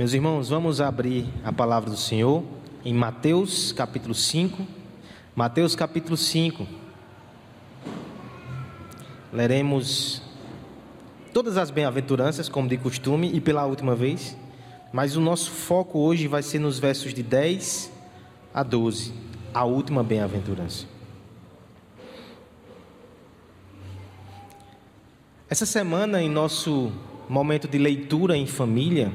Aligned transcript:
Meus 0.00 0.14
irmãos, 0.14 0.48
vamos 0.48 0.80
abrir 0.80 1.26
a 1.44 1.52
palavra 1.52 1.90
do 1.90 1.96
Senhor 1.98 2.42
em 2.82 2.94
Mateus 2.94 3.70
capítulo 3.70 4.14
5. 4.14 4.66
Mateus 5.36 5.76
capítulo 5.76 6.16
5. 6.16 6.66
Leremos 9.30 10.22
todas 11.34 11.58
as 11.58 11.70
bem-aventuranças, 11.70 12.48
como 12.48 12.66
de 12.66 12.78
costume, 12.78 13.30
e 13.34 13.42
pela 13.42 13.66
última 13.66 13.94
vez, 13.94 14.34
mas 14.90 15.16
o 15.16 15.20
nosso 15.20 15.50
foco 15.50 15.98
hoje 15.98 16.26
vai 16.26 16.42
ser 16.42 16.60
nos 16.60 16.78
versos 16.78 17.12
de 17.12 17.22
10 17.22 17.92
a 18.54 18.62
12, 18.62 19.12
a 19.52 19.66
última 19.66 20.02
bem-aventurança. 20.02 20.86
Essa 25.46 25.66
semana, 25.66 26.22
em 26.22 26.30
nosso 26.30 26.90
momento 27.28 27.68
de 27.68 27.76
leitura 27.76 28.34
em 28.34 28.46
família, 28.46 29.12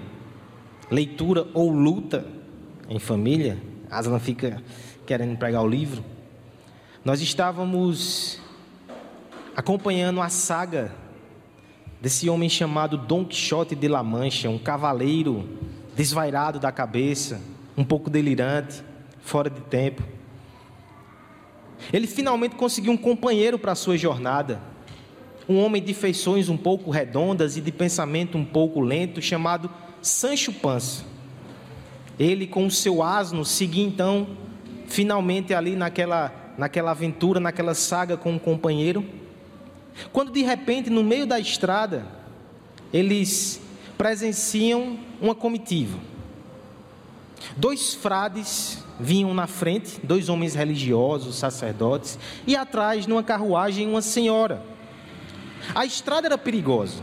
leitura 0.90 1.48
ou 1.54 1.70
luta 1.70 2.26
em 2.90 3.00
família, 3.00 3.58
Aslan 3.90 4.20
fica 4.20 4.62
querendo 5.06 5.38
pregar 5.38 5.64
o 5.64 5.68
livro. 5.68 6.04
Nós 7.04 7.22
estávamos 7.22 8.40
acompanhando 9.56 10.22
a 10.22 10.30
saga 10.30 10.92
desse 12.02 12.30
homem 12.30 12.50
chamado 12.50 12.98
Dom 12.98 13.26
Quixote 13.26 13.76
de 13.76 13.88
La 13.88 14.04
Mancha, 14.04 14.50
um 14.50 14.60
cavaleiro 14.60 15.48
desvairado 15.96 16.60
da 16.60 16.72
cabeça, 16.72 17.42
um 17.78 17.84
pouco 17.84 18.10
delirante, 18.10 18.84
fora 19.22 19.50
de 19.50 19.62
tempo. 19.62 20.04
Ele 21.92 22.08
finalmente 22.08 22.56
conseguiu 22.56 22.92
um 22.92 22.98
companheiro 22.98 23.58
para 23.58 23.72
a 23.72 23.76
sua 23.76 23.98
jornada, 23.98 24.62
um 25.48 25.58
homem 25.60 25.82
de 25.82 25.94
feições 25.94 26.50
um 26.50 26.58
pouco 26.58 26.90
redondas 26.90 27.56
e 27.56 27.62
de 27.62 27.72
pensamento 27.72 28.38
um 28.38 28.46
pouco 28.46 28.80
lento, 28.82 29.22
chamado 29.22 29.70
Sancho 30.06 30.54
Panza. 30.54 31.04
Ele, 32.20 32.46
com 32.48 32.66
o 32.68 32.72
seu 32.72 33.02
asno, 33.02 33.44
seguia 33.44 33.84
então, 33.84 34.28
finalmente 34.88 35.54
ali 35.54 35.76
naquela, 35.76 36.32
naquela 36.58 36.92
aventura, 36.92 37.40
naquela 37.40 37.74
saga 37.74 38.16
com 38.16 38.34
um 38.34 38.40
companheiro. 38.40 39.04
Quando 40.14 40.32
de 40.32 40.44
repente, 40.44 40.90
no 40.90 41.04
meio 41.04 41.26
da 41.26 41.40
estrada, 41.40 42.06
eles 42.94 43.60
presenciam 43.98 45.00
uma 45.20 45.34
comitiva. 45.34 45.98
Dois 47.58 47.94
frades 47.94 48.84
vinham 49.00 49.34
na 49.34 49.48
frente, 49.48 50.00
dois 50.04 50.30
homens 50.30 50.54
religiosos, 50.54 51.36
sacerdotes, 51.36 52.18
e 52.46 52.56
atrás, 52.56 53.08
numa 53.08 53.24
carruagem, 53.24 53.88
uma 53.88 54.02
senhora. 54.02 54.62
A 55.74 55.84
estrada 55.84 56.28
era 56.28 56.38
perigosa. 56.38 57.02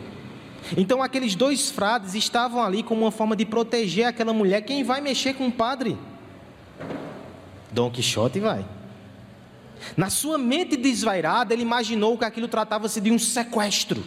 Então 0.77 1.03
aqueles 1.03 1.35
dois 1.35 1.71
frades 1.71 2.15
estavam 2.15 2.63
ali 2.63 2.83
como 2.83 3.03
uma 3.03 3.11
forma 3.11 3.37
de 3.37 3.45
proteger 3.45 4.07
aquela 4.07 4.33
mulher. 4.33 4.63
Quem 4.63 4.83
vai 4.83 5.01
mexer 5.01 5.35
com 5.35 5.47
o 5.49 5.53
padre? 5.53 5.99
Dom 7.71 7.91
Quixote 7.91 8.41
vai. 8.41 8.65
Na 9.97 10.09
sua 10.09 10.39
mente 10.39 10.77
desvairada, 10.77 11.53
ele 11.53 11.63
imaginou 11.63 12.17
que 12.17 12.25
aquilo 12.25 12.49
tratava-se 12.49 13.01
de 13.01 13.11
um 13.11 13.19
sequestro. 13.19 14.03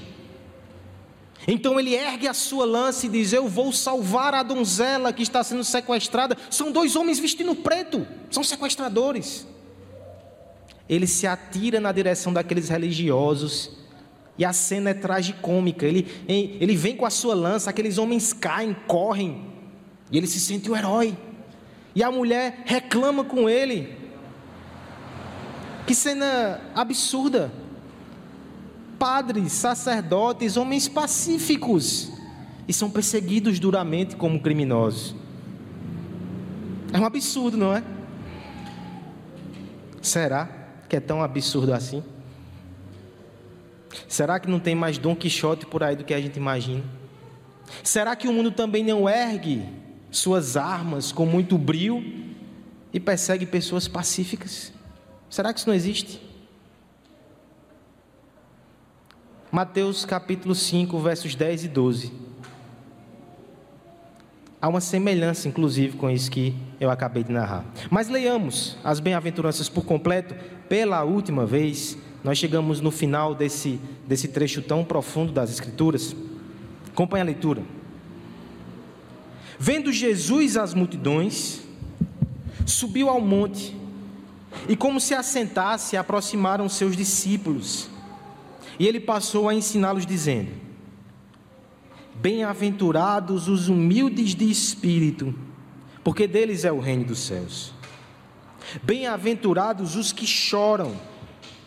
Então 1.48 1.80
ele 1.80 1.94
ergue 1.94 2.28
a 2.28 2.34
sua 2.34 2.66
lança 2.66 3.06
e 3.06 3.10
diz: 3.10 3.34
Eu 3.34 3.48
vou 3.48 3.72
salvar 3.72 4.34
a 4.34 4.42
donzela 4.42 5.14
que 5.14 5.22
está 5.22 5.44
sendo 5.44 5.64
sequestrada. 5.64 6.36
São 6.50 6.72
dois 6.72 6.96
homens 6.96 7.20
vestindo 7.20 7.54
preto, 7.54 8.08
são 8.32 8.44
sequestradores. 8.44 9.46
Ele 10.88 11.06
se 11.06 11.28
atira 11.28 11.80
na 11.80 11.92
direção 11.92 12.32
daqueles 12.32 12.70
religiosos 12.70 13.85
e 14.38 14.44
a 14.44 14.52
cena 14.52 14.90
é 14.90 14.94
tragicômica. 14.94 15.86
Ele, 15.86 16.08
ele 16.28 16.76
vem 16.76 16.96
com 16.96 17.06
a 17.06 17.10
sua 17.10 17.34
lança, 17.34 17.70
aqueles 17.70 17.98
homens 17.98 18.34
caem, 18.34 18.76
correm, 18.88 19.46
e 20.12 20.18
ele 20.18 20.28
se 20.28 20.40
sente 20.40 20.70
o 20.70 20.76
herói. 20.76 21.18
E 21.94 22.04
a 22.04 22.12
mulher 22.12 22.64
reclama 22.66 23.24
com 23.24 23.50
ele. 23.50 23.96
Que 25.88 25.96
cena 25.96 26.60
absurda. 26.76 27.52
Padres, 29.00 29.52
sacerdotes, 29.54 30.58
homens 30.58 30.88
pacíficos, 30.88 32.12
e 32.68 32.74
são 32.74 32.90
perseguidos 32.90 33.60
duramente 33.60 34.16
como 34.16 34.40
criminosos. 34.40 35.16
É 36.92 37.00
um 37.00 37.06
absurdo, 37.06 37.58
não 37.58 37.74
é? 37.74 37.84
Será 40.02 40.50
que 40.88 40.96
é 40.96 41.00
tão 41.00 41.22
absurdo 41.22 41.74
assim? 41.74 42.04
Será 44.08 44.40
que 44.40 44.50
não 44.50 44.60
tem 44.60 44.76
mais 44.76 44.98
Dom 44.98 45.16
Quixote 45.16 45.66
por 45.66 45.84
aí 45.84 45.96
do 45.96 46.04
que 46.04 46.14
a 46.14 46.22
gente 46.22 46.38
imagina? 46.38 46.84
Será 47.84 48.16
que 48.16 48.28
o 48.28 48.34
mundo 48.34 48.52
também 48.52 48.84
não 48.84 49.10
ergue 49.10 49.66
suas 50.12 50.56
armas 50.56 51.12
com 51.12 51.26
muito 51.26 51.58
brio 51.58 52.04
e 52.94 53.00
persegue 53.00 53.46
pessoas 53.46 53.88
pacíficas? 53.88 54.72
Será 55.30 55.54
que 55.54 55.60
isso 55.60 55.68
não 55.68 55.76
existe? 55.76 56.22
Mateus 59.52 60.06
capítulo 60.06 60.54
5, 60.54 61.00
versos 61.00 61.34
10 61.34 61.66
e 61.66 61.68
12. 61.68 62.12
Há 64.62 64.68
uma 64.68 64.82
semelhança, 64.82 65.48
inclusive, 65.48 65.96
com 65.96 66.10
isso 66.10 66.32
que 66.32 66.56
eu 66.80 66.90
acabei 66.90 67.24
de 67.24 67.32
narrar. 67.32 67.64
Mas 67.90 68.10
leiamos 68.10 68.78
as 68.84 69.00
bem-aventuranças 69.00 69.70
por 69.70 69.86
completo 69.86 70.36
pela 70.68 71.04
última 71.04 71.46
vez 71.46 71.98
nós 72.26 72.40
chegamos 72.40 72.82
no 72.82 72.90
final 72.90 73.36
desse, 73.36 73.80
desse 74.08 74.30
trecho 74.30 74.60
tão 74.60 74.84
profundo 74.84 75.32
das 75.32 75.52
Escrituras. 75.52 76.16
Acompanhe 76.92 77.22
a 77.22 77.26
leitura. 77.26 77.62
Vendo 79.60 79.92
Jesus 79.92 80.58
as 80.58 80.74
multidões, 80.74 81.62
subiu 82.66 83.10
ao 83.10 83.22
monte, 83.22 83.78
e 84.68 84.76
como 84.76 85.00
se 85.00 85.14
assentasse, 85.14 85.96
aproximaram 85.96 86.68
seus 86.68 86.98
discípulos. 86.98 87.92
E 88.80 88.88
ele 88.88 89.00
passou 89.00 89.48
a 89.48 89.54
ensiná-los, 89.54 90.04
dizendo: 90.04 90.50
Bem-aventurados 92.16 93.48
os 93.48 93.70
humildes 93.70 94.34
de 94.34 94.50
espírito, 94.50 95.32
porque 96.04 96.26
deles 96.26 96.66
é 96.66 96.72
o 96.72 96.80
reino 96.80 97.06
dos 97.06 97.20
céus. 97.20 97.72
Bem-aventurados 98.82 99.96
os 99.96 100.12
que 100.12 100.26
choram, 100.26 100.96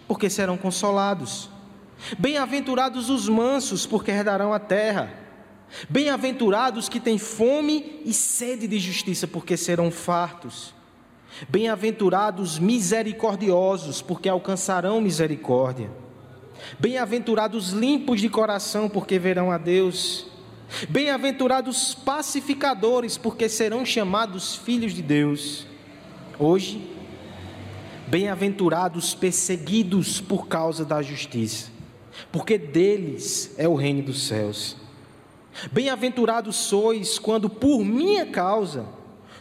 porque 0.08 0.30
serão 0.30 0.56
consolados. 0.56 1.50
Bem-aventurados 2.19 3.10
os 3.10 3.28
mansos, 3.28 3.84
porque 3.84 4.10
herdarão 4.10 4.52
a 4.52 4.58
terra. 4.58 5.12
Bem-aventurados 5.88 6.88
que 6.88 6.98
têm 6.98 7.19
fome 7.19 8.00
e 8.04 8.14
sede 8.14 8.66
de 8.66 8.78
justiça, 8.78 9.26
porque 9.26 9.56
serão 9.56 9.91
fartos. 9.91 10.74
Bem-aventurados 11.48 12.58
misericordiosos, 12.58 14.00
porque 14.00 14.28
alcançarão 14.28 15.00
misericórdia. 15.00 15.91
Bem-aventurados 16.78 17.70
limpos 17.70 18.20
de 18.20 18.30
coração, 18.30 18.88
porque 18.88 19.19
verão 19.19 19.52
a 19.52 19.58
Deus. 19.58 20.26
Bem-aventurados 20.88 21.94
pacificadores, 21.94 23.19
porque 23.19 23.48
serão 23.48 23.84
chamados 23.84 24.56
filhos 24.56 24.94
de 24.94 25.02
Deus. 25.02 25.66
Hoje, 26.38 26.97
Bem-aventurados 28.10 29.14
perseguidos 29.14 30.20
por 30.20 30.46
causa 30.48 30.84
da 30.84 31.02
justiça, 31.02 31.70
porque 32.32 32.56
deles 32.56 33.54
é 33.58 33.69
o 33.69 33.74
reino 33.74 34.02
dos 34.02 34.26
céus. 34.26 34.76
Bem-aventurados 35.70 36.56
sois 36.56 37.19
quando 37.19 37.50
por 37.50 37.84
minha 37.84 38.24
causa 38.26 38.86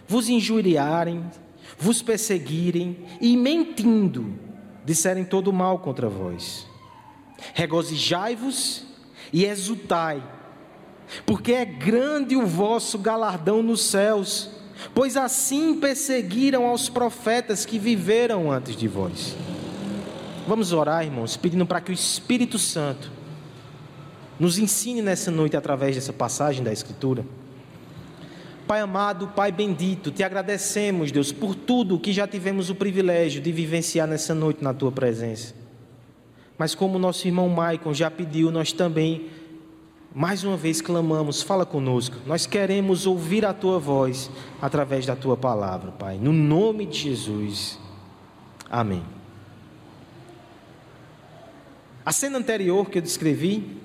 vos 0.08 0.28
injuriarem, 0.28 1.24
vos 1.78 2.02
perseguirem 2.02 2.98
e 3.22 3.38
mentindo 3.38 4.38
disserem 4.84 5.26
todo 5.26 5.52
mal 5.52 5.80
contra 5.80 6.08
vós. 6.08 6.66
Regozijai-vos 7.54 8.86
e 9.34 9.46
exultai, 9.46 10.24
porque 11.26 11.54
é 11.54 11.66
grande 11.66 12.36
o 12.36 12.46
vosso 12.46 12.98
galardão 12.98 13.62
nos 13.62 13.82
céus 13.82 14.50
pois 14.94 15.18
assim 15.18 15.76
perseguiram 15.80 16.66
aos 16.66 16.90
profetas 16.90 17.66
que 17.66 17.80
viveram 17.80 18.52
antes 18.52 18.76
de 18.76 18.88
vós. 18.88 19.36
Vamos 20.48 20.72
orar, 20.72 21.04
irmãos, 21.04 21.36
pedindo 21.36 21.66
para 21.66 21.82
que 21.82 21.92
o 21.92 21.94
Espírito 21.94 22.58
Santo 22.58 23.12
nos 24.40 24.58
ensine 24.58 25.02
nessa 25.02 25.30
noite 25.32 25.58
através 25.58 25.96
dessa 25.96 26.14
passagem 26.14 26.64
da 26.64 26.72
Escritura. 26.72 27.26
Pai 28.68 28.82
amado, 28.82 29.30
Pai 29.30 29.52
bendito, 29.52 30.12
te 30.12 30.24
agradecemos, 30.24 31.12
Deus, 31.12 31.32
por 31.32 31.56
tudo 31.56 32.00
que 32.00 32.12
já 32.12 32.28
tivemos 32.28 32.70
o 32.70 32.76
privilégio 32.76 33.42
de 33.42 33.52
vivenciar 33.52 34.08
nessa 34.08 34.36
noite 34.36 34.64
na 34.64 34.74
tua 34.74 34.92
presença. 34.92 35.56
Mas 36.58 36.76
como 36.76 37.00
nosso 37.00 37.28
irmão 37.28 37.48
Maicon 37.48 37.94
já 37.94 38.12
pediu, 38.12 38.52
nós 38.52 38.72
também 38.72 39.28
mais 40.18 40.44
uma 40.44 40.58
vez 40.58 40.82
clamamos, 40.82 41.44
fala 41.44 41.64
conosco. 41.64 42.16
Nós 42.26 42.48
queremos 42.48 43.06
ouvir 43.06 43.46
a 43.46 43.54
tua 43.54 43.78
voz 43.78 44.32
através 44.60 45.06
da 45.06 45.16
tua 45.16 45.38
palavra, 45.38 45.92
Pai. 45.92 46.18
No 46.18 46.34
nome 46.34 46.88
de 46.88 46.98
Jesus. 46.98 47.78
Amém. 48.68 49.04
A 52.04 52.12
cena 52.12 52.40
anterior 52.40 52.90
que 52.90 52.98
eu 52.98 53.02
descrevi, 53.04 53.78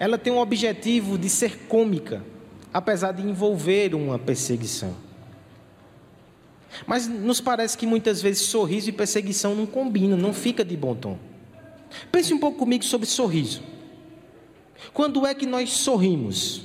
ela 0.00 0.18
tem 0.18 0.32
o 0.32 0.38
objetivo 0.38 1.16
de 1.16 1.30
ser 1.30 1.68
cômica, 1.68 2.24
apesar 2.72 3.12
de 3.12 3.22
envolver 3.22 3.94
uma 3.94 4.18
perseguição. 4.18 4.92
Mas 6.84 7.06
nos 7.06 7.40
parece 7.40 7.78
que 7.78 7.86
muitas 7.86 8.20
vezes 8.20 8.42
sorriso 8.42 8.88
e 8.88 8.92
perseguição 8.92 9.54
não 9.54 9.66
combinam, 9.66 10.18
não 10.18 10.34
fica 10.34 10.64
de 10.64 10.76
bom 10.76 10.96
tom. 10.96 11.16
Pense 12.10 12.34
um 12.34 12.40
pouco 12.40 12.58
comigo 12.58 12.82
sobre 12.82 13.06
sorriso. 13.06 13.73
Quando 14.94 15.26
é 15.26 15.34
que 15.34 15.44
nós 15.44 15.70
sorrimos? 15.72 16.62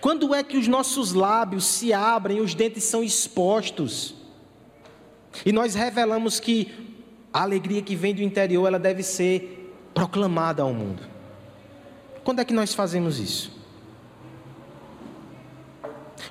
Quando 0.00 0.34
é 0.34 0.44
que 0.44 0.58
os 0.58 0.68
nossos 0.68 1.14
lábios 1.14 1.64
se 1.64 1.94
abrem, 1.94 2.40
os 2.40 2.54
dentes 2.54 2.84
são 2.84 3.02
expostos? 3.02 4.14
E 5.46 5.50
nós 5.50 5.74
revelamos 5.74 6.38
que 6.38 6.70
a 7.32 7.42
alegria 7.42 7.80
que 7.80 7.96
vem 7.96 8.14
do 8.14 8.22
interior, 8.22 8.66
ela 8.66 8.78
deve 8.78 9.02
ser 9.02 9.74
proclamada 9.94 10.62
ao 10.62 10.74
mundo. 10.74 11.02
Quando 12.22 12.40
é 12.40 12.44
que 12.44 12.52
nós 12.52 12.74
fazemos 12.74 13.18
isso? 13.18 13.50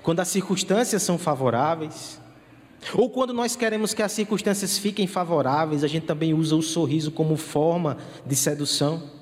Quando 0.04 0.20
as 0.20 0.28
circunstâncias 0.28 1.02
são 1.02 1.18
favoráveis, 1.18 2.22
ou 2.94 3.10
quando 3.10 3.34
nós 3.34 3.56
queremos 3.56 3.94
que 3.94 4.04
as 4.04 4.12
circunstâncias 4.12 4.78
fiquem 4.78 5.08
favoráveis, 5.08 5.84
a 5.84 5.88
gente 5.88 6.06
também 6.06 6.34
usa 6.34 6.56
o 6.56 6.62
sorriso 6.62 7.10
como 7.10 7.36
forma 7.36 7.98
de 8.26 8.36
sedução. 8.36 9.17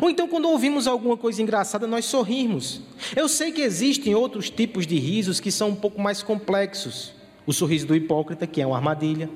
Ou 0.00 0.10
então, 0.10 0.26
quando 0.26 0.48
ouvimos 0.48 0.86
alguma 0.86 1.16
coisa 1.16 1.42
engraçada, 1.42 1.86
nós 1.86 2.04
sorrimos. 2.06 2.80
Eu 3.14 3.28
sei 3.28 3.52
que 3.52 3.60
existem 3.60 4.14
outros 4.14 4.50
tipos 4.50 4.86
de 4.86 4.98
risos 4.98 5.40
que 5.40 5.50
são 5.50 5.70
um 5.70 5.74
pouco 5.74 6.00
mais 6.00 6.22
complexos. 6.22 7.12
O 7.46 7.52
sorriso 7.52 7.86
do 7.86 7.94
hipócrita, 7.94 8.46
que 8.46 8.60
é 8.60 8.66
uma 8.66 8.76
armadilha. 8.76 9.28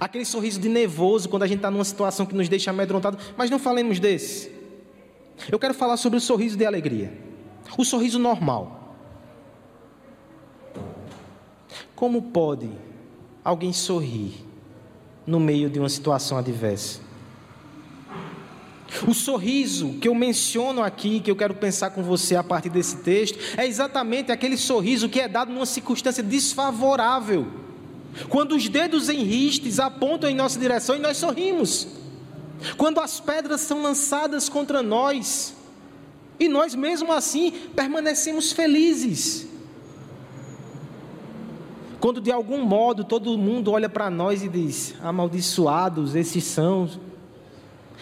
Aquele 0.00 0.24
sorriso 0.24 0.60
de 0.60 0.68
nervoso 0.68 1.28
quando 1.28 1.44
a 1.44 1.46
gente 1.46 1.58
está 1.58 1.70
numa 1.70 1.84
situação 1.84 2.26
que 2.26 2.34
nos 2.34 2.48
deixa 2.48 2.70
amedrontado. 2.70 3.18
Mas 3.36 3.50
não 3.50 3.58
falemos 3.58 4.00
desse. 4.00 4.50
Eu 5.50 5.58
quero 5.58 5.74
falar 5.74 5.96
sobre 5.96 6.18
o 6.18 6.20
sorriso 6.20 6.56
de 6.56 6.64
alegria. 6.64 7.12
O 7.76 7.84
sorriso 7.84 8.18
normal. 8.18 8.96
Como 11.94 12.22
pode 12.22 12.70
alguém 13.44 13.72
sorrir 13.72 14.44
no 15.26 15.38
meio 15.38 15.68
de 15.68 15.78
uma 15.78 15.88
situação 15.88 16.36
adversa? 16.36 17.05
O 19.06 19.12
sorriso 19.12 19.94
que 20.00 20.08
eu 20.08 20.14
menciono 20.14 20.82
aqui, 20.82 21.20
que 21.20 21.30
eu 21.30 21.36
quero 21.36 21.54
pensar 21.54 21.90
com 21.90 22.02
você 22.02 22.36
a 22.36 22.44
partir 22.44 22.68
desse 22.68 22.98
texto, 22.98 23.38
é 23.56 23.66
exatamente 23.66 24.30
aquele 24.30 24.56
sorriso 24.56 25.08
que 25.08 25.20
é 25.20 25.28
dado 25.28 25.52
numa 25.52 25.66
circunstância 25.66 26.22
desfavorável. 26.22 27.46
Quando 28.28 28.54
os 28.54 28.68
dedos 28.68 29.08
em 29.08 29.22
ristes 29.22 29.78
apontam 29.78 30.30
em 30.30 30.34
nossa 30.34 30.58
direção 30.58 30.96
e 30.96 30.98
nós 30.98 31.16
sorrimos. 31.16 31.88
Quando 32.76 33.00
as 33.00 33.20
pedras 33.20 33.60
são 33.60 33.82
lançadas 33.82 34.48
contra 34.48 34.82
nós 34.82 35.54
e 36.38 36.48
nós 36.48 36.74
mesmo 36.74 37.12
assim 37.12 37.50
permanecemos 37.74 38.52
felizes. 38.52 39.46
Quando 42.00 42.20
de 42.20 42.30
algum 42.30 42.62
modo 42.64 43.04
todo 43.04 43.36
mundo 43.36 43.72
olha 43.72 43.88
para 43.88 44.08
nós 44.08 44.42
e 44.42 44.48
diz: 44.48 44.94
amaldiçoados 45.02 46.14
esses 46.14 46.44
são. 46.44 46.88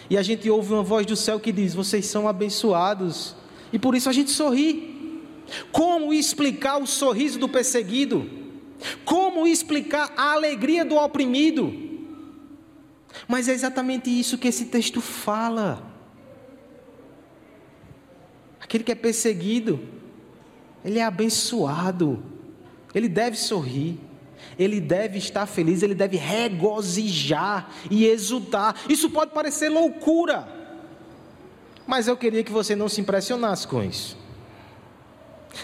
E 0.08 0.16
a 0.16 0.22
gente 0.22 0.48
ouve 0.50 0.72
uma 0.72 0.82
voz 0.82 1.06
do 1.06 1.16
céu 1.16 1.40
que 1.40 1.52
diz: 1.52 1.74
vocês 1.74 2.06
são 2.06 2.28
abençoados. 2.28 3.34
E 3.72 3.78
por 3.78 3.94
isso 3.94 4.08
a 4.08 4.12
gente 4.12 4.30
sorri. 4.30 5.22
Como 5.72 6.12
explicar 6.12 6.78
o 6.80 6.86
sorriso 6.86 7.38
do 7.38 7.48
perseguido? 7.48 8.28
Como 9.04 9.46
explicar 9.46 10.12
a 10.16 10.32
alegria 10.32 10.84
do 10.84 10.96
oprimido? 10.96 11.72
Mas 13.28 13.48
é 13.48 13.52
exatamente 13.52 14.10
isso 14.10 14.38
que 14.38 14.48
esse 14.48 14.66
texto 14.66 15.00
fala. 15.00 15.82
Aquele 18.60 18.82
que 18.82 18.92
é 18.92 18.94
perseguido, 18.94 19.80
ele 20.84 20.98
é 20.98 21.04
abençoado. 21.04 22.22
Ele 22.94 23.08
deve 23.08 23.36
sorrir, 23.36 23.98
ele 24.58 24.80
deve 24.80 25.18
estar 25.18 25.46
feliz, 25.46 25.82
ele 25.82 25.94
deve 25.94 26.16
regozijar 26.16 27.70
e 27.90 28.06
exultar. 28.06 28.76
Isso 28.88 29.10
pode 29.10 29.32
parecer 29.32 29.68
loucura, 29.68 30.48
mas 31.86 32.08
eu 32.08 32.16
queria 32.16 32.42
que 32.42 32.52
você 32.52 32.74
não 32.74 32.88
se 32.88 33.00
impressionasse 33.00 33.66
com 33.66 33.82
isso. 33.82 34.16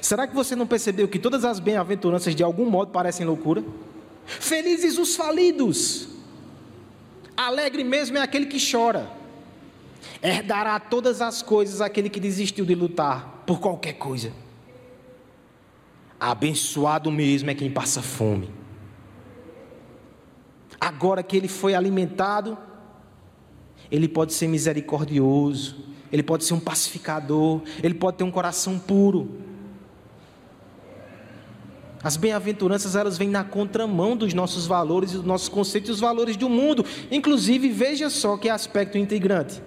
Será 0.01 0.27
que 0.27 0.35
você 0.35 0.55
não 0.55 0.67
percebeu 0.67 1.09
que 1.09 1.19
todas 1.19 1.45
as 1.45 1.59
bem-aventuranças 1.59 2.35
de 2.35 2.43
algum 2.43 2.69
modo 2.69 2.93
parecem 2.93 3.27
loucura? 3.27 3.65
Felizes 4.25 4.99
os 4.99 5.17
falidos, 5.17 6.09
alegre 7.37 7.83
mesmo 7.83 8.19
é 8.19 8.21
aquele 8.21 8.47
que 8.47 8.59
chora, 8.71 9.11
herdará 10.23 10.79
todas 10.79 11.21
as 11.21 11.43
coisas 11.43 11.81
aquele 11.81 12.09
que 12.09 12.21
desistiu 12.21 12.65
de 12.65 12.75
lutar 12.75 13.43
por 13.47 13.59
qualquer 13.59 13.95
coisa. 13.95 14.33
Abençoado 16.21 17.11
mesmo 17.11 17.51
é 17.51 17.55
quem 17.55 17.71
passa 17.71 18.03
fome. 18.03 18.60
Agora 20.81 21.23
que 21.23 21.37
ele 21.37 21.49
foi 21.49 21.75
alimentado, 21.75 22.57
ele 23.91 24.09
pode 24.09 24.33
ser 24.33 24.49
misericordioso, 24.49 25.77
ele 26.11 26.23
pode 26.23 26.45
ser 26.45 26.55
um 26.55 26.61
pacificador, 26.61 27.61
ele 27.83 27.95
pode 27.95 28.17
ter 28.17 28.25
um 28.25 28.31
coração 28.31 28.79
puro. 28.79 29.39
As 32.03 32.17
bem-aventuranças 32.17 32.97
elas 32.97 33.19
vêm 33.19 33.29
na 33.29 33.45
contramão 33.45 34.17
dos 34.17 34.33
nossos 34.33 34.67
valores 34.67 35.13
dos 35.13 35.25
nossos 35.25 35.49
conceitos 35.49 35.91
e 35.91 35.93
os 35.93 36.01
valores 36.01 36.37
do 36.37 36.49
mundo. 36.49 36.85
Inclusive, 37.11 37.69
veja 37.69 38.09
só 38.09 38.39
que 38.39 38.49
aspecto 38.49 38.97
integrante. 38.97 39.63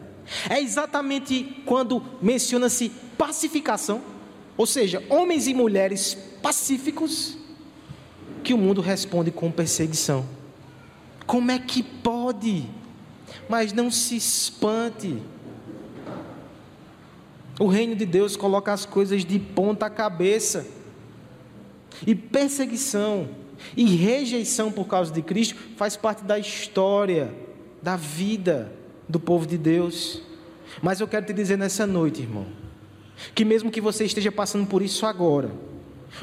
É 0.49 0.59
exatamente 0.59 1.61
quando 1.65 2.01
menciona-se 2.21 2.91
pacificação, 3.17 4.01
ou 4.57 4.65
seja, 4.65 5.03
homens 5.09 5.47
e 5.47 5.53
mulheres 5.53 6.17
pacíficos, 6.41 7.37
que 8.43 8.53
o 8.53 8.57
mundo 8.57 8.81
responde 8.81 9.29
com 9.31 9.51
perseguição. 9.51 10.25
Como 11.25 11.51
é 11.51 11.59
que 11.59 11.81
pode? 11.81 12.65
Mas 13.49 13.73
não 13.73 13.89
se 13.89 14.15
espante. 14.15 15.21
O 17.59 17.67
reino 17.67 17.95
de 17.95 18.05
Deus 18.05 18.35
coloca 18.35 18.73
as 18.73 18.85
coisas 18.85 19.23
de 19.23 19.39
ponta 19.39 19.89
cabeça. 19.89 20.65
E 22.05 22.15
perseguição 22.15 23.29
e 23.77 23.95
rejeição 23.95 24.71
por 24.71 24.87
causa 24.87 25.11
de 25.13 25.21
Cristo 25.21 25.55
faz 25.77 25.95
parte 25.95 26.23
da 26.23 26.37
história, 26.37 27.33
da 27.81 27.95
vida 27.95 28.71
do 29.07 29.19
povo 29.19 29.45
de 29.45 29.57
Deus. 29.57 30.21
Mas 30.81 30.99
eu 30.99 31.07
quero 31.07 31.25
te 31.25 31.33
dizer 31.33 31.57
nessa 31.57 31.85
noite, 31.85 32.21
irmão, 32.21 32.47
que 33.35 33.45
mesmo 33.45 33.71
que 33.71 33.79
você 33.79 34.05
esteja 34.05 34.31
passando 34.31 34.67
por 34.67 34.81
isso 34.81 35.05
agora, 35.05 35.51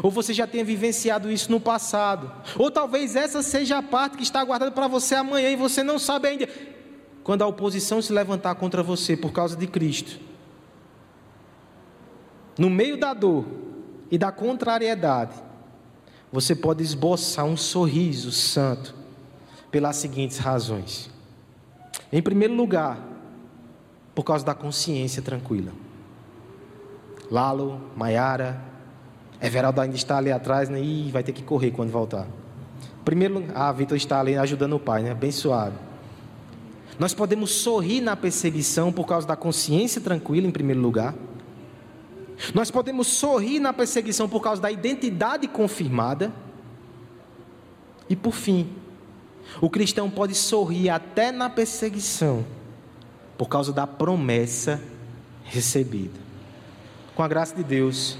ou 0.02 0.10
você 0.10 0.32
já 0.32 0.46
tenha 0.46 0.64
vivenciado 0.64 1.30
isso 1.30 1.50
no 1.50 1.60
passado, 1.60 2.30
ou 2.56 2.70
talvez 2.70 3.16
essa 3.16 3.42
seja 3.42 3.78
a 3.78 3.82
parte 3.82 4.16
que 4.16 4.22
está 4.22 4.40
aguardando 4.40 4.72
para 4.72 4.86
você 4.86 5.14
amanhã 5.14 5.50
e 5.50 5.56
você 5.56 5.82
não 5.82 5.98
sabe 5.98 6.28
ainda. 6.28 6.48
Quando 7.22 7.42
a 7.42 7.46
oposição 7.46 8.00
se 8.00 8.12
levantar 8.12 8.54
contra 8.54 8.82
você 8.82 9.16
por 9.16 9.32
causa 9.32 9.56
de 9.56 9.66
Cristo, 9.66 10.20
no 12.58 12.70
meio 12.70 12.98
da 12.98 13.12
dor 13.14 13.44
e 14.10 14.18
da 14.18 14.32
contrariedade, 14.32 15.34
você 16.32 16.54
pode 16.54 16.82
esboçar 16.82 17.44
um 17.44 17.56
sorriso 17.56 18.30
santo 18.30 18.94
pelas 19.70 19.96
seguintes 19.96 20.38
razões. 20.38 21.10
Em 22.12 22.22
primeiro 22.22 22.54
lugar, 22.54 22.98
por 24.14 24.24
causa 24.24 24.44
da 24.44 24.54
consciência 24.54 25.22
tranquila. 25.22 25.72
Lalo, 27.30 27.80
Maiara, 27.96 28.60
Everaldo 29.40 29.80
ainda 29.80 29.96
está 29.96 30.18
ali 30.18 30.30
atrás, 30.30 30.68
né? 30.68 30.80
E 30.82 31.10
vai 31.10 31.22
ter 31.22 31.32
que 31.32 31.42
correr 31.42 31.70
quando 31.70 31.90
voltar. 31.90 32.26
Primeiro, 33.04 33.44
ah, 33.54 33.72
Vitor 33.72 33.96
está 33.96 34.20
ali 34.20 34.36
ajudando 34.36 34.74
o 34.74 34.78
pai, 34.78 35.02
né? 35.02 35.12
Abençoado. 35.12 35.74
Nós 36.98 37.14
podemos 37.14 37.50
sorrir 37.50 38.02
na 38.02 38.14
perseguição 38.14 38.92
por 38.92 39.06
causa 39.06 39.26
da 39.26 39.34
consciência 39.34 40.00
tranquila, 40.00 40.46
em 40.46 40.50
primeiro 40.50 40.80
lugar. 40.82 41.14
Nós 42.54 42.70
podemos 42.70 43.06
sorrir 43.06 43.58
na 43.58 43.72
perseguição 43.72 44.28
por 44.28 44.42
causa 44.42 44.60
da 44.60 44.70
identidade 44.70 45.48
confirmada. 45.48 46.30
E 48.08 48.14
por 48.14 48.32
fim, 48.32 48.68
o 49.60 49.70
cristão 49.70 50.10
pode 50.10 50.34
sorrir 50.34 50.90
até 50.90 51.32
na 51.32 51.48
perseguição 51.48 52.44
por 53.38 53.48
causa 53.48 53.72
da 53.72 53.86
promessa 53.86 54.80
recebida. 55.44 56.18
Com 57.14 57.22
a 57.22 57.28
graça 57.28 57.54
de 57.54 57.64
Deus, 57.64 58.18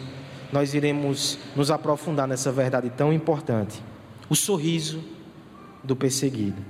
nós 0.53 0.75
iremos 0.75 1.39
nos 1.55 1.71
aprofundar 1.71 2.27
nessa 2.27 2.51
verdade 2.51 2.91
tão 2.91 3.13
importante: 3.13 3.83
o 4.29 4.35
sorriso 4.35 5.03
do 5.83 5.97
perseguido. 5.97 6.63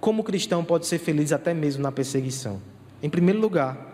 Como 0.00 0.22
o 0.22 0.24
cristão 0.24 0.64
pode 0.64 0.86
ser 0.86 0.98
feliz 0.98 1.32
até 1.32 1.54
mesmo 1.54 1.82
na 1.82 1.92
perseguição? 1.92 2.60
Em 3.02 3.08
primeiro 3.08 3.40
lugar, 3.40 3.92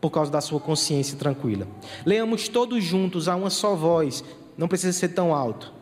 por 0.00 0.10
causa 0.10 0.30
da 0.30 0.40
sua 0.40 0.60
consciência 0.60 1.16
tranquila. 1.16 1.66
Leamos 2.04 2.48
todos 2.48 2.82
juntos 2.82 3.28
a 3.28 3.36
uma 3.36 3.50
só 3.50 3.74
voz, 3.74 4.24
não 4.56 4.68
precisa 4.68 4.92
ser 4.92 5.08
tão 5.08 5.34
alto. 5.34 5.72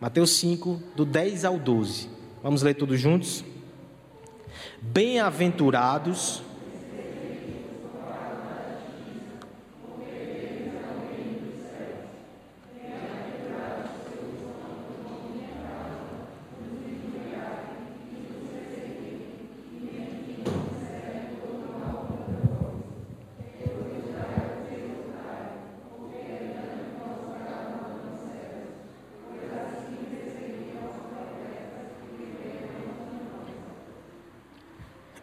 Mateus 0.00 0.30
5, 0.36 0.82
do 0.94 1.04
10 1.04 1.44
ao 1.44 1.58
12. 1.58 2.10
Vamos 2.42 2.62
ler 2.62 2.74
todos 2.74 3.00
juntos? 3.00 3.44
Bem-aventurados 4.80 6.42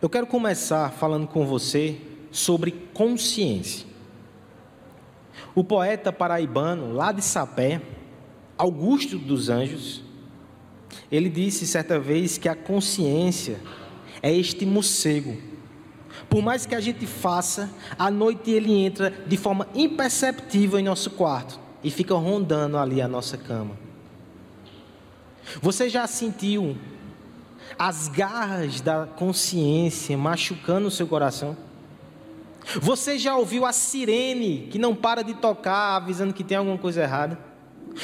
Eu 0.03 0.10
quero 0.10 0.27
começar 0.27 0.91
falando 0.91 1.25
com 1.25 1.45
você 1.45 1.98
sobre 2.29 2.72
consciência. 2.93 3.88
O 5.55 5.63
poeta 5.63 6.12
paraibano, 6.12 6.91
lá 6.91 7.13
de 7.13 7.22
Sapé, 7.22 7.81
Augusto 8.57 9.17
dos 9.17 9.48
Anjos, 9.48 10.03
ele 11.10 11.29
disse 11.29 11.65
certa 11.65 11.98
vez 12.01 12.38
que 12.38 12.50
a 12.50 12.55
consciência 12.55 13.62
é 14.22 14.29
este 14.36 14.65
morcego. 14.65 15.38
Por 16.29 16.41
mais 16.41 16.65
que 16.65 16.75
a 16.75 16.81
gente 16.81 17.07
faça, 17.07 17.74
à 17.98 18.12
noite 18.12 18.51
ele 18.51 18.74
entra 18.74 19.10
de 19.10 19.38
forma 19.38 19.69
imperceptível 19.74 20.77
em 20.77 20.83
nosso 20.83 21.12
quarto 21.12 21.57
e 21.81 21.89
fica 21.89 22.13
rondando 22.13 22.77
ali 22.77 23.01
a 23.01 23.07
nossa 23.07 23.38
cama. 23.38 23.79
Você 25.62 25.88
já 25.88 26.05
sentiu 26.07 26.75
as 27.77 28.08
garras 28.08 28.82
da 28.82 29.06
consciência 29.06 30.18
machucando 30.18 30.88
o 30.88 30.92
seu 30.92 31.08
coração? 31.08 31.56
Você 32.82 33.18
já 33.18 33.36
ouviu 33.36 33.65
a 33.65 33.74
sirene 33.74 34.68
que 34.72 34.80
não 34.80 34.96
para 34.96 35.22
de 35.22 35.34
tocar, 35.34 35.96
avisando 35.96 36.34
que 36.34 36.44
tem 36.44 36.58
alguma 36.58 36.77
coisa 36.77 37.01
errada? 37.01 37.38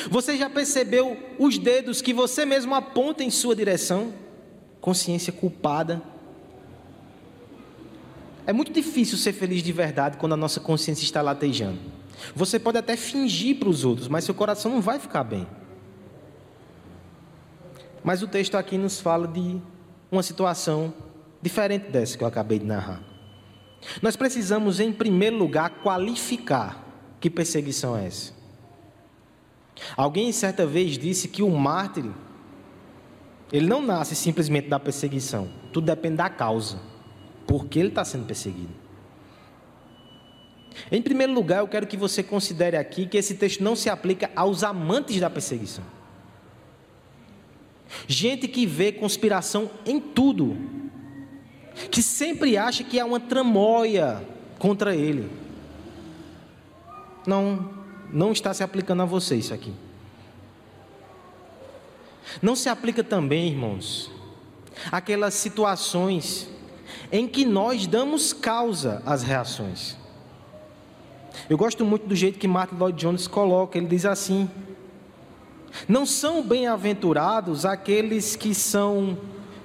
Você 0.09 0.37
já 0.37 0.49
percebeu 0.49 1.17
os 1.39 1.57
dedos 1.57 2.01
que 2.01 2.13
você 2.13 2.45
mesmo 2.45 2.75
aponta 2.75 3.23
em 3.23 3.29
sua 3.29 3.55
direção? 3.55 4.13
Consciência 4.81 5.31
culpada. 5.33 6.01
É 8.45 8.53
muito 8.53 8.71
difícil 8.71 9.17
ser 9.17 9.33
feliz 9.33 9.63
de 9.63 9.71
verdade 9.71 10.17
quando 10.17 10.33
a 10.33 10.37
nossa 10.37 10.59
consciência 10.59 11.03
está 11.03 11.21
latejando. 11.21 11.79
Você 12.35 12.59
pode 12.59 12.77
até 12.77 12.95
fingir 12.95 13.57
para 13.57 13.69
os 13.69 13.85
outros, 13.85 14.07
mas 14.07 14.23
seu 14.23 14.33
coração 14.33 14.71
não 14.71 14.81
vai 14.81 14.99
ficar 14.99 15.23
bem. 15.23 15.47
Mas 18.03 18.21
o 18.21 18.27
texto 18.27 18.55
aqui 18.55 18.77
nos 18.77 18.99
fala 18.99 19.27
de 19.27 19.61
uma 20.11 20.23
situação 20.23 20.93
diferente 21.41 21.89
dessa 21.89 22.17
que 22.17 22.23
eu 22.23 22.27
acabei 22.27 22.59
de 22.59 22.65
narrar. 22.65 23.01
Nós 24.01 24.15
precisamos, 24.15 24.79
em 24.79 24.91
primeiro 24.91 25.37
lugar, 25.37 25.69
qualificar 25.81 26.85
que 27.19 27.29
perseguição 27.29 27.97
é 27.97 28.07
essa. 28.07 28.33
Alguém 29.95 30.31
certa 30.31 30.65
vez 30.65 30.97
disse 30.97 31.27
que 31.27 31.41
o 31.41 31.49
mártir, 31.49 32.05
ele 33.51 33.67
não 33.67 33.81
nasce 33.81 34.15
simplesmente 34.15 34.67
da 34.67 34.79
perseguição, 34.79 35.49
tudo 35.71 35.85
depende 35.85 36.17
da 36.17 36.29
causa, 36.29 36.79
porque 37.47 37.79
ele 37.79 37.89
está 37.89 38.03
sendo 38.03 38.25
perseguido. 38.25 38.73
Em 40.91 41.01
primeiro 41.01 41.33
lugar, 41.33 41.59
eu 41.59 41.67
quero 41.67 41.87
que 41.87 41.97
você 41.97 42.21
considere 42.21 42.77
aqui 42.77 43.05
que 43.05 43.17
esse 43.17 43.35
texto 43.35 43.63
não 43.63 43.75
se 43.75 43.89
aplica 43.89 44.29
aos 44.35 44.63
amantes 44.63 45.19
da 45.19 45.29
perseguição. 45.29 45.83
Gente 48.11 48.47
que 48.47 48.65
vê 48.65 48.91
conspiração 48.91 49.69
em 49.85 49.99
tudo, 49.99 50.57
que 51.91 52.01
sempre 52.01 52.57
acha 52.57 52.83
que 52.83 52.99
há 52.99 53.05
uma 53.05 53.19
tramóia 53.19 54.27
contra 54.57 54.95
ele. 54.95 55.29
Não, 57.27 57.69
não 58.11 58.31
está 58.31 58.51
se 58.51 58.63
aplicando 58.63 59.03
a 59.03 59.05
você 59.05 59.35
isso 59.35 59.53
aqui. 59.53 59.71
Não 62.41 62.55
se 62.55 62.67
aplica 62.67 63.03
também, 63.03 63.49
irmãos, 63.49 64.09
aquelas 64.91 65.35
situações 65.35 66.49
em 67.11 67.27
que 67.27 67.45
nós 67.45 67.85
damos 67.85 68.33
causa 68.33 69.03
às 69.05 69.21
reações. 69.21 69.95
Eu 71.47 71.59
gosto 71.59 71.85
muito 71.85 72.07
do 72.07 72.15
jeito 72.15 72.39
que 72.39 72.47
Martin 72.47 72.73
Lloyd 72.73 72.99
Jones 72.99 73.27
coloca, 73.27 73.77
ele 73.77 73.85
diz 73.85 74.03
assim: 74.03 74.49
não 75.87 76.05
são 76.05 76.41
bem-aventurados 76.41 77.65
aqueles 77.65 78.35
que 78.35 78.53
são 78.53 79.17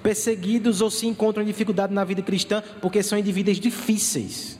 perseguidos 0.03 0.81
ou 0.81 0.91
se 0.91 1.07
encontram 1.07 1.43
em 1.43 1.47
dificuldade 1.47 1.93
na 1.93 2.03
vida 2.03 2.21
cristã 2.21 2.63
porque 2.81 3.01
são 3.01 3.17
indivíduos 3.17 3.59
difíceis. 3.59 4.59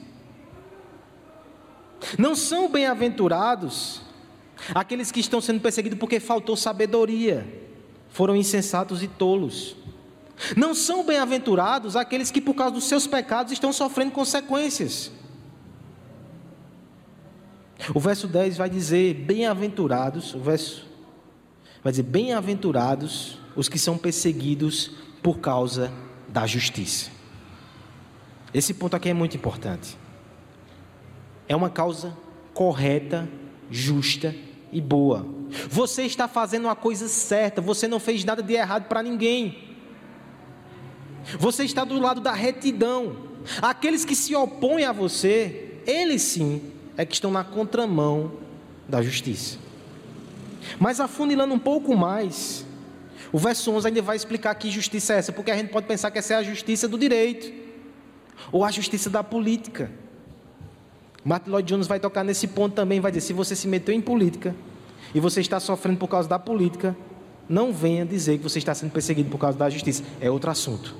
Não 2.17 2.35
são 2.35 2.69
bem-aventurados 2.69 4.01
aqueles 4.73 5.11
que 5.11 5.19
estão 5.19 5.41
sendo 5.41 5.59
perseguidos 5.59 5.99
porque 5.99 6.19
faltou 6.19 6.55
sabedoria, 6.55 7.45
foram 8.09 8.35
insensatos 8.35 9.03
e 9.03 9.07
tolos. 9.07 9.75
Não 10.55 10.75
são 10.75 11.03
bem-aventurados 11.03 11.95
aqueles 11.95 12.29
que, 12.29 12.41
por 12.41 12.55
causa 12.55 12.73
dos 12.73 12.83
seus 12.85 13.07
pecados, 13.07 13.53
estão 13.53 13.71
sofrendo 13.71 14.11
consequências. 14.11 15.11
O 17.93 17.99
verso 17.99 18.27
10 18.27 18.57
vai 18.57 18.69
dizer: 18.69 19.13
Bem-aventurados, 19.13 20.33
o 20.33 20.39
verso 20.39 20.85
vai 21.85 21.91
dizer: 21.91 22.03
Bem-aventurados 22.03 23.37
os 23.55 23.69
que 23.69 23.77
são 23.77 23.95
perseguidos 23.95 24.91
por 25.21 25.37
causa 25.37 25.93
da 26.27 26.47
justiça. 26.47 27.11
Esse 28.51 28.73
ponto 28.73 28.95
aqui 28.95 29.09
é 29.09 29.13
muito 29.13 29.37
importante. 29.37 29.95
É 31.47 31.55
uma 31.55 31.69
causa 31.69 32.17
correta, 32.55 33.29
justa 33.69 34.35
e 34.71 34.81
boa. 34.81 35.27
Você 35.69 36.03
está 36.03 36.27
fazendo 36.27 36.65
uma 36.65 36.75
coisa 36.75 37.07
certa, 37.07 37.61
você 37.61 37.87
não 37.87 37.99
fez 37.99 38.25
nada 38.25 38.41
de 38.41 38.53
errado 38.53 38.87
para 38.87 39.03
ninguém. 39.03 39.63
Você 41.37 41.63
está 41.65 41.83
do 41.83 41.99
lado 41.99 42.19
da 42.19 42.33
retidão. 42.33 43.15
Aqueles 43.61 44.03
que 44.03 44.15
se 44.15 44.35
opõem 44.35 44.85
a 44.85 44.91
você, 44.91 45.81
eles 45.85 46.23
sim 46.23 46.63
é 46.97 47.05
que 47.05 47.13
estão 47.13 47.29
na 47.29 47.43
contramão 47.43 48.31
da 48.89 49.03
justiça. 49.03 49.64
Mas 50.79 50.99
afunilando 50.99 51.53
um 51.53 51.59
pouco 51.59 51.95
mais, 51.95 52.65
o 53.31 53.37
verso 53.37 53.71
11 53.71 53.87
ainda 53.87 54.01
vai 54.01 54.15
explicar 54.15 54.55
que 54.55 54.69
justiça 54.69 55.13
é 55.13 55.17
essa, 55.17 55.31
porque 55.31 55.51
a 55.51 55.57
gente 55.57 55.69
pode 55.69 55.87
pensar 55.87 56.11
que 56.11 56.17
essa 56.17 56.33
é 56.33 56.37
a 56.37 56.43
justiça 56.43 56.87
do 56.87 56.97
direito, 56.97 57.51
ou 58.51 58.63
a 58.63 58.71
justiça 58.71 59.09
da 59.09 59.23
política. 59.23 59.91
Martin 61.23 61.49
Lloyd 61.49 61.67
Jones 61.67 61.87
vai 61.87 61.99
tocar 61.99 62.23
nesse 62.23 62.47
ponto 62.47 62.73
também, 62.75 62.99
vai 62.99 63.11
dizer: 63.11 63.27
se 63.27 63.33
você 63.33 63.55
se 63.55 63.67
meteu 63.67 63.93
em 63.95 64.01
política 64.01 64.55
e 65.13 65.19
você 65.19 65.41
está 65.41 65.59
sofrendo 65.59 65.97
por 65.97 66.07
causa 66.07 66.29
da 66.29 66.37
política, 66.37 66.95
não 67.49 67.73
venha 67.73 68.05
dizer 68.05 68.37
que 68.37 68.43
você 68.43 68.59
está 68.59 68.73
sendo 68.73 68.91
perseguido 68.91 69.29
por 69.29 69.37
causa 69.37 69.57
da 69.57 69.69
justiça, 69.69 70.03
é 70.19 70.29
outro 70.29 70.51
assunto. 70.51 70.95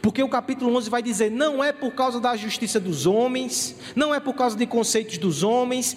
Porque 0.00 0.22
o 0.22 0.28
capítulo 0.28 0.76
11 0.76 0.88
vai 0.88 1.02
dizer: 1.02 1.30
não 1.30 1.62
é 1.62 1.72
por 1.72 1.92
causa 1.92 2.20
da 2.20 2.36
justiça 2.36 2.78
dos 2.78 3.06
homens, 3.06 3.76
não 3.96 4.14
é 4.14 4.20
por 4.20 4.34
causa 4.34 4.56
de 4.56 4.66
conceitos 4.66 5.18
dos 5.18 5.42
homens. 5.42 5.96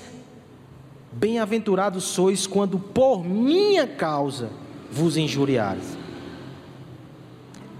Bem-aventurados 1.15 2.03
sois 2.05 2.47
quando 2.47 2.79
por 2.79 3.23
minha 3.23 3.87
causa 3.87 4.49
vos 4.91 5.17
injuriares. 5.17 5.97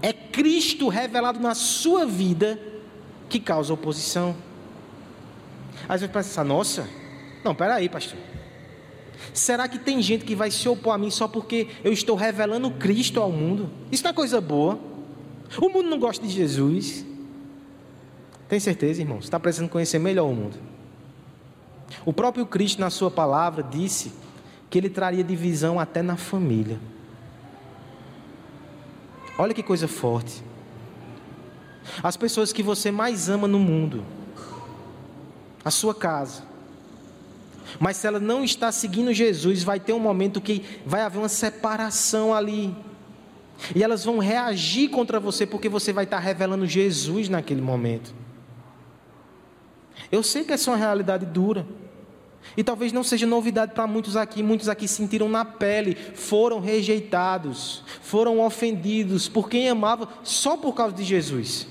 É 0.00 0.12
Cristo 0.12 0.88
revelado 0.88 1.40
na 1.40 1.54
sua 1.54 2.04
vida 2.06 2.60
que 3.28 3.40
causa 3.40 3.72
oposição. 3.72 4.36
Você 5.88 6.06
vai 6.06 6.08
pensar: 6.08 6.44
nossa, 6.44 6.88
não, 7.44 7.54
peraí, 7.54 7.88
pastor. 7.88 8.18
Será 9.32 9.66
que 9.66 9.78
tem 9.78 10.00
gente 10.02 10.24
que 10.24 10.34
vai 10.34 10.50
se 10.50 10.68
opor 10.68 10.94
a 10.94 10.98
mim 10.98 11.10
só 11.10 11.26
porque 11.26 11.68
eu 11.82 11.92
estou 11.92 12.16
revelando 12.16 12.70
Cristo 12.70 13.20
ao 13.20 13.30
mundo? 13.30 13.70
Isso 13.90 14.02
não 14.04 14.10
é 14.10 14.14
coisa 14.14 14.40
boa. 14.40 14.78
O 15.60 15.68
mundo 15.68 15.88
não 15.88 15.98
gosta 15.98 16.26
de 16.26 16.32
Jesus. 16.32 17.04
Tem 18.48 18.60
certeza, 18.60 19.00
irmão? 19.00 19.20
Você 19.20 19.26
está 19.26 19.40
precisando 19.40 19.68
conhecer 19.68 19.98
melhor 19.98 20.28
o 20.28 20.34
mundo. 20.34 20.56
O 22.04 22.12
próprio 22.12 22.46
Cristo, 22.46 22.80
na 22.80 22.90
sua 22.90 23.10
palavra, 23.10 23.62
disse 23.62 24.12
que 24.70 24.78
ele 24.78 24.88
traria 24.88 25.22
divisão 25.22 25.78
até 25.78 26.02
na 26.02 26.16
família. 26.16 26.78
Olha 29.38 29.52
que 29.52 29.62
coisa 29.62 29.88
forte. 29.88 30.42
As 32.02 32.16
pessoas 32.16 32.52
que 32.52 32.62
você 32.62 32.90
mais 32.90 33.28
ama 33.28 33.46
no 33.46 33.58
mundo, 33.58 34.04
a 35.64 35.70
sua 35.70 35.94
casa. 35.94 36.42
Mas 37.78 37.96
se 37.96 38.06
ela 38.06 38.20
não 38.20 38.44
está 38.44 38.70
seguindo 38.70 39.12
Jesus, 39.12 39.62
vai 39.62 39.80
ter 39.80 39.92
um 39.92 39.98
momento 39.98 40.40
que 40.40 40.62
vai 40.86 41.02
haver 41.02 41.18
uma 41.18 41.28
separação 41.28 42.32
ali. 42.32 42.74
E 43.74 43.82
elas 43.82 44.04
vão 44.04 44.18
reagir 44.18 44.88
contra 44.90 45.18
você 45.18 45.46
porque 45.46 45.68
você 45.68 45.92
vai 45.92 46.04
estar 46.04 46.18
revelando 46.18 46.66
Jesus 46.66 47.28
naquele 47.28 47.60
momento. 47.60 48.14
Eu 50.10 50.22
sei 50.22 50.44
que 50.44 50.52
essa 50.52 50.70
é 50.70 50.72
uma 50.72 50.78
realidade 50.78 51.26
dura. 51.26 51.66
E 52.56 52.62
talvez 52.62 52.92
não 52.92 53.02
seja 53.02 53.26
novidade 53.26 53.72
para 53.72 53.86
muitos 53.86 54.16
aqui. 54.16 54.42
Muitos 54.42 54.68
aqui 54.68 54.86
sentiram 54.86 55.28
na 55.28 55.44
pele, 55.44 55.96
foram 56.14 56.60
rejeitados, 56.60 57.82
foram 58.02 58.40
ofendidos 58.40 59.28
por 59.28 59.48
quem 59.48 59.68
amava 59.68 60.08
só 60.22 60.56
por 60.56 60.74
causa 60.74 60.94
de 60.94 61.02
Jesus. 61.02 61.66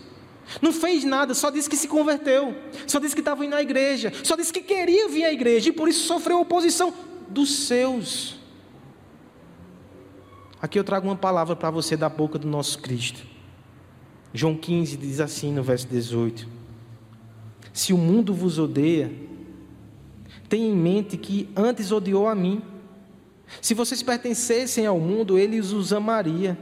Não 0.62 0.74
fez 0.74 1.04
nada, 1.04 1.34
só 1.34 1.50
disse 1.50 1.70
que 1.70 1.78
se 1.78 1.88
converteu, 1.88 2.56
só 2.86 3.00
disse 3.00 3.16
que 3.16 3.22
estava 3.22 3.46
indo 3.46 3.56
à 3.56 3.62
igreja, 3.62 4.12
só 4.24 4.36
disse 4.36 4.52
que 4.52 4.62
queria 4.62 5.08
vir 5.08 5.24
à 5.24 5.32
igreja 5.32 5.70
e 5.70 5.72
por 5.72 5.88
isso 5.88 6.06
sofreu 6.06 6.40
oposição 6.42 6.94
dos 7.30 7.66
seus. 7.66 8.36
Aqui 10.62 10.78
eu 10.78 10.84
trago 10.84 11.08
uma 11.08 11.16
palavra 11.16 11.56
para 11.56 11.72
você 11.72 11.98
da 11.98 12.10
boca 12.10 12.38
do 12.38 12.48
nosso 12.48 12.80
Cristo. 12.80 13.26
João 14.34 14.56
15 14.56 14.98
diz 14.98 15.20
assim 15.20 15.52
no 15.52 15.64
verso 15.64 15.88
18: 15.88 16.48
Se 17.74 17.92
o 17.92 17.98
mundo 17.98 18.34
vos 18.34 18.60
odeia, 18.60 19.12
tenha 20.48 20.68
em 20.68 20.76
mente 20.76 21.18
que 21.18 21.50
antes 21.56 21.92
odiou 21.92 22.28
a 22.28 22.36
mim. 22.36 22.62
Se 23.60 23.74
vocês 23.74 24.02
pertencessem 24.04 24.86
ao 24.86 25.00
mundo, 25.00 25.38
ele 25.38 25.60
os 25.60 25.92
amaria. 25.92 26.58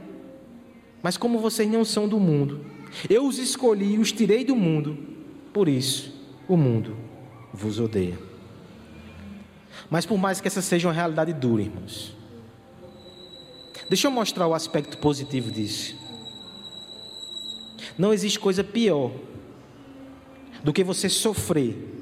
Mas 1.02 1.16
como 1.18 1.38
vocês 1.38 1.70
não 1.70 1.84
são 1.84 2.08
do 2.08 2.18
mundo, 2.18 2.64
Eu 3.08 3.26
os 3.26 3.38
escolhi 3.38 3.94
e 3.94 3.98
os 3.98 4.12
tirei 4.12 4.44
do 4.44 4.54
mundo, 4.54 4.98
por 5.52 5.68
isso 5.68 6.12
o 6.48 6.56
mundo 6.56 6.96
vos 7.52 7.80
odeia. 7.80 8.18
Mas 9.90 10.06
por 10.06 10.18
mais 10.18 10.40
que 10.40 10.48
essa 10.48 10.62
seja 10.62 10.88
uma 10.88 10.94
realidade 10.94 11.32
dura, 11.32 11.62
irmãos, 11.62 12.14
deixa 13.88 14.06
eu 14.06 14.10
mostrar 14.10 14.46
o 14.46 14.54
aspecto 14.54 14.98
positivo 14.98 15.50
disso. 15.50 15.96
Não 17.98 18.12
existe 18.12 18.38
coisa 18.38 18.62
pior 18.62 19.10
do 20.62 20.72
que 20.72 20.84
você 20.84 21.08
sofrer 21.08 21.92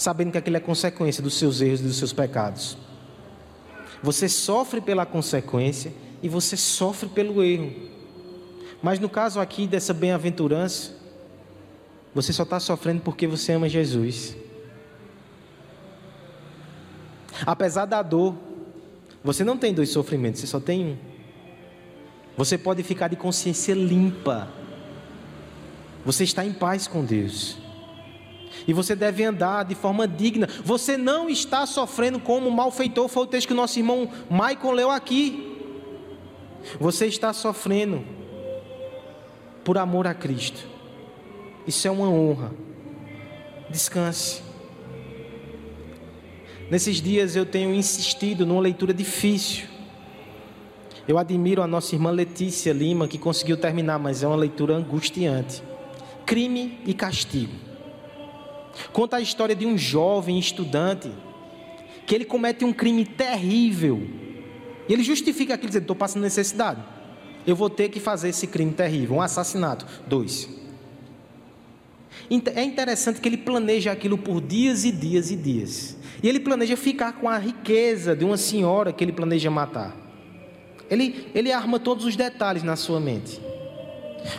sabendo 0.00 0.32
que 0.32 0.38
aquilo 0.38 0.56
é 0.56 0.60
consequência 0.60 1.22
dos 1.22 1.34
seus 1.34 1.60
erros 1.60 1.80
e 1.80 1.82
dos 1.82 1.96
seus 1.96 2.10
pecados. 2.10 2.74
Você 4.02 4.30
sofre 4.30 4.80
pela 4.80 5.04
consequência 5.04 5.92
e 6.22 6.28
você 6.28 6.56
sofre 6.56 7.06
pelo 7.10 7.42
erro. 7.42 7.70
Mas 8.82 8.98
no 8.98 9.10
caso 9.10 9.38
aqui 9.38 9.66
dessa 9.66 9.92
bem-aventurança, 9.92 10.92
você 12.14 12.32
só 12.32 12.44
está 12.44 12.58
sofrendo 12.58 13.02
porque 13.02 13.26
você 13.26 13.52
ama 13.52 13.68
Jesus. 13.68 14.34
Apesar 17.44 17.84
da 17.84 18.00
dor, 18.00 18.34
você 19.22 19.44
não 19.44 19.58
tem 19.58 19.74
dois 19.74 19.90
sofrimentos, 19.90 20.40
você 20.40 20.46
só 20.46 20.58
tem 20.58 20.82
um. 20.86 20.96
Você 22.38 22.56
pode 22.56 22.82
ficar 22.82 23.08
de 23.08 23.16
consciência 23.16 23.74
limpa. 23.74 24.48
Você 26.04 26.24
está 26.24 26.44
em 26.44 26.52
paz 26.52 26.86
com 26.86 27.04
Deus. 27.04 27.58
E 28.66 28.72
você 28.72 28.94
deve 28.94 29.24
andar 29.24 29.64
de 29.64 29.74
forma 29.74 30.06
digna. 30.06 30.48
Você 30.64 30.96
não 30.96 31.28
está 31.28 31.66
sofrendo 31.66 32.18
como 32.18 32.50
malfeitor, 32.50 33.08
foi 33.08 33.22
o 33.24 33.26
texto 33.26 33.48
que 33.48 33.52
o 33.52 33.56
nosso 33.56 33.78
irmão 33.78 34.10
Michael 34.30 34.72
leu 34.72 34.90
aqui. 34.90 35.58
Você 36.78 37.06
está 37.06 37.32
sofrendo 37.32 38.04
por 39.64 39.78
amor 39.78 40.06
a 40.06 40.14
Cristo. 40.14 40.66
Isso 41.66 41.86
é 41.86 41.90
uma 41.90 42.08
honra. 42.08 42.52
Descanse. 43.68 44.42
Nesses 46.70 47.00
dias 47.00 47.34
eu 47.34 47.44
tenho 47.44 47.74
insistido 47.74 48.46
numa 48.46 48.60
leitura 48.60 48.94
difícil. 48.94 49.66
Eu 51.08 51.18
admiro 51.18 51.62
a 51.62 51.66
nossa 51.66 51.94
irmã 51.94 52.10
Letícia 52.10 52.72
Lima, 52.72 53.08
que 53.08 53.18
conseguiu 53.18 53.56
terminar, 53.56 53.98
mas 53.98 54.22
é 54.22 54.26
uma 54.26 54.36
leitura 54.36 54.76
angustiante. 54.76 55.69
Crime 56.30 56.78
e 56.86 56.94
castigo. 56.94 57.52
Conta 58.92 59.16
a 59.16 59.20
história 59.20 59.52
de 59.52 59.66
um 59.66 59.76
jovem 59.76 60.38
estudante 60.38 61.10
que 62.06 62.14
ele 62.14 62.24
comete 62.24 62.64
um 62.64 62.72
crime 62.72 63.04
terrível. 63.04 64.00
E 64.88 64.92
ele 64.92 65.02
justifica 65.02 65.54
aquilo 65.54 65.70
dizendo: 65.70 65.82
estou 65.82 65.96
passando 65.96 66.22
necessidade. 66.22 66.80
Eu 67.44 67.56
vou 67.56 67.68
ter 67.68 67.88
que 67.88 67.98
fazer 67.98 68.28
esse 68.28 68.46
crime 68.46 68.70
terrível, 68.70 69.16
um 69.16 69.20
assassinato. 69.20 69.84
Dois. 70.06 70.48
É 72.54 72.62
interessante 72.62 73.20
que 73.20 73.28
ele 73.28 73.38
planeja 73.38 73.90
aquilo 73.90 74.16
por 74.16 74.40
dias 74.40 74.84
e 74.84 74.92
dias 74.92 75.32
e 75.32 75.36
dias. 75.36 75.96
E 76.22 76.28
ele 76.28 76.38
planeja 76.38 76.76
ficar 76.76 77.14
com 77.14 77.28
a 77.28 77.38
riqueza 77.38 78.14
de 78.14 78.24
uma 78.24 78.36
senhora 78.36 78.92
que 78.92 79.02
ele 79.02 79.12
planeja 79.12 79.50
matar. 79.50 79.96
Ele, 80.88 81.26
ele 81.34 81.50
arma 81.50 81.80
todos 81.80 82.04
os 82.04 82.14
detalhes 82.14 82.62
na 82.62 82.76
sua 82.76 83.00
mente. 83.00 83.49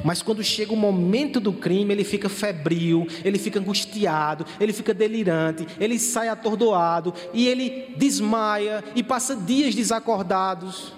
Mas 0.04 0.22
quando 0.22 0.44
chega 0.44 0.74
o 0.74 0.78
momento 0.78 1.40
do 1.40 1.54
crime, 1.54 1.94
ele 1.94 2.04
fica 2.04 2.30
febril, 2.30 3.08
ele 3.24 3.38
fica 3.38 3.60
angustiado, 3.60 4.46
ele 4.60 4.74
fica 4.74 4.94
delirante, 4.94 5.68
ele 5.80 5.98
sai 6.00 6.30
atordoado 6.30 7.14
e 7.34 7.48
ele 7.48 7.94
desmaia 7.98 8.84
e 8.96 9.04
passa 9.04 9.36
dias 9.36 9.76
desacordados. 9.76 10.94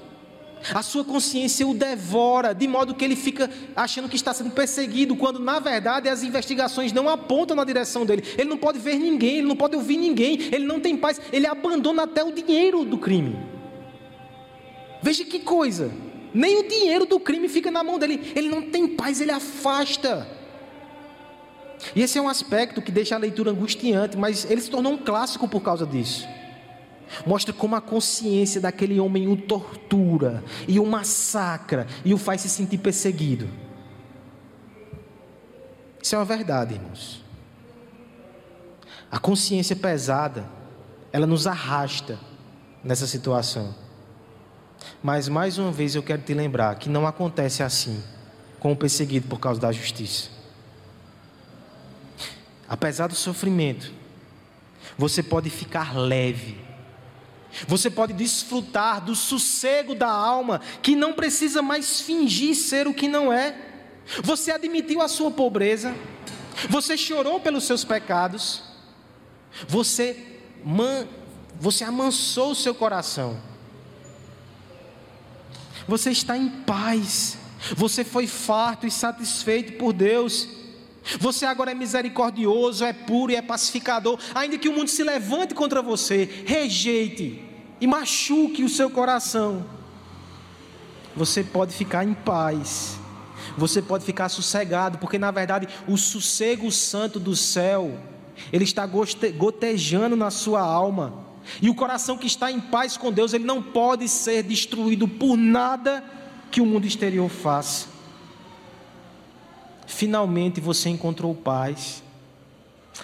A 0.73 0.81
sua 0.81 1.03
consciência 1.03 1.67
o 1.67 1.73
devora, 1.73 2.53
de 2.53 2.67
modo 2.67 2.95
que 2.95 3.03
ele 3.03 3.17
fica 3.17 3.49
achando 3.75 4.07
que 4.07 4.15
está 4.15 4.33
sendo 4.33 4.51
perseguido, 4.51 5.15
quando 5.15 5.37
na 5.39 5.59
verdade 5.59 6.07
as 6.07 6.23
investigações 6.23 6.93
não 6.93 7.09
apontam 7.09 7.55
na 7.55 7.65
direção 7.65 8.05
dele. 8.05 8.23
Ele 8.37 8.49
não 8.49 8.57
pode 8.57 8.79
ver 8.79 8.97
ninguém, 8.97 9.39
ele 9.39 9.47
não 9.47 9.57
pode 9.57 9.75
ouvir 9.75 9.97
ninguém, 9.97 10.39
ele 10.53 10.65
não 10.65 10.79
tem 10.79 10.95
paz, 10.95 11.19
ele 11.33 11.45
abandona 11.45 12.03
até 12.03 12.23
o 12.23 12.31
dinheiro 12.31 12.85
do 12.85 12.97
crime. 12.97 13.37
Veja 15.01 15.25
que 15.25 15.39
coisa. 15.39 15.91
Nem 16.33 16.59
o 16.59 16.67
dinheiro 16.67 17.05
do 17.05 17.19
crime 17.19 17.47
fica 17.47 17.69
na 17.69 17.83
mão 17.83 17.99
dele. 17.99 18.31
Ele 18.35 18.49
não 18.49 18.61
tem 18.61 18.87
paz, 18.87 19.21
ele 19.21 19.31
afasta. 19.31 20.27
E 21.95 22.01
esse 22.01 22.17
é 22.17 22.21
um 22.21 22.29
aspecto 22.29 22.81
que 22.81 22.91
deixa 22.91 23.15
a 23.15 23.17
leitura 23.17 23.51
angustiante, 23.51 24.17
mas 24.17 24.49
ele 24.49 24.61
se 24.61 24.69
tornou 24.69 24.93
um 24.93 24.97
clássico 24.97 25.47
por 25.47 25.61
causa 25.61 25.85
disso. 25.85 26.27
Mostra 27.25 27.53
como 27.53 27.75
a 27.75 27.81
consciência 27.81 28.59
daquele 28.59 28.99
homem 28.99 29.27
o 29.27 29.35
tortura 29.35 30.43
e 30.67 30.79
o 30.79 30.85
massacra 30.85 31.85
e 32.03 32.13
o 32.13 32.17
faz 32.17 32.41
se 32.41 32.49
sentir 32.49 32.79
perseguido. 32.79 33.47
Isso 36.01 36.15
é 36.15 36.17
uma 36.17 36.25
verdade, 36.25 36.73
irmãos. 36.73 37.23
A 39.11 39.19
consciência 39.19 39.75
pesada, 39.75 40.49
ela 41.11 41.27
nos 41.27 41.45
arrasta 41.45 42.19
nessa 42.83 43.05
situação. 43.05 43.75
Mas 45.01 45.27
mais 45.27 45.57
uma 45.57 45.71
vez 45.71 45.95
eu 45.95 46.03
quero 46.03 46.21
te 46.21 46.33
lembrar 46.33 46.75
que 46.75 46.89
não 46.89 47.05
acontece 47.05 47.63
assim 47.63 48.03
com 48.59 48.71
o 48.71 48.75
perseguido 48.75 49.27
por 49.27 49.39
causa 49.39 49.59
da 49.59 49.71
justiça. 49.71 50.29
Apesar 52.67 53.07
do 53.07 53.15
sofrimento, 53.15 53.91
você 54.97 55.21
pode 55.21 55.49
ficar 55.49 55.95
leve. 55.95 56.57
Você 57.67 57.89
pode 57.89 58.13
desfrutar 58.13 59.03
do 59.03 59.15
sossego 59.15 59.93
da 59.93 60.09
alma, 60.09 60.59
que 60.81 60.95
não 60.95 61.13
precisa 61.13 61.61
mais 61.61 62.01
fingir 62.01 62.55
ser 62.55 62.87
o 62.87 62.93
que 62.93 63.07
não 63.07 63.31
é. 63.31 63.55
Você 64.23 64.51
admitiu 64.51 65.01
a 65.01 65.07
sua 65.07 65.29
pobreza, 65.29 65.93
você 66.69 66.97
chorou 66.97 67.39
pelos 67.39 67.65
seus 67.65 67.83
pecados, 67.83 68.63
você, 69.67 70.41
man, 70.63 71.07
você 71.59 71.83
amansou 71.83 72.51
o 72.51 72.55
seu 72.55 72.73
coração 72.73 73.52
você 75.87 76.11
está 76.11 76.37
em 76.37 76.49
paz. 76.49 77.37
Você 77.75 78.03
foi 78.03 78.27
farto 78.27 78.85
e 78.85 78.91
satisfeito 78.91 79.73
por 79.73 79.93
Deus. 79.93 80.47
Você 81.19 81.45
agora 81.45 81.71
é 81.71 81.75
misericordioso, 81.75 82.83
é 82.83 82.93
puro 82.93 83.31
e 83.31 83.35
é 83.35 83.41
pacificador. 83.41 84.19
Ainda 84.33 84.57
que 84.57 84.69
o 84.69 84.73
mundo 84.73 84.89
se 84.89 85.03
levante 85.03 85.53
contra 85.53 85.81
você, 85.81 86.43
rejeite 86.45 87.43
e 87.79 87.87
machuque 87.87 88.63
o 88.63 88.69
seu 88.69 88.89
coração. 88.89 89.65
Você 91.15 91.43
pode 91.43 91.73
ficar 91.73 92.03
em 92.03 92.13
paz. 92.13 92.97
Você 93.57 93.81
pode 93.81 94.05
ficar 94.05 94.29
sossegado, 94.29 94.97
porque 94.97 95.19
na 95.19 95.29
verdade 95.29 95.67
o 95.87 95.97
sossego 95.97 96.71
santo 96.71 97.19
do 97.19 97.35
céu, 97.35 97.99
ele 98.51 98.63
está 98.63 98.85
gotejando 98.85 100.15
na 100.15 100.31
sua 100.31 100.61
alma. 100.61 101.22
E 101.61 101.69
o 101.69 101.75
coração 101.75 102.17
que 102.17 102.27
está 102.27 102.51
em 102.51 102.59
paz 102.59 102.97
com 102.97 103.11
Deus, 103.11 103.33
ele 103.33 103.43
não 103.43 103.61
pode 103.61 104.07
ser 104.07 104.43
destruído 104.43 105.07
por 105.07 105.37
nada 105.37 106.03
que 106.51 106.61
o 106.61 106.65
mundo 106.65 106.85
exterior 106.85 107.29
faça. 107.29 107.87
Finalmente 109.87 110.59
você 110.61 110.89
encontrou 110.89 111.33
paz. 111.35 112.03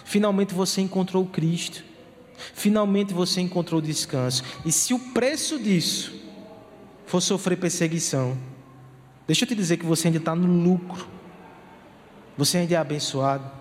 Finalmente 0.06 0.54
você 0.54 0.82
encontrou 0.82 1.26
Cristo. 1.26 1.84
Finalmente 2.54 3.14
você 3.14 3.42
encontrou 3.42 3.82
descanso. 3.82 4.44
E 4.66 4.72
se 4.72 4.94
o 4.94 5.00
preço 5.00 5.60
disso 5.60 6.14
for 7.06 7.22
sofrer 7.22 7.58
perseguição, 7.58 8.38
deixa 9.28 9.44
eu 9.44 9.48
te 9.48 9.56
dizer 9.56 9.78
que 9.78 9.86
você 9.86 10.08
ainda 10.08 10.20
está 10.20 10.36
no 10.36 10.48
lucro. 10.64 11.08
Você 12.38 12.60
ainda 12.60 12.74
é 12.74 12.78
abençoado. 12.78 13.59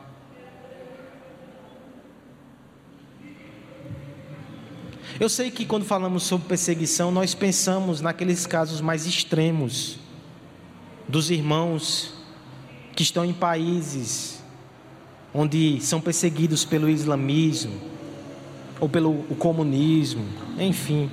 Eu 5.20 5.28
sei 5.28 5.50
que 5.50 5.66
quando 5.66 5.84
falamos 5.84 6.22
sobre 6.22 6.46
perseguição, 6.46 7.10
nós 7.10 7.34
pensamos 7.34 8.00
naqueles 8.00 8.46
casos 8.46 8.80
mais 8.80 9.04
extremos 9.04 9.98
dos 11.08 11.28
irmãos 11.28 12.14
que 12.94 13.02
estão 13.02 13.24
em 13.24 13.32
países 13.32 14.40
onde 15.34 15.80
são 15.80 16.00
perseguidos 16.00 16.64
pelo 16.64 16.88
islamismo 16.88 17.80
ou 18.78 18.88
pelo 18.88 19.24
comunismo, 19.40 20.24
enfim. 20.56 21.10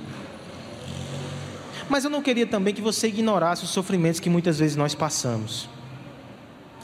Mas 1.88 2.04
eu 2.04 2.10
não 2.10 2.22
queria 2.22 2.46
também 2.46 2.72
que 2.72 2.80
você 2.80 3.08
ignorasse 3.08 3.64
os 3.64 3.70
sofrimentos 3.70 4.20
que 4.20 4.30
muitas 4.30 4.60
vezes 4.60 4.76
nós 4.76 4.94
passamos. 4.94 5.68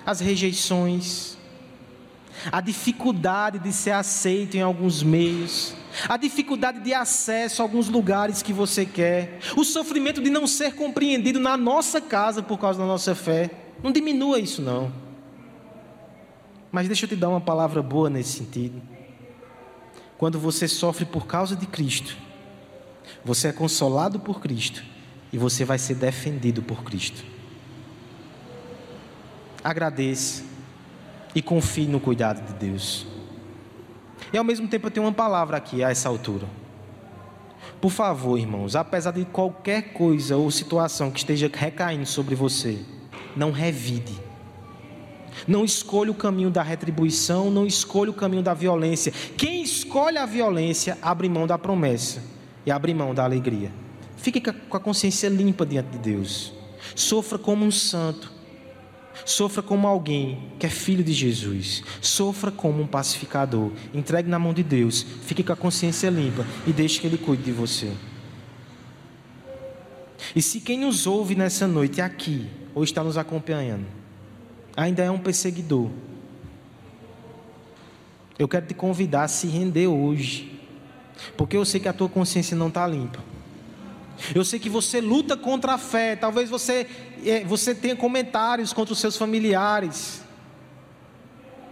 As 0.05 0.19
rejeições, 0.19 1.37
a 2.51 2.61
dificuldade 2.61 3.61
de 3.61 3.73
ser 3.73 3.93
aceito 3.93 4.57
em 4.57 4.61
alguns 4.61 5.05
meios, 5.05 5.75
a 6.09 6.17
dificuldade 6.17 6.81
de 6.81 6.95
acesso 6.95 7.63
a 7.63 7.65
alguns 7.65 7.89
lugares 7.89 8.43
que 8.43 8.53
você 8.53 8.85
quer, 8.85 9.39
o 9.57 9.65
sofrimento 9.65 10.23
de 10.23 10.31
não 10.31 10.47
ser 10.47 10.75
compreendido 10.75 11.39
na 11.39 11.57
nossa 11.57 12.01
casa 12.01 12.43
por 12.43 12.59
causa 12.59 12.79
da 12.79 12.87
nossa 12.87 13.15
fé. 13.15 13.51
Não 13.83 13.93
diminua 13.93 14.39
isso, 14.39 14.63
não. 14.63 14.93
Mas 16.71 16.87
deixa 16.87 17.05
eu 17.05 17.09
te 17.09 17.17
dar 17.17 17.29
uma 17.29 17.41
palavra 17.41 17.83
boa 17.83 18.09
nesse 18.09 18.39
sentido. 18.39 18.81
Quando 20.17 20.39
você 20.39 20.67
sofre 20.67 21.05
por 21.05 21.27
causa 21.27 21.55
de 21.55 21.67
Cristo, 21.67 22.17
você 23.25 23.49
é 23.49 23.53
consolado 23.53 24.21
por 24.21 24.41
Cristo 24.41 24.83
e 25.33 25.39
você 25.39 25.65
vai 25.65 25.79
ser 25.79 25.97
defendido 25.97 26.63
por 26.63 26.83
Cristo. 26.85 27.25
agradeça 29.65 30.43
e 31.35 31.41
confie 31.41 31.87
no 31.87 32.01
cuidado 32.01 32.45
de 32.47 32.53
Deus. 32.55 33.12
E 34.33 34.39
ao 34.39 34.45
mesmo 34.45 34.67
tempo 34.67 34.87
eu 34.87 34.91
tenho 34.91 35.07
uma 35.07 35.13
palavra 35.13 35.57
aqui 35.57 35.85
a 35.85 35.91
essa 35.91 36.09
altura. 36.09 36.47
Por 37.81 37.91
favor, 37.91 38.39
irmãos, 38.39 38.75
apesar 38.75 39.11
de 39.11 39.25
qualquer 39.25 39.93
coisa 39.93 40.37
ou 40.37 40.51
situação 40.51 41.11
que 41.11 41.19
esteja 41.19 41.51
recaindo 41.53 42.07
sobre 42.07 42.35
você, 42.35 42.79
não 43.37 43.51
revide. 43.51 44.19
Não 45.47 45.65
escolha 45.65 46.11
o 46.11 46.15
caminho 46.15 46.51
da 46.51 46.63
retribuição, 46.63 47.51
não 47.51 47.67
escolha 47.67 48.11
o 48.11 48.15
caminho 48.15 48.43
da 48.43 48.55
violência. 48.55 49.13
Quem 49.37 49.63
escolhe 49.63 50.19
a 50.19 50.27
violência 50.27 50.97
abre 51.03 51.29
mão 51.29 51.47
da 51.47 51.59
promessa 51.59 52.23
e 52.65 52.71
abre 52.71 52.95
mão 52.95 53.15
da 53.15 53.25
alegria. 53.25 53.73
Fique 54.17 54.41
com 54.41 54.77
a 54.77 54.81
consciência 54.81 55.29
limpa 55.29 55.67
diante 55.67 55.91
de 55.91 55.99
Deus. 55.99 56.53
Sofra 56.95 57.39
como 57.39 57.65
um 57.65 57.71
santo. 57.71 58.32
Sofra 59.25 59.63
como 59.63 59.87
alguém 59.87 60.51
que 60.59 60.67
é 60.67 60.69
filho 60.69 61.05
de 61.05 61.13
Jesus. 61.13 61.83
Sofra 62.01 62.51
como 62.51 62.83
um 62.83 62.87
pacificador. 62.87 63.71
Entregue 63.95 64.29
na 64.29 64.39
mão 64.39 64.53
de 64.53 64.63
Deus. 64.63 65.07
Fique 65.25 65.43
com 65.43 65.53
a 65.53 65.57
consciência 65.57 66.11
limpa 66.11 66.47
e 66.67 66.73
deixe 66.73 67.01
que 67.01 67.07
Ele 67.07 67.19
cuide 67.19 67.43
de 67.43 67.53
você. 67.53 67.93
E 70.35 70.43
se 70.43 70.61
quem 70.61 70.81
nos 70.81 71.07
ouve 71.07 71.35
nessa 71.35 71.67
noite 71.67 72.01
aqui, 72.01 72.47
ou 72.75 72.85
está 72.85 73.03
nos 73.03 73.19
acompanhando, 73.19 73.87
ainda 74.77 75.03
é 75.03 75.11
um 75.11 75.19
perseguidor, 75.19 75.91
eu 78.39 78.49
quero 78.49 78.67
te 78.67 78.75
convidar 78.75 79.25
a 79.25 79.29
se 79.29 79.47
render 79.47 79.87
hoje, 79.87 80.61
porque 81.37 81.57
eu 81.57 81.65
sei 81.65 81.81
que 81.81 81.89
a 81.89 81.93
tua 81.93 82.09
consciência 82.09 82.57
não 82.57 82.69
está 82.69 82.87
limpa. 82.87 83.21
Eu 84.35 84.45
sei 84.45 84.59
que 84.59 84.69
você 84.69 85.01
luta 85.01 85.37
contra 85.37 85.73
a 85.73 85.79
fé. 85.79 86.15
Talvez 86.15 86.49
você, 86.49 86.73
é, 86.73 86.87
você 87.47 87.75
tenha 87.75 87.97
comentários 87.97 88.73
contra 88.73 88.93
os 88.93 88.99
seus 88.99 89.17
familiares. 89.17 90.23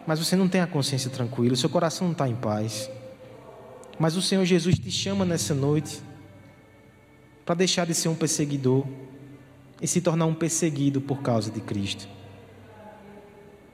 Mas 0.06 0.18
você 0.18 0.34
não 0.36 0.48
tem 0.48 0.60
a 0.60 0.66
consciência 0.66 1.10
tranquila, 1.10 1.54
o 1.54 1.56
seu 1.56 1.68
coração 1.68 2.06
não 2.06 2.12
está 2.12 2.28
em 2.28 2.34
paz. 2.34 2.90
Mas 3.98 4.16
o 4.16 4.22
Senhor 4.22 4.44
Jesus 4.44 4.78
te 4.78 4.90
chama 4.90 5.24
nessa 5.24 5.54
noite 5.54 6.00
para 7.44 7.54
deixar 7.54 7.86
de 7.86 7.94
ser 7.94 8.08
um 8.08 8.14
perseguidor 8.14 8.86
e 9.80 9.86
se 9.86 10.00
tornar 10.00 10.26
um 10.26 10.34
perseguido 10.34 11.00
por 11.00 11.20
causa 11.22 11.50
de 11.50 11.60
Cristo. 11.60 12.08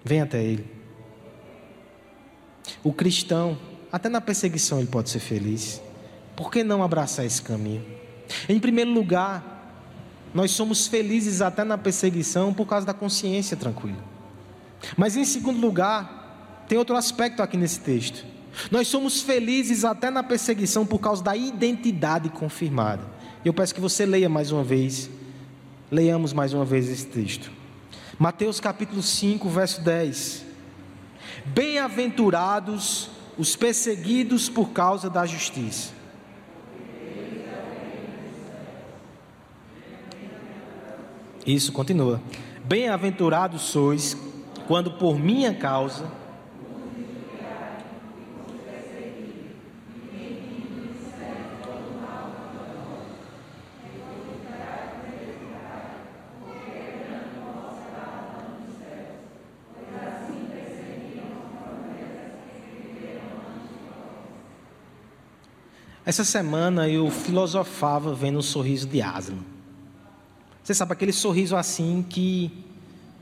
Vem 0.05 0.21
até 0.21 0.43
Ele. 0.43 0.65
O 2.83 2.93
cristão, 2.93 3.59
até 3.91 4.09
na 4.09 4.21
perseguição, 4.21 4.79
ele 4.79 4.89
pode 4.89 5.11
ser 5.11 5.21
feliz. 5.21 5.81
Por 6.35 6.51
que 6.51 6.63
não 6.63 6.83
abraçar 6.83 7.25
esse 7.25 7.41
caminho? 7.41 7.85
Em 8.49 8.59
primeiro 8.59 8.91
lugar, 8.91 9.56
nós 10.37 10.51
somos 10.51 10.87
felizes 10.87 11.41
até 11.41 11.65
na 11.65 11.79
perseguição 11.79 12.53
por 12.53 12.67
causa 12.67 12.87
da 12.87 12.93
consciência 12.93 13.57
tranquila. 13.57 14.05
Mas 14.95 15.17
em 15.17 15.25
segundo 15.25 15.59
lugar, 15.59 16.67
tem 16.69 16.77
outro 16.77 16.95
aspecto 16.95 17.43
aqui 17.43 17.57
nesse 17.57 17.81
texto. 17.81 18.23
Nós 18.71 18.87
somos 18.87 19.23
felizes 19.23 19.83
até 19.83 20.11
na 20.11 20.23
perseguição 20.23 20.85
por 20.85 20.99
causa 20.99 21.25
da 21.25 21.35
identidade 21.35 22.29
confirmada. 22.29 23.03
Eu 23.43 23.55
peço 23.55 23.75
que 23.75 23.81
você 23.81 24.05
leia 24.05 24.29
mais 24.29 24.53
uma 24.53 24.63
vez. 24.63 25.09
Leiamos 25.91 26.35
mais 26.35 26.53
uma 26.53 26.67
vez 26.67 26.87
esse 26.91 27.07
texto. 27.07 27.51
Mateus 28.19 28.61
capítulo 28.61 29.03
5, 29.03 29.49
verso 29.49 29.81
10. 29.81 30.45
Bem-aventurados 31.47 33.09
os 33.39 33.57
perseguidos 33.57 34.51
por 34.51 34.69
causa 34.69 35.09
da 35.09 35.25
justiça 35.25 35.96
Isso, 41.47 41.73
continua. 41.73 42.21
Bem-aventurados 42.65 43.63
sois 43.63 44.17
quando 44.67 44.91
por 44.93 45.19
minha 45.19 45.55
causa 45.55 46.11
Essa 66.07 66.23
semana 66.25 66.89
eu 66.89 67.11
filosofava 67.11 68.15
vendo 68.15 68.39
o 68.39 68.43
sorriso 68.43 68.87
de 68.87 69.03
Aslan. 69.03 69.56
Você 70.67 70.75
sabe 70.75 70.95
aquele 70.95 71.13
sorriso 71.13 71.55
assim 71.55 72.05
que 72.11 72.51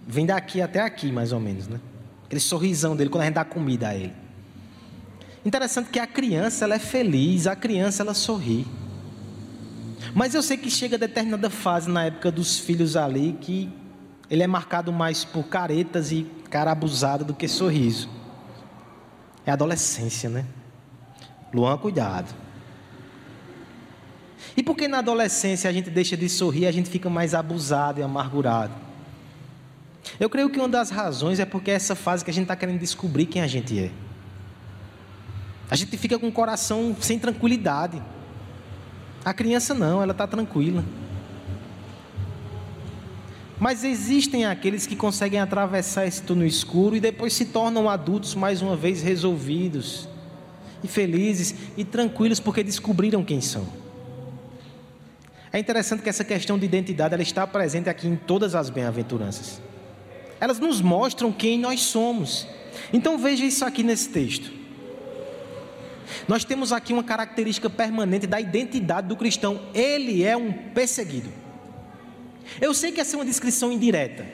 vem 0.09 0.25
daqui 0.25 0.63
até 0.63 0.81
aqui, 0.81 1.13
mais 1.13 1.31
ou 1.31 1.39
menos, 1.39 1.69
né? 1.69 1.79
Aquele 2.25 2.41
sorrisão 2.41 2.97
dele 2.97 3.11
quando 3.11 3.21
a 3.21 3.25
gente 3.27 3.35
dá 3.35 3.45
comida 3.45 3.89
a 3.89 3.95
ele. 3.95 4.15
Interessante 5.45 5.91
que 5.91 5.99
a 5.99 6.07
criança 6.07 6.65
ela 6.65 6.77
é 6.77 6.79
feliz, 6.79 7.47
a 7.47 7.55
criança 7.55 8.03
ela 8.03 8.15
sorri. 8.15 8.67
Mas 10.15 10.35
eu 10.35 10.43
sei 10.43 10.57
que 10.57 10.71
chega 10.71 10.97
determinada 10.97 11.51
fase 11.51 11.91
na 11.91 12.07
época 12.07 12.33
dos 12.33 12.59
filhos 12.59 12.97
ali 12.97 13.37
que 13.39 13.71
ele 14.31 14.43
é 14.43 14.47
marcado 14.47 14.91
mais 14.91 15.23
por 15.23 15.45
caretas 15.45 16.13
e 16.13 16.27
cara 16.49 16.73
abusada 16.73 17.25
do 17.25 17.35
que 17.35 17.47
sorriso. 17.47 18.09
É 19.45 19.51
adolescência, 19.51 20.31
né? 20.31 20.47
Luan, 21.53 21.77
cuidado. 21.77 22.35
E 24.57 24.63
por 24.63 24.77
que 24.77 24.87
na 24.87 24.99
adolescência 24.99 25.69
a 25.69 25.73
gente 25.73 25.91
deixa 25.91 26.17
de 26.17 26.29
sorrir, 26.29 26.67
a 26.67 26.73
gente 26.73 26.89
fica 26.89 27.11
mais 27.11 27.35
abusado 27.35 28.01
e 28.01 28.03
amargurado? 28.03 28.73
Eu 30.21 30.29
creio 30.29 30.51
que 30.51 30.59
uma 30.59 30.69
das 30.69 30.91
razões 30.91 31.41
é 31.41 31.45
porque 31.45 31.71
é 31.71 31.75
essa 31.75 31.95
fase 31.95 32.25
que 32.25 32.31
a 32.31 32.35
gente 32.35 32.45
está 32.45 32.57
querendo 32.57 32.79
descobrir 32.79 33.27
quem 33.27 33.43
a 33.43 33.47
gente 33.47 33.79
é. 33.79 33.91
A 35.71 35.77
gente 35.77 35.97
fica 35.97 36.19
com 36.19 36.29
o 36.29 36.33
coração 36.33 36.95
sem 37.01 37.19
tranquilidade. 37.19 38.01
A 39.25 39.33
criança 39.33 39.75
não, 39.75 40.03
ela 40.03 40.13
está 40.13 40.27
tranquila. 40.27 40.85
Mas 43.59 43.83
existem 43.83 44.45
aqueles 44.45 44.87
que 44.87 44.95
conseguem 44.95 45.41
atravessar 45.41 46.07
esse 46.07 46.23
túnel 46.23 46.47
escuro 46.47 46.97
e 46.97 47.01
depois 47.01 47.33
se 47.33 47.47
tornam 47.47 47.89
adultos 47.89 48.35
mais 48.35 48.61
uma 48.61 48.77
vez 48.77 49.03
resolvidos 49.03 50.09
e 50.83 50.89
felizes 50.89 51.55
e 51.77 51.85
tranquilos 51.85 52.39
porque 52.41 52.63
descobriram 52.63 53.25
quem 53.25 53.41
são. 53.41 53.67
É 55.55 55.59
interessante 55.61 56.03
que 56.03 56.09
essa 56.09 56.25
questão 56.25 56.59
de 56.59 56.65
identidade 56.65 57.15
ela 57.15 57.23
está 57.23 57.47
presente 57.47 57.89
aqui 57.89 58.09
em 58.09 58.17
todas 58.17 58.57
as 58.57 58.71
bem-aventuranças. 58.71 59.63
Elas 60.41 60.59
nos 60.59 60.81
mostram 60.81 61.31
quem 61.31 61.61
nós 61.61 61.81
somos. 61.81 62.45
Então 62.93 63.17
veja 63.17 63.45
isso 63.45 63.65
aqui 63.65 63.85
nesse 63.85 64.09
texto. 64.09 64.51
Nós 66.27 66.45
temos 66.45 66.73
aqui 66.73 66.93
uma 66.93 67.05
característica 67.05 67.71
permanente 67.71 68.27
da 68.27 68.41
identidade 68.41 69.07
do 69.07 69.15
cristão. 69.15 69.61
Ele 69.73 70.25
é 70.25 70.37
um 70.37 70.53
perseguido. 70.53 71.31
Eu 72.61 72.75
sei 72.75 72.91
que 72.91 73.01
essa 73.01 73.15
é 73.15 73.19
uma 73.21 73.25
descrição 73.25 73.71
indireta. 73.71 74.27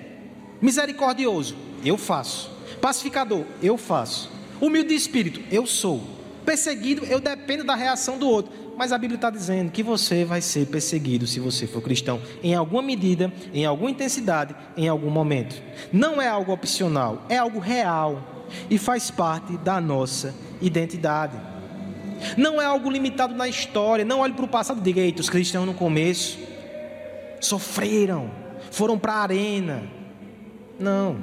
Misericordioso, 0.58 1.54
eu 1.84 1.98
faço. 1.98 2.50
Pacificador, 2.80 3.44
eu 3.62 3.76
faço. 3.76 4.32
Humilde 4.58 4.88
de 4.88 4.94
espírito, 4.94 5.42
eu 5.52 5.66
sou. 5.66 6.02
Perseguido, 6.46 7.04
eu 7.04 7.20
dependo 7.20 7.62
da 7.62 7.74
reação 7.74 8.16
do 8.16 8.26
outro. 8.26 8.59
Mas 8.80 8.92
a 8.92 8.96
Bíblia 8.96 9.16
está 9.16 9.28
dizendo 9.28 9.70
que 9.70 9.82
você 9.82 10.24
vai 10.24 10.40
ser 10.40 10.66
perseguido 10.68 11.26
se 11.26 11.38
você 11.38 11.66
for 11.66 11.82
cristão, 11.82 12.18
em 12.42 12.54
alguma 12.54 12.80
medida, 12.80 13.30
em 13.52 13.66
alguma 13.66 13.90
intensidade, 13.90 14.56
em 14.74 14.88
algum 14.88 15.10
momento. 15.10 15.62
Não 15.92 16.18
é 16.18 16.26
algo 16.26 16.50
opcional, 16.50 17.26
é 17.28 17.36
algo 17.36 17.58
real 17.58 18.46
e 18.70 18.78
faz 18.78 19.10
parte 19.10 19.58
da 19.58 19.82
nossa 19.82 20.34
identidade. 20.62 21.38
Não 22.38 22.58
é 22.58 22.64
algo 22.64 22.90
limitado 22.90 23.34
na 23.34 23.46
história. 23.46 24.02
Não 24.02 24.20
olhe 24.20 24.32
para 24.32 24.46
o 24.46 24.48
passado 24.48 24.80
diga: 24.80 25.02
Eita, 25.02 25.20
os 25.20 25.28
cristãos 25.28 25.66
no 25.66 25.74
começo 25.74 26.38
sofreram, 27.38 28.30
foram 28.70 28.98
para 28.98 29.12
a 29.12 29.22
arena. 29.24 29.82
Não, 30.78 31.18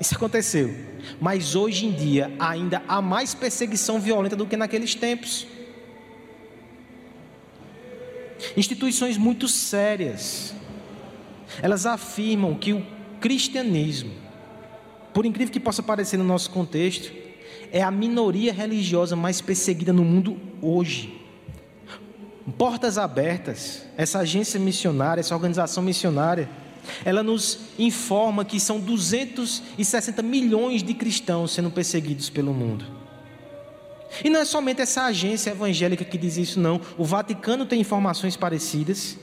isso 0.00 0.14
aconteceu. 0.14 0.74
Mas 1.20 1.54
hoje 1.54 1.84
em 1.84 1.92
dia 1.92 2.32
ainda 2.38 2.82
há 2.88 3.02
mais 3.02 3.34
perseguição 3.34 4.00
violenta 4.00 4.34
do 4.34 4.46
que 4.46 4.56
naqueles 4.56 4.94
tempos. 4.94 5.46
Instituições 8.56 9.16
muito 9.16 9.48
sérias. 9.48 10.54
Elas 11.62 11.86
afirmam 11.86 12.54
que 12.54 12.72
o 12.72 12.84
cristianismo, 13.20 14.12
por 15.12 15.24
incrível 15.24 15.52
que 15.52 15.60
possa 15.60 15.82
parecer 15.82 16.16
no 16.16 16.24
nosso 16.24 16.50
contexto, 16.50 17.12
é 17.72 17.82
a 17.82 17.90
minoria 17.90 18.52
religiosa 18.52 19.16
mais 19.16 19.40
perseguida 19.40 19.92
no 19.92 20.04
mundo 20.04 20.38
hoje. 20.60 21.20
Portas 22.58 22.98
Abertas, 22.98 23.86
essa 23.96 24.18
agência 24.18 24.60
missionária, 24.60 25.20
essa 25.20 25.34
organização 25.34 25.82
missionária, 25.82 26.48
ela 27.04 27.22
nos 27.22 27.58
informa 27.78 28.44
que 28.44 28.60
são 28.60 28.78
260 28.78 30.22
milhões 30.22 30.82
de 30.82 30.92
cristãos 30.92 31.52
sendo 31.52 31.70
perseguidos 31.70 32.28
pelo 32.28 32.52
mundo. 32.52 33.03
E 34.22 34.30
não 34.30 34.40
é 34.40 34.44
somente 34.44 34.80
essa 34.80 35.04
agência 35.04 35.50
evangélica 35.50 36.04
que 36.04 36.18
diz 36.18 36.36
isso, 36.36 36.60
não. 36.60 36.80
O 36.96 37.04
Vaticano 37.04 37.66
tem 37.66 37.80
informações 37.80 38.36
parecidas. 38.36 39.16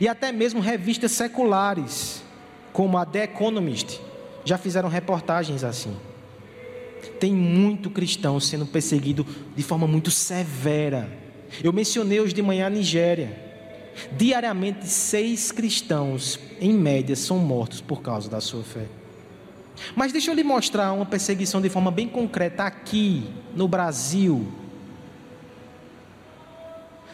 E 0.00 0.08
até 0.08 0.30
mesmo 0.30 0.60
revistas 0.60 1.12
seculares, 1.12 2.22
como 2.72 2.96
a 2.98 3.04
The 3.04 3.24
Economist, 3.24 4.00
já 4.44 4.56
fizeram 4.56 4.88
reportagens 4.88 5.64
assim. 5.64 5.96
Tem 7.18 7.34
muito 7.34 7.90
cristão 7.90 8.38
sendo 8.38 8.66
perseguido 8.66 9.26
de 9.56 9.62
forma 9.62 9.86
muito 9.86 10.10
severa. 10.10 11.10
Eu 11.62 11.72
mencionei 11.72 12.20
hoje 12.20 12.34
de 12.34 12.42
manhã 12.42 12.66
a 12.66 12.70
Nigéria. 12.70 13.50
Diariamente, 14.12 14.86
seis 14.86 15.50
cristãos, 15.50 16.38
em 16.60 16.72
média, 16.72 17.16
são 17.16 17.38
mortos 17.38 17.80
por 17.80 18.00
causa 18.00 18.30
da 18.30 18.40
sua 18.40 18.62
fé. 18.62 18.86
Mas 19.94 20.12
deixa 20.12 20.30
eu 20.30 20.34
lhe 20.34 20.44
mostrar 20.44 20.92
uma 20.92 21.06
perseguição 21.06 21.60
de 21.60 21.68
forma 21.68 21.90
bem 21.90 22.08
concreta 22.08 22.64
aqui, 22.64 23.24
no 23.54 23.66
Brasil. 23.66 24.46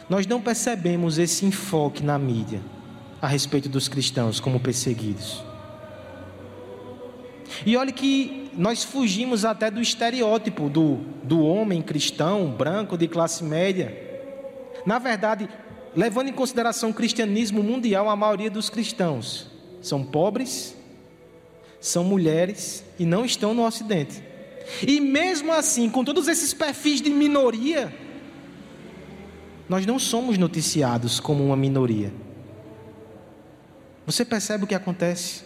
Nós 0.08 0.26
não 0.26 0.40
percebemos 0.40 1.18
esse 1.18 1.44
enfoque 1.44 2.02
na 2.02 2.18
mídia 2.18 2.60
a 3.20 3.26
respeito 3.26 3.68
dos 3.68 3.88
cristãos 3.88 4.38
como 4.38 4.60
perseguidos. 4.60 5.42
E 7.64 7.76
olhe 7.76 7.92
que 7.92 8.50
nós 8.56 8.84
fugimos 8.84 9.44
até 9.44 9.70
do 9.70 9.80
estereótipo 9.80 10.68
do, 10.68 10.96
do 11.22 11.40
homem 11.40 11.82
cristão, 11.82 12.50
branco, 12.50 12.96
de 12.96 13.08
classe 13.08 13.42
média. 13.42 13.96
Na 14.84 14.98
verdade, 14.98 15.48
levando 15.94 16.28
em 16.28 16.32
consideração 16.32 16.90
o 16.90 16.94
cristianismo 16.94 17.62
mundial, 17.62 18.08
a 18.08 18.16
maioria 18.16 18.50
dos 18.50 18.70
cristãos 18.70 19.46
são 19.80 20.04
pobres, 20.04 20.75
são 21.80 22.04
mulheres 22.04 22.84
e 22.98 23.06
não 23.06 23.24
estão 23.24 23.54
no 23.54 23.64
Ocidente. 23.64 24.22
E 24.86 25.00
mesmo 25.00 25.52
assim, 25.52 25.88
com 25.88 26.04
todos 26.04 26.28
esses 26.28 26.52
perfis 26.52 27.00
de 27.00 27.10
minoria, 27.10 27.94
nós 29.68 29.86
não 29.86 29.98
somos 29.98 30.38
noticiados 30.38 31.20
como 31.20 31.44
uma 31.44 31.56
minoria. 31.56 32.12
Você 34.04 34.24
percebe 34.24 34.64
o 34.64 34.66
que 34.66 34.74
acontece? 34.74 35.44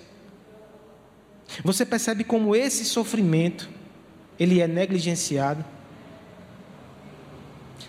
Você 1.64 1.84
percebe 1.84 2.24
como 2.24 2.54
esse 2.54 2.84
sofrimento 2.84 3.68
ele 4.38 4.60
é 4.60 4.68
negligenciado? 4.68 5.64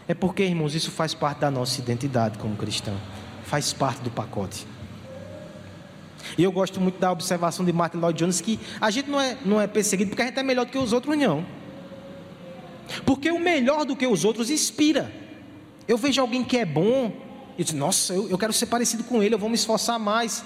É 0.07 0.13
porque, 0.13 0.43
irmãos, 0.43 0.73
isso 0.73 0.91
faz 0.91 1.13
parte 1.13 1.39
da 1.39 1.51
nossa 1.51 1.79
identidade 1.79 2.37
como 2.37 2.55
cristão. 2.55 2.97
Faz 3.45 3.71
parte 3.71 4.01
do 4.01 4.09
pacote. 4.09 4.65
E 6.37 6.43
eu 6.43 6.51
gosto 6.51 6.79
muito 6.79 6.99
da 6.99 7.11
observação 7.11 7.65
de 7.65 7.73
Martin 7.73 7.97
Lloyd 7.97 8.19
Jones 8.19 8.41
que 8.41 8.59
a 8.79 8.89
gente 8.89 9.09
não 9.09 9.19
é, 9.19 9.37
não 9.45 9.59
é 9.59 9.67
perseguido 9.67 10.09
porque 10.09 10.21
a 10.21 10.25
gente 10.25 10.39
é 10.39 10.43
melhor 10.43 10.65
do 10.65 10.71
que 10.71 10.77
os 10.77 10.93
outros, 10.93 11.17
não. 11.17 11.45
Porque 13.05 13.31
o 13.31 13.39
melhor 13.39 13.85
do 13.85 13.95
que 13.95 14.05
os 14.05 14.25
outros 14.25 14.49
inspira. 14.49 15.11
Eu 15.87 15.97
vejo 15.97 16.21
alguém 16.21 16.43
que 16.43 16.57
é 16.57 16.65
bom 16.65 17.11
e 17.57 17.63
digo, 17.63 17.77
nossa, 17.77 18.13
eu, 18.13 18.29
eu 18.29 18.37
quero 18.37 18.53
ser 18.53 18.67
parecido 18.67 19.03
com 19.03 19.21
ele, 19.21 19.35
eu 19.35 19.39
vou 19.39 19.49
me 19.49 19.55
esforçar 19.55 19.99
mais. 19.99 20.43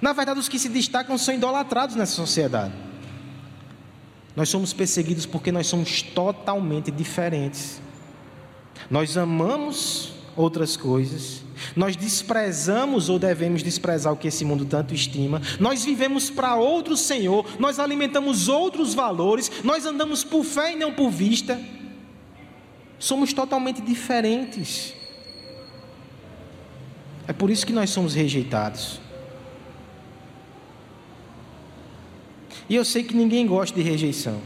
Na 0.00 0.12
verdade, 0.12 0.38
os 0.38 0.48
que 0.48 0.58
se 0.58 0.68
destacam 0.68 1.18
são 1.18 1.34
idolatrados 1.34 1.96
nessa 1.96 2.12
sociedade. 2.12 2.72
Nós 4.34 4.48
somos 4.48 4.72
perseguidos 4.72 5.26
porque 5.26 5.52
nós 5.52 5.66
somos 5.66 6.02
totalmente 6.02 6.90
diferentes. 6.90 7.80
Nós 8.90 9.16
amamos 9.16 10.12
outras 10.36 10.76
coisas, 10.76 11.42
nós 11.76 11.96
desprezamos 11.96 13.08
ou 13.08 13.18
devemos 13.18 13.62
desprezar 13.62 14.12
o 14.12 14.16
que 14.16 14.28
esse 14.28 14.44
mundo 14.44 14.64
tanto 14.64 14.94
estima, 14.94 15.40
nós 15.60 15.84
vivemos 15.84 16.30
para 16.30 16.56
outro 16.56 16.96
Senhor, 16.96 17.46
nós 17.58 17.78
alimentamos 17.78 18.48
outros 18.48 18.94
valores, 18.94 19.50
nós 19.62 19.86
andamos 19.86 20.24
por 20.24 20.44
fé 20.44 20.72
e 20.72 20.76
não 20.76 20.92
por 20.92 21.10
vista. 21.10 21.60
Somos 22.98 23.32
totalmente 23.32 23.80
diferentes. 23.80 24.94
É 27.26 27.32
por 27.32 27.50
isso 27.50 27.66
que 27.66 27.72
nós 27.72 27.90
somos 27.90 28.14
rejeitados. 28.14 29.00
E 32.68 32.74
eu 32.74 32.84
sei 32.84 33.02
que 33.02 33.14
ninguém 33.14 33.46
gosta 33.46 33.76
de 33.76 33.82
rejeição. 33.82 34.40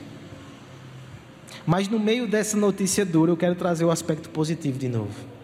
Mas 1.67 1.89
no 1.89 1.99
meio 1.99 2.27
dessa 2.29 2.57
notícia 2.57 3.05
dura, 3.05 3.31
eu 3.31 3.37
quero 3.37 3.55
trazer 3.55 3.85
o 3.85 3.91
aspecto 3.91 4.31
positivo 4.31 4.79
de 4.79 4.89
novo. 4.89 5.36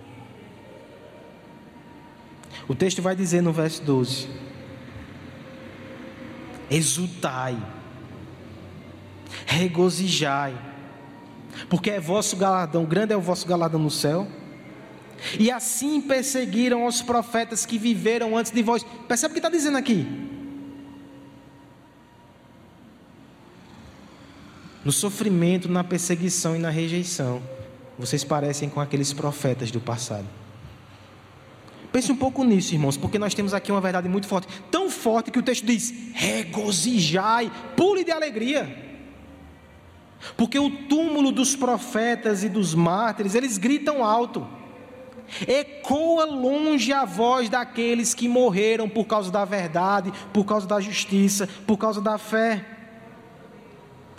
O 2.68 2.74
texto 2.74 3.02
vai 3.02 3.14
dizer 3.16 3.42
no 3.42 3.52
verso 3.52 3.82
12: 3.82 4.28
Exultai, 6.70 7.56
regozijai, 9.46 10.54
porque 11.68 11.90
é 11.90 12.00
vosso 12.00 12.36
galardão, 12.36 12.84
grande 12.84 13.12
é 13.12 13.16
o 13.16 13.20
vosso 13.20 13.46
galardão 13.46 13.80
no 13.80 13.90
céu. 13.90 14.26
E 15.38 15.50
assim 15.50 16.00
perseguiram 16.00 16.84
os 16.84 17.00
profetas 17.00 17.64
que 17.64 17.78
viveram 17.78 18.36
antes 18.36 18.50
de 18.50 18.62
vós. 18.62 18.84
Percebe 19.06 19.30
o 19.30 19.34
que 19.34 19.38
está 19.38 19.48
dizendo 19.48 19.78
aqui? 19.78 20.04
no 24.84 24.90
sofrimento, 24.90 25.68
na 25.68 25.84
perseguição 25.84 26.56
e 26.56 26.58
na 26.58 26.70
rejeição, 26.70 27.42
vocês 27.98 28.24
parecem 28.24 28.68
com 28.68 28.80
aqueles 28.80 29.12
profetas 29.12 29.70
do 29.70 29.80
passado. 29.80 30.26
Pense 31.92 32.10
um 32.10 32.16
pouco 32.16 32.42
nisso, 32.42 32.74
irmãos, 32.74 32.96
porque 32.96 33.18
nós 33.18 33.34
temos 33.34 33.52
aqui 33.52 33.70
uma 33.70 33.80
verdade 33.80 34.08
muito 34.08 34.26
forte, 34.26 34.48
tão 34.70 34.88
forte 34.88 35.30
que 35.30 35.38
o 35.38 35.42
texto 35.42 35.66
diz: 35.66 35.92
regozijai, 36.14 37.52
pule 37.76 38.02
de 38.02 38.10
alegria. 38.10 38.90
Porque 40.36 40.58
o 40.58 40.70
túmulo 40.70 41.30
dos 41.30 41.54
profetas 41.54 42.42
e 42.42 42.48
dos 42.48 42.74
mártires, 42.74 43.34
eles 43.34 43.58
gritam 43.58 44.04
alto. 44.04 44.46
Ecoa 45.46 46.24
longe 46.24 46.92
a 46.92 47.04
voz 47.04 47.48
daqueles 47.48 48.14
que 48.14 48.28
morreram 48.28 48.88
por 48.88 49.06
causa 49.06 49.30
da 49.30 49.44
verdade, 49.44 50.12
por 50.32 50.44
causa 50.44 50.66
da 50.66 50.80
justiça, 50.80 51.48
por 51.66 51.76
causa 51.76 52.00
da 52.00 52.18
fé. 52.18 52.64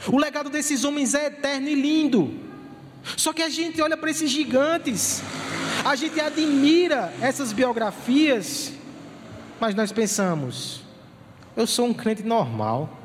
O 0.08 0.18
legado 0.18 0.50
desses 0.50 0.84
homens 0.84 1.14
é 1.14 1.28
eterno 1.28 1.68
e 1.68 1.76
lindo. 1.76 2.34
Só 3.18 3.32
que 3.34 3.42
a 3.42 3.50
gente 3.50 3.82
olha 3.82 3.98
para 3.98 4.10
esses 4.10 4.30
gigantes, 4.30 5.22
a 5.86 5.96
gente 5.96 6.20
admira 6.20 7.14
essas 7.22 7.52
biografias, 7.52 8.72
mas 9.60 9.76
nós 9.76 9.92
pensamos: 9.92 10.82
eu 11.56 11.68
sou 11.68 11.88
um 11.88 11.94
crente 11.94 12.24
normal, 12.24 12.98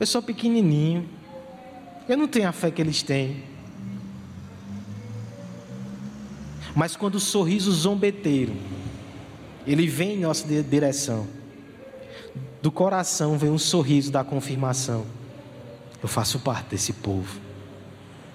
eu 0.00 0.06
sou 0.06 0.22
pequenininho, 0.22 1.08
eu 2.08 2.16
não 2.16 2.26
tenho 2.26 2.48
a 2.48 2.52
fé 2.52 2.70
que 2.70 2.80
eles 2.80 3.02
têm. 3.02 3.44
Mas 6.74 6.96
quando 6.96 7.16
o 7.16 7.20
sorriso 7.20 7.72
zombeteiro, 7.72 8.54
ele 9.66 9.86
vem 9.86 10.14
em 10.14 10.20
nossa 10.20 10.46
direção, 10.62 11.26
do 12.62 12.70
coração 12.70 13.36
vem 13.36 13.50
um 13.50 13.58
sorriso 13.58 14.10
da 14.10 14.24
confirmação. 14.24 15.04
Eu 16.00 16.08
faço 16.08 16.38
parte 16.38 16.70
desse 16.70 16.92
povo. 16.92 17.47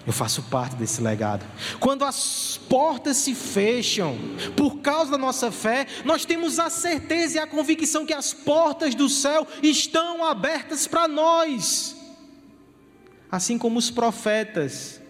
Eu 0.06 0.12
faço 0.12 0.44
parte 0.44 0.76
desse 0.76 1.02
legado. 1.02 1.46
Quando 1.80 2.04
as 2.04 2.60
portas 2.70 3.18
se 3.18 3.34
fecham 3.34 4.18
por 4.56 4.80
causa 4.80 5.12
da 5.12 5.18
nossa 5.18 5.52
fé, 5.52 5.88
nós 6.04 6.26
temos 6.26 6.60
a 6.60 6.70
certeza 6.70 7.38
e 7.38 7.40
a 7.40 7.48
convicção 7.48 8.06
que 8.06 8.14
as 8.14 8.34
portas 8.34 8.94
do 8.96 9.08
céu 9.08 9.48
estão 9.62 10.26
abertas 10.26 10.88
para 10.88 11.08
nós. 11.08 11.96
Assim 13.32 13.58
como 13.58 13.80
os 13.80 13.90
profetas, 13.90 15.02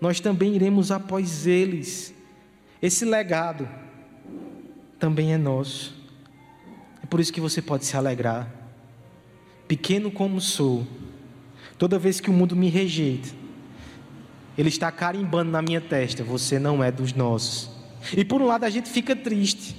nós 0.00 0.20
também 0.20 0.54
iremos 0.54 0.92
após 0.92 1.46
eles. 1.46 2.14
Esse 2.80 3.04
legado 3.04 3.68
também 4.98 5.32
é 5.32 5.38
nosso. 5.38 5.94
É 7.02 7.06
por 7.06 7.18
isso 7.18 7.32
que 7.32 7.40
você 7.40 7.60
pode 7.60 7.84
se 7.84 7.96
alegrar 7.96 8.60
pequeno 9.70 10.10
como 10.10 10.40
sou, 10.40 10.84
toda 11.80 11.98
vez 11.98 12.20
que 12.20 12.28
o 12.28 12.32
mundo 12.32 12.54
me 12.54 12.68
rejeita, 12.68 13.30
ele 14.58 14.68
está 14.68 14.92
carimbando 14.92 15.50
na 15.50 15.62
minha 15.62 15.80
testa: 15.80 16.22
você 16.22 16.58
não 16.58 16.84
é 16.84 16.92
dos 16.92 17.14
nossos. 17.14 17.70
E 18.14 18.22
por 18.22 18.42
um 18.42 18.46
lado 18.46 18.64
a 18.64 18.70
gente 18.70 18.90
fica 18.90 19.16
triste, 19.16 19.74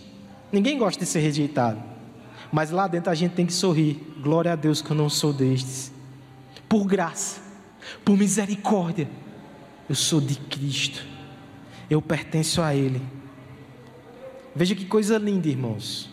ninguém 0.51 0.79
gosta 0.79 1.05
de 1.05 1.09
ser 1.09 1.19
rejeitado, 1.19 1.81
mas 2.51 2.71
lá 2.71 2.87
dentro 2.87 3.11
a 3.11 3.15
gente 3.15 3.33
tem 3.33 3.45
que 3.45 3.53
sorrir: 3.53 4.01
glória 4.19 4.51
a 4.51 4.55
Deus 4.55 4.81
que 4.81 4.89
eu 4.89 4.95
não 4.95 5.09
sou 5.09 5.31
destes, 5.31 5.91
por 6.67 6.85
graça, 6.85 7.39
por 8.03 8.17
misericórdia, 8.17 9.07
eu 9.87 9.93
sou 9.93 10.19
de 10.19 10.35
Cristo, 10.35 11.05
eu 11.87 12.01
pertenço 12.01 12.63
a 12.63 12.73
Ele. 12.73 13.01
Veja 14.55 14.73
que 14.73 14.85
coisa 14.85 15.19
linda, 15.19 15.47
irmãos. 15.47 16.09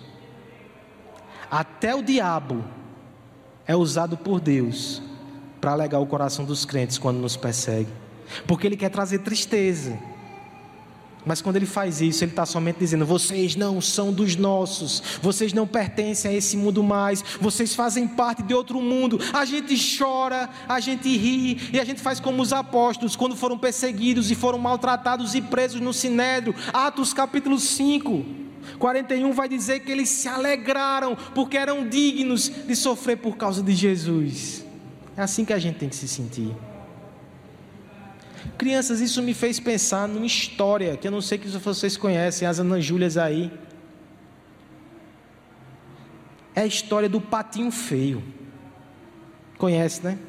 Até 1.51 1.94
o 1.94 2.03
diabo 2.03 2.62
é 3.66 3.74
usado 3.74 4.18
por 4.18 4.38
Deus 4.38 5.07
para 5.60 5.72
alegar 5.72 5.98
o 5.98 6.06
coração 6.06 6.44
dos 6.44 6.64
crentes 6.64 6.98
quando 6.98 7.18
nos 7.18 7.36
persegue, 7.36 7.88
porque 8.46 8.66
Ele 8.66 8.76
quer 8.76 8.90
trazer 8.90 9.18
tristeza. 9.20 9.98
Mas 11.28 11.42
quando 11.42 11.56
ele 11.56 11.66
faz 11.66 12.00
isso, 12.00 12.24
ele 12.24 12.32
está 12.32 12.46
somente 12.46 12.78
dizendo: 12.78 13.04
vocês 13.04 13.54
não 13.54 13.82
são 13.82 14.10
dos 14.10 14.34
nossos, 14.34 15.02
vocês 15.20 15.52
não 15.52 15.66
pertencem 15.66 16.30
a 16.30 16.34
esse 16.34 16.56
mundo 16.56 16.82
mais, 16.82 17.22
vocês 17.38 17.74
fazem 17.74 18.08
parte 18.08 18.42
de 18.42 18.54
outro 18.54 18.80
mundo. 18.80 19.20
A 19.32 19.44
gente 19.44 19.76
chora, 19.98 20.48
a 20.66 20.80
gente 20.80 21.14
ri 21.16 21.70
e 21.70 21.78
a 21.78 21.84
gente 21.84 22.00
faz 22.00 22.18
como 22.18 22.40
os 22.40 22.52
apóstolos 22.52 23.14
quando 23.14 23.36
foram 23.36 23.58
perseguidos 23.58 24.30
e 24.30 24.34
foram 24.34 24.58
maltratados 24.58 25.34
e 25.34 25.42
presos 25.42 25.82
no 25.82 25.92
sinédrio. 25.92 26.54
Atos 26.72 27.12
capítulo 27.12 27.58
5. 27.58 28.24
41 28.78 29.32
vai 29.32 29.48
dizer 29.48 29.80
que 29.80 29.92
eles 29.92 30.08
se 30.08 30.28
alegraram 30.28 31.16
porque 31.34 31.56
eram 31.56 31.88
dignos 31.88 32.48
de 32.48 32.76
sofrer 32.76 33.16
por 33.16 33.36
causa 33.36 33.62
de 33.62 33.74
Jesus. 33.74 34.67
É 35.18 35.22
assim 35.22 35.44
que 35.44 35.52
a 35.52 35.59
gente 35.59 35.81
tem 35.81 35.88
que 35.88 35.96
se 35.96 36.07
sentir. 36.07 36.54
Crianças, 38.57 39.00
isso 39.00 39.20
me 39.20 39.35
fez 39.35 39.59
pensar 39.59 40.07
numa 40.07 40.24
história 40.24 40.96
que 40.96 41.09
eu 41.09 41.11
não 41.11 41.20
sei 41.20 41.38
que 41.38 41.48
vocês 41.48 41.96
conhecem, 41.96 42.46
as 42.46 42.61
Ana 42.61 42.81
Júlias 42.81 43.16
aí. 43.16 43.50
É 46.54 46.61
a 46.61 46.66
história 46.66 47.09
do 47.09 47.20
patinho 47.20 47.72
feio. 47.72 48.22
Conhece, 49.59 50.04
né? 50.04 50.20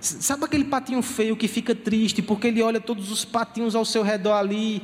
Sabe 0.00 0.46
aquele 0.46 0.64
patinho 0.64 1.02
feio 1.02 1.36
que 1.36 1.46
fica 1.46 1.74
triste 1.74 2.22
porque 2.22 2.46
ele 2.46 2.62
olha 2.62 2.80
todos 2.80 3.10
os 3.10 3.22
patinhos 3.22 3.74
ao 3.74 3.84
seu 3.84 4.02
redor 4.02 4.36
ali 4.36 4.82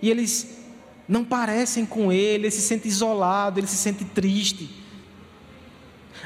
e 0.00 0.08
eles 0.08 0.58
não 1.06 1.22
parecem 1.22 1.84
com 1.84 2.10
ele, 2.10 2.46
ele 2.46 2.50
se 2.50 2.62
sente 2.62 2.88
isolado, 2.88 3.60
ele 3.60 3.66
se 3.66 3.76
sente 3.76 4.06
triste. 4.06 4.77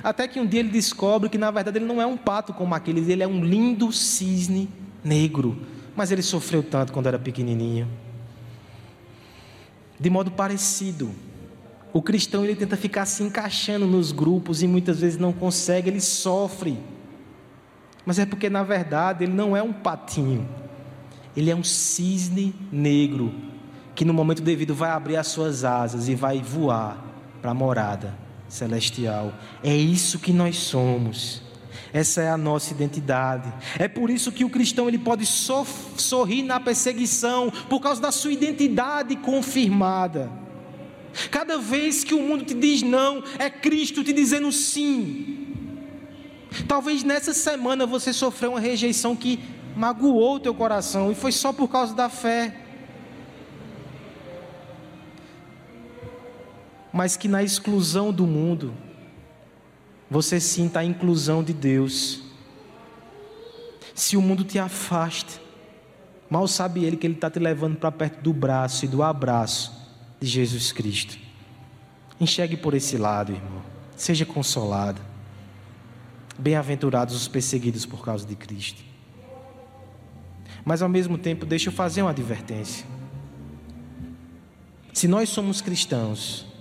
Até 0.02 0.28
que 0.28 0.40
um 0.40 0.46
dia 0.46 0.60
ele 0.60 0.70
descobre 0.70 1.28
que 1.28 1.38
na 1.38 1.50
verdade 1.50 1.78
ele 1.78 1.84
não 1.84 2.00
é 2.00 2.06
um 2.06 2.16
pato 2.16 2.52
como 2.52 2.74
aqueles, 2.74 3.08
ele 3.08 3.22
é 3.22 3.26
um 3.26 3.44
lindo 3.44 3.92
cisne 3.92 4.68
negro. 5.02 5.58
Mas 5.94 6.10
ele 6.10 6.22
sofreu 6.22 6.62
tanto 6.62 6.92
quando 6.92 7.06
era 7.06 7.18
pequenininho. 7.18 7.88
De 9.98 10.08
modo 10.08 10.30
parecido, 10.30 11.10
o 11.92 12.00
cristão 12.00 12.44
ele 12.44 12.56
tenta 12.56 12.76
ficar 12.76 13.04
se 13.04 13.22
encaixando 13.22 13.86
nos 13.86 14.12
grupos 14.12 14.62
e 14.62 14.66
muitas 14.66 15.00
vezes 15.00 15.18
não 15.18 15.32
consegue, 15.32 15.90
ele 15.90 16.00
sofre. 16.00 16.78
Mas 18.06 18.18
é 18.18 18.26
porque 18.26 18.48
na 18.48 18.62
verdade 18.62 19.24
ele 19.24 19.32
não 19.32 19.56
é 19.56 19.62
um 19.62 19.72
patinho. 19.72 20.48
Ele 21.36 21.50
é 21.50 21.56
um 21.56 21.64
cisne 21.64 22.54
negro 22.70 23.32
que 23.94 24.04
no 24.04 24.14
momento 24.14 24.42
devido 24.42 24.74
vai 24.74 24.90
abrir 24.90 25.16
as 25.16 25.28
suas 25.28 25.64
asas 25.64 26.08
e 26.08 26.14
vai 26.14 26.40
voar 26.40 27.02
para 27.40 27.50
a 27.50 27.54
morada 27.54 28.21
celestial. 28.52 29.32
É 29.64 29.74
isso 29.74 30.18
que 30.18 30.32
nós 30.32 30.56
somos. 30.56 31.42
Essa 31.92 32.22
é 32.22 32.30
a 32.30 32.36
nossa 32.36 32.72
identidade. 32.72 33.52
É 33.78 33.88
por 33.88 34.10
isso 34.10 34.30
que 34.32 34.44
o 34.44 34.50
cristão 34.50 34.88
ele 34.88 34.98
pode 34.98 35.26
sorrir 35.26 36.42
na 36.42 36.60
perseguição 36.60 37.50
por 37.68 37.80
causa 37.80 38.00
da 38.00 38.12
sua 38.12 38.32
identidade 38.32 39.16
confirmada. 39.16 40.30
Cada 41.30 41.58
vez 41.58 42.04
que 42.04 42.14
o 42.14 42.22
mundo 42.22 42.44
te 42.44 42.54
diz 42.54 42.82
não, 42.82 43.22
é 43.38 43.50
Cristo 43.50 44.02
te 44.02 44.12
dizendo 44.12 44.50
sim. 44.50 45.48
Talvez 46.66 47.02
nessa 47.02 47.34
semana 47.34 47.86
você 47.86 48.12
sofreu 48.12 48.52
uma 48.52 48.60
rejeição 48.60 49.16
que 49.16 49.40
magoou 49.74 50.36
o 50.36 50.40
teu 50.40 50.54
coração 50.54 51.10
e 51.10 51.14
foi 51.14 51.32
só 51.32 51.52
por 51.52 51.68
causa 51.68 51.94
da 51.94 52.08
fé. 52.08 52.61
Mas 56.92 57.16
que 57.16 57.26
na 57.26 57.42
exclusão 57.42 58.12
do 58.12 58.26
mundo 58.26 58.74
você 60.12 60.38
sinta 60.38 60.80
a 60.80 60.84
inclusão 60.84 61.42
de 61.42 61.54
Deus. 61.54 62.20
Se 63.94 64.14
o 64.16 64.20
mundo 64.20 64.44
te 64.44 64.58
afasta, 64.58 65.40
mal 66.28 66.46
sabe 66.46 66.84
ele 66.84 66.98
que 66.98 67.06
ele 67.06 67.14
está 67.14 67.30
te 67.30 67.38
levando 67.38 67.76
para 67.76 67.90
perto 67.90 68.20
do 68.20 68.32
braço 68.32 68.84
e 68.84 68.88
do 68.88 69.02
abraço 69.02 69.72
de 70.20 70.26
Jesus 70.26 70.70
Cristo. 70.70 71.18
Enxergue 72.20 72.58
por 72.58 72.74
esse 72.74 72.98
lado, 72.98 73.32
irmão. 73.32 73.62
Seja 73.96 74.26
consolado. 74.26 75.00
Bem-aventurados 76.38 77.14
os 77.14 77.26
perseguidos 77.26 77.86
por 77.86 78.04
causa 78.04 78.26
de 78.26 78.36
Cristo. 78.36 78.82
Mas 80.64 80.82
ao 80.82 80.88
mesmo 80.88 81.16
tempo, 81.16 81.46
deixa 81.46 81.70
eu 81.70 81.72
fazer 81.72 82.02
uma 82.02 82.10
advertência. 82.10 82.86
Se 84.92 85.08
nós 85.08 85.30
somos 85.30 85.60
cristãos 85.60 86.51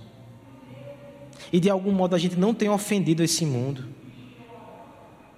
e 1.52 1.60
de 1.60 1.68
algum 1.68 1.92
modo 1.92 2.16
a 2.16 2.18
gente 2.18 2.36
não 2.36 2.54
tem 2.54 2.68
ofendido 2.68 3.22
esse 3.22 3.44
mundo, 3.44 3.86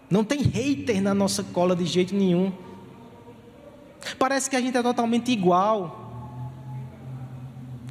não 0.08 0.22
tem 0.22 0.42
hater 0.42 1.02
na 1.02 1.12
nossa 1.12 1.42
cola 1.42 1.74
de 1.74 1.84
jeito 1.84 2.14
nenhum, 2.14 2.52
parece 4.18 4.48
que 4.48 4.56
a 4.56 4.60
gente 4.60 4.76
é 4.76 4.82
totalmente 4.82 5.32
igual. 5.32 6.00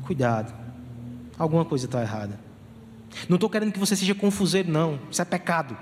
Cuidado, 0.05 0.53
alguma 1.37 1.65
coisa 1.65 1.85
está 1.85 2.01
errada. 2.01 2.39
Não 3.27 3.35
estou 3.35 3.49
querendo 3.49 3.71
que 3.71 3.79
você 3.79 3.95
seja 3.95 4.15
confuseiro, 4.15 4.71
não, 4.71 4.99
isso 5.11 5.21
é 5.21 5.25
pecado. 5.25 5.77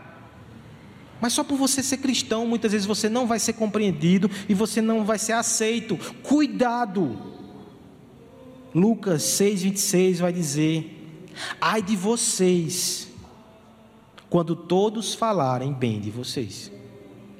Mas 1.22 1.34
só 1.34 1.44
por 1.44 1.56
você 1.56 1.84
ser 1.84 1.98
cristão, 1.98 2.48
muitas 2.48 2.72
vezes 2.72 2.88
você 2.88 3.08
não 3.08 3.28
vai 3.28 3.38
ser 3.38 3.54
compreendido 3.54 4.30
e 4.50 4.56
você 4.56 4.82
não 4.82 5.06
vai 5.06 5.20
ser 5.20 5.34
aceito. 5.34 5.96
Cuidado! 6.24 7.18
Lucas 8.74 9.22
6,26 9.22 10.18
vai 10.18 10.34
dizer: 10.34 11.01
Ai 11.60 11.82
de 11.82 11.96
vocês, 11.96 13.08
quando 14.30 14.56
todos 14.56 15.14
falarem 15.14 15.74
bem 15.74 16.00
de 16.00 16.10
vocês. 16.10 16.72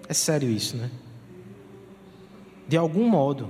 É 0.08 0.14
sério 0.14 0.50
isso, 0.50 0.76
né? 0.76 0.92
De 2.68 2.78
algum 2.78 3.08
modo, 3.08 3.50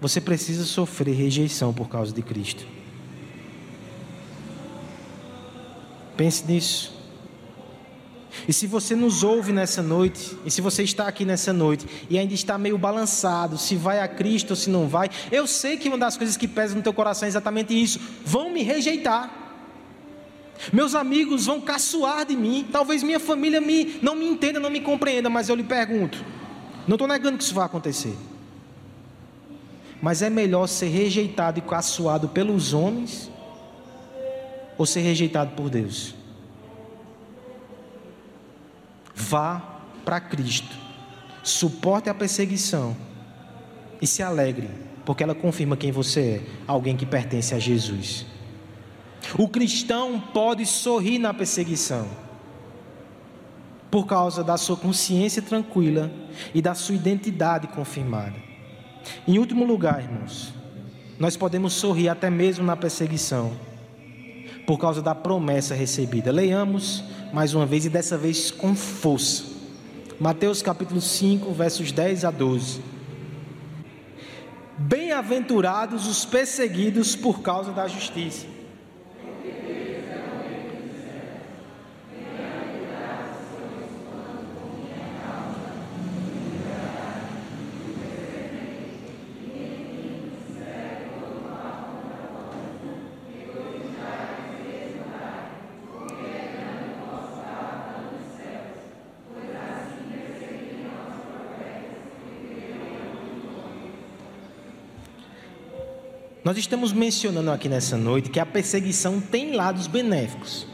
você 0.00 0.20
precisa 0.20 0.64
sofrer 0.64 1.14
rejeição 1.14 1.72
por 1.72 1.88
causa 1.88 2.12
de 2.12 2.22
Cristo. 2.22 2.66
Pense 6.16 6.44
nisso. 6.46 6.94
E 8.48 8.52
se 8.52 8.66
você 8.66 8.94
nos 8.94 9.22
ouve 9.22 9.52
nessa 9.52 9.82
noite, 9.82 10.36
e 10.44 10.50
se 10.50 10.60
você 10.60 10.82
está 10.82 11.06
aqui 11.06 11.24
nessa 11.24 11.52
noite 11.52 11.86
e 12.10 12.18
ainda 12.18 12.34
está 12.34 12.58
meio 12.58 12.76
balançado, 12.76 13.56
se 13.56 13.76
vai 13.76 14.00
a 14.00 14.08
Cristo 14.08 14.50
ou 14.50 14.56
se 14.56 14.68
não 14.68 14.88
vai, 14.88 15.08
eu 15.30 15.46
sei 15.46 15.76
que 15.76 15.88
uma 15.88 15.98
das 15.98 16.16
coisas 16.16 16.36
que 16.36 16.48
pesa 16.48 16.74
no 16.74 16.82
teu 16.82 16.92
coração 16.92 17.26
é 17.26 17.28
exatamente 17.28 17.80
isso: 17.80 18.00
vão 18.24 18.50
me 18.50 18.62
rejeitar. 18.62 19.43
Meus 20.72 20.94
amigos 20.94 21.46
vão 21.46 21.60
caçoar 21.60 22.26
de 22.26 22.36
mim, 22.36 22.66
talvez 22.70 23.02
minha 23.02 23.20
família 23.20 23.60
me, 23.60 23.98
não 24.02 24.14
me 24.14 24.26
entenda, 24.26 24.58
não 24.60 24.70
me 24.70 24.80
compreenda, 24.80 25.28
mas 25.28 25.48
eu 25.48 25.54
lhe 25.54 25.64
pergunto: 25.64 26.24
não 26.86 26.94
estou 26.94 27.08
negando 27.08 27.38
que 27.38 27.44
isso 27.44 27.54
vai 27.54 27.66
acontecer, 27.66 28.16
mas 30.00 30.22
é 30.22 30.30
melhor 30.30 30.66
ser 30.66 30.88
rejeitado 30.88 31.58
e 31.58 31.62
caçoado 31.62 32.28
pelos 32.28 32.72
homens 32.72 33.30
ou 34.76 34.86
ser 34.86 35.00
rejeitado 35.00 35.52
por 35.54 35.70
Deus? 35.70 36.14
Vá 39.14 39.62
para 40.04 40.20
Cristo, 40.20 40.76
suporte 41.42 42.10
a 42.10 42.14
perseguição 42.14 42.96
e 44.00 44.06
se 44.06 44.22
alegre, 44.22 44.68
porque 45.04 45.22
ela 45.22 45.34
confirma 45.34 45.76
quem 45.76 45.92
você 45.92 46.20
é, 46.20 46.42
alguém 46.66 46.96
que 46.96 47.06
pertence 47.06 47.54
a 47.54 47.58
Jesus. 47.58 48.26
O 49.38 49.48
cristão 49.48 50.20
pode 50.20 50.66
sorrir 50.66 51.18
na 51.18 51.32
perseguição, 51.32 52.06
por 53.90 54.06
causa 54.06 54.44
da 54.44 54.56
sua 54.56 54.76
consciência 54.76 55.40
tranquila 55.40 56.10
e 56.54 56.60
da 56.60 56.74
sua 56.74 56.94
identidade 56.94 57.66
confirmada. 57.68 58.34
Em 59.26 59.38
último 59.38 59.64
lugar, 59.64 60.02
irmãos, 60.02 60.52
nós 61.18 61.36
podemos 61.36 61.72
sorrir 61.72 62.08
até 62.08 62.28
mesmo 62.28 62.64
na 62.64 62.76
perseguição, 62.76 63.52
por 64.66 64.78
causa 64.78 65.02
da 65.02 65.14
promessa 65.14 65.74
recebida. 65.74 66.30
Leiamos 66.30 67.04
mais 67.32 67.54
uma 67.54 67.66
vez 67.66 67.84
e 67.84 67.90
dessa 67.90 68.16
vez 68.16 68.50
com 68.50 68.74
força. 68.74 69.44
Mateus 70.20 70.62
capítulo 70.62 71.00
5, 71.00 71.52
versos 71.52 71.90
10 71.90 72.24
a 72.24 72.30
12. 72.30 72.80
Bem-aventurados 74.78 76.06
os 76.06 76.24
perseguidos 76.24 77.16
por 77.16 77.42
causa 77.42 77.72
da 77.72 77.86
justiça 77.88 78.53
Nós 106.44 106.58
estamos 106.58 106.92
mencionando 106.92 107.50
aqui 107.50 107.70
nessa 107.70 107.96
noite 107.96 108.28
que 108.28 108.38
a 108.38 108.44
perseguição 108.44 109.18
tem 109.18 109.52
lados 109.52 109.86
benéficos. 109.86 110.66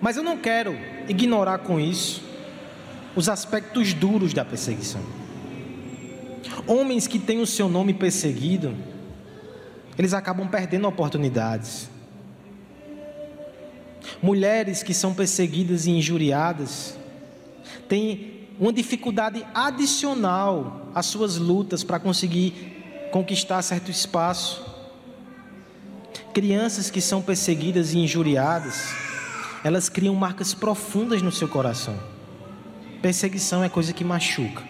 Mas 0.00 0.16
eu 0.16 0.22
não 0.24 0.36
quero 0.36 0.76
ignorar 1.08 1.58
com 1.58 1.78
isso 1.78 2.20
os 3.14 3.28
aspectos 3.28 3.94
duros 3.94 4.34
da 4.34 4.44
perseguição. 4.44 5.00
Homens 6.66 7.06
que 7.06 7.20
têm 7.20 7.40
o 7.40 7.46
seu 7.46 7.68
nome 7.68 7.94
perseguido, 7.94 8.74
eles 9.96 10.12
acabam 10.12 10.48
perdendo 10.48 10.88
oportunidades. 10.88 11.88
Mulheres 14.20 14.82
que 14.82 14.92
são 14.92 15.14
perseguidas 15.14 15.86
e 15.86 15.92
injuriadas 15.92 16.98
têm 17.88 18.48
uma 18.58 18.72
dificuldade 18.72 19.46
adicional 19.54 20.90
às 20.92 21.06
suas 21.06 21.36
lutas 21.36 21.84
para 21.84 22.00
conseguir 22.00 22.73
conquistar 23.14 23.62
certo 23.62 23.92
espaço. 23.92 24.60
crianças 26.32 26.90
que 26.90 27.00
são 27.00 27.22
perseguidas 27.22 27.92
e 27.92 27.98
injuriadas, 27.98 28.92
elas 29.62 29.88
criam 29.88 30.16
marcas 30.16 30.52
profundas 30.52 31.22
no 31.22 31.30
seu 31.30 31.46
coração. 31.46 31.96
Perseguição 33.00 33.62
é 33.62 33.68
coisa 33.68 33.92
que 33.92 34.02
machuca. 34.02 34.64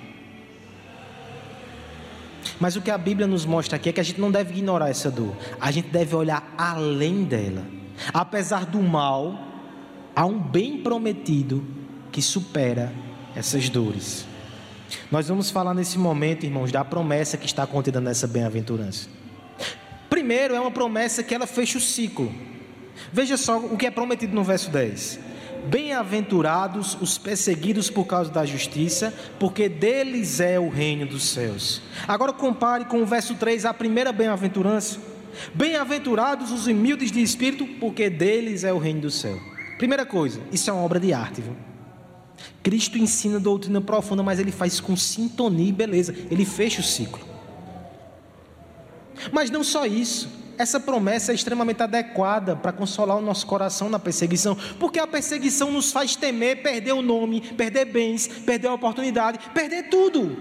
Mas 2.60 2.76
o 2.76 2.82
que 2.82 2.90
a 2.90 2.98
Bíblia 2.98 3.26
nos 3.26 3.46
mostra 3.46 3.76
aqui 3.76 3.88
é 3.88 3.92
que 3.92 4.00
a 4.00 4.04
gente 4.04 4.20
não 4.20 4.30
deve 4.30 4.52
ignorar 4.52 4.90
essa 4.90 5.10
dor, 5.10 5.34
a 5.58 5.70
gente 5.70 5.88
deve 5.88 6.14
olhar 6.14 6.54
além 6.58 7.24
dela. 7.24 7.64
Apesar 8.12 8.66
do 8.66 8.82
mal, 8.82 9.38
há 10.14 10.26
um 10.26 10.38
bem 10.38 10.82
prometido 10.82 11.64
que 12.12 12.20
supera 12.20 12.92
essas 13.34 13.70
dores. 13.70 14.33
Nós 15.10 15.28
vamos 15.28 15.50
falar 15.50 15.74
nesse 15.74 15.98
momento, 15.98 16.44
irmãos, 16.44 16.72
da 16.72 16.84
promessa 16.84 17.36
que 17.36 17.46
está 17.46 17.66
contida 17.66 18.00
nessa 18.00 18.26
bem-aventurança. 18.26 19.08
Primeiro, 20.08 20.54
é 20.54 20.60
uma 20.60 20.70
promessa 20.70 21.22
que 21.22 21.34
ela 21.34 21.46
fecha 21.46 21.78
o 21.78 21.80
ciclo. 21.80 22.32
Veja 23.12 23.36
só 23.36 23.58
o 23.58 23.76
que 23.76 23.86
é 23.86 23.90
prometido 23.90 24.34
no 24.34 24.44
verso 24.44 24.70
10. 24.70 25.18
Bem-aventurados 25.66 26.96
os 27.00 27.16
perseguidos 27.16 27.90
por 27.90 28.04
causa 28.04 28.30
da 28.30 28.44
justiça, 28.44 29.14
porque 29.38 29.68
deles 29.68 30.40
é 30.40 30.58
o 30.58 30.68
reino 30.68 31.06
dos 31.06 31.24
céus. 31.24 31.80
Agora 32.06 32.32
compare 32.32 32.84
com 32.84 33.02
o 33.02 33.06
verso 33.06 33.34
3, 33.34 33.64
a 33.64 33.72
primeira 33.72 34.12
bem-aventurança. 34.12 34.98
Bem-aventurados 35.54 36.52
os 36.52 36.66
humildes 36.66 37.10
de 37.10 37.22
espírito, 37.22 37.66
porque 37.80 38.08
deles 38.10 38.62
é 38.62 38.72
o 38.72 38.78
reino 38.78 39.00
do 39.00 39.10
céu. 39.10 39.38
Primeira 39.78 40.06
coisa, 40.06 40.40
isso 40.52 40.70
é 40.70 40.72
uma 40.72 40.82
obra 40.82 41.00
de 41.00 41.12
arte, 41.12 41.40
viu? 41.40 41.54
Cristo 42.62 42.98
ensina 42.98 43.38
doutrina 43.38 43.80
profunda, 43.80 44.22
mas 44.22 44.38
ele 44.38 44.52
faz 44.52 44.80
com 44.80 44.96
sintonia 44.96 45.68
e 45.68 45.72
beleza. 45.72 46.14
Ele 46.30 46.44
fecha 46.44 46.80
o 46.80 46.84
ciclo. 46.84 47.24
Mas 49.32 49.50
não 49.50 49.62
só 49.62 49.86
isso. 49.86 50.28
Essa 50.56 50.78
promessa 50.78 51.32
é 51.32 51.34
extremamente 51.34 51.82
adequada 51.82 52.54
para 52.54 52.72
consolar 52.72 53.18
o 53.18 53.20
nosso 53.20 53.46
coração 53.46 53.88
na 53.88 53.98
perseguição, 53.98 54.56
porque 54.78 55.00
a 55.00 55.06
perseguição 55.06 55.70
nos 55.72 55.90
faz 55.90 56.14
temer 56.14 56.62
perder 56.62 56.92
o 56.92 57.02
nome, 57.02 57.40
perder 57.40 57.86
bens, 57.86 58.28
perder 58.28 58.68
a 58.68 58.74
oportunidade, 58.74 59.38
perder 59.52 59.88
tudo. 59.88 60.36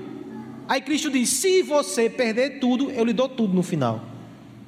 Aí 0.67 0.81
Cristo 0.81 1.09
diz: 1.09 1.29
se 1.29 1.63
você 1.63 2.09
perder 2.09 2.59
tudo, 2.59 2.91
eu 2.91 3.03
lhe 3.03 3.13
dou 3.13 3.27
tudo 3.27 3.53
no 3.53 3.63
final. 3.63 4.03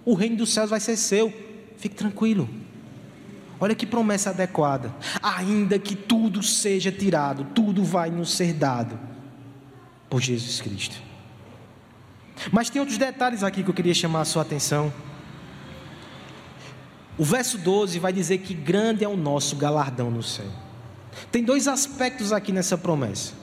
O 0.03 0.13
reino 0.13 0.37
dos 0.37 0.51
céus 0.51 0.69
vai 0.69 0.79
ser 0.79 0.97
seu. 0.97 1.31
Fique 1.77 1.95
tranquilo. 1.95 2.49
Olha 3.65 3.73
que 3.73 3.87
promessa 3.87 4.29
adequada. 4.29 4.93
Ainda 5.23 5.79
que 5.79 5.95
tudo 5.95 6.43
seja 6.43 6.91
tirado, 6.91 7.45
tudo 7.45 7.83
vai 7.83 8.11
nos 8.11 8.31
ser 8.35 8.53
dado 8.53 8.99
por 10.07 10.21
Jesus 10.21 10.61
Cristo. 10.61 11.01
Mas 12.51 12.69
tem 12.69 12.79
outros 12.79 12.99
detalhes 12.99 13.41
aqui 13.41 13.63
que 13.63 13.69
eu 13.71 13.73
queria 13.73 13.95
chamar 13.95 14.21
a 14.21 14.25
sua 14.25 14.43
atenção. 14.43 14.93
O 17.17 17.23
verso 17.23 17.57
12 17.57 17.97
vai 17.97 18.13
dizer 18.13 18.37
que 18.37 18.53
grande 18.53 19.03
é 19.03 19.07
o 19.07 19.17
nosso 19.17 19.55
galardão 19.55 20.11
no 20.11 20.21
céu. 20.21 20.51
Tem 21.31 21.43
dois 21.43 21.67
aspectos 21.67 22.31
aqui 22.31 22.51
nessa 22.51 22.77
promessa. 22.77 23.33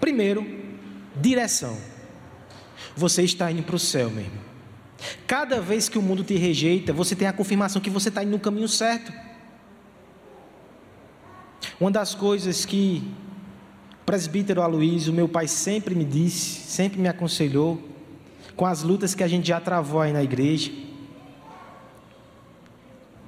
Primeiro, 0.00 0.46
direção. 1.14 1.76
Você 2.96 3.22
está 3.22 3.52
indo 3.52 3.64
para 3.64 3.76
o 3.76 3.78
céu 3.78 4.08
mesmo. 4.08 4.40
Cada 5.26 5.60
vez 5.60 5.90
que 5.90 5.98
o 5.98 6.02
mundo 6.02 6.24
te 6.24 6.36
rejeita, 6.36 6.90
você 6.90 7.14
tem 7.14 7.28
a 7.28 7.34
confirmação 7.34 7.82
que 7.82 7.90
você 7.90 8.08
está 8.08 8.22
indo 8.22 8.30
no 8.30 8.40
caminho 8.40 8.66
certo. 8.66 9.25
Uma 11.80 11.90
das 11.90 12.14
coisas 12.14 12.64
que 12.64 13.02
o 14.02 14.04
presbítero 14.06 14.62
Aloysio, 14.62 15.12
meu 15.12 15.28
pai, 15.28 15.46
sempre 15.46 15.94
me 15.94 16.04
disse, 16.04 16.60
sempre 16.62 17.00
me 17.00 17.08
aconselhou, 17.08 17.80
com 18.56 18.64
as 18.64 18.82
lutas 18.82 19.14
que 19.14 19.22
a 19.22 19.28
gente 19.28 19.48
já 19.48 19.60
travou 19.60 20.00
aí 20.00 20.12
na 20.12 20.22
igreja, 20.22 20.72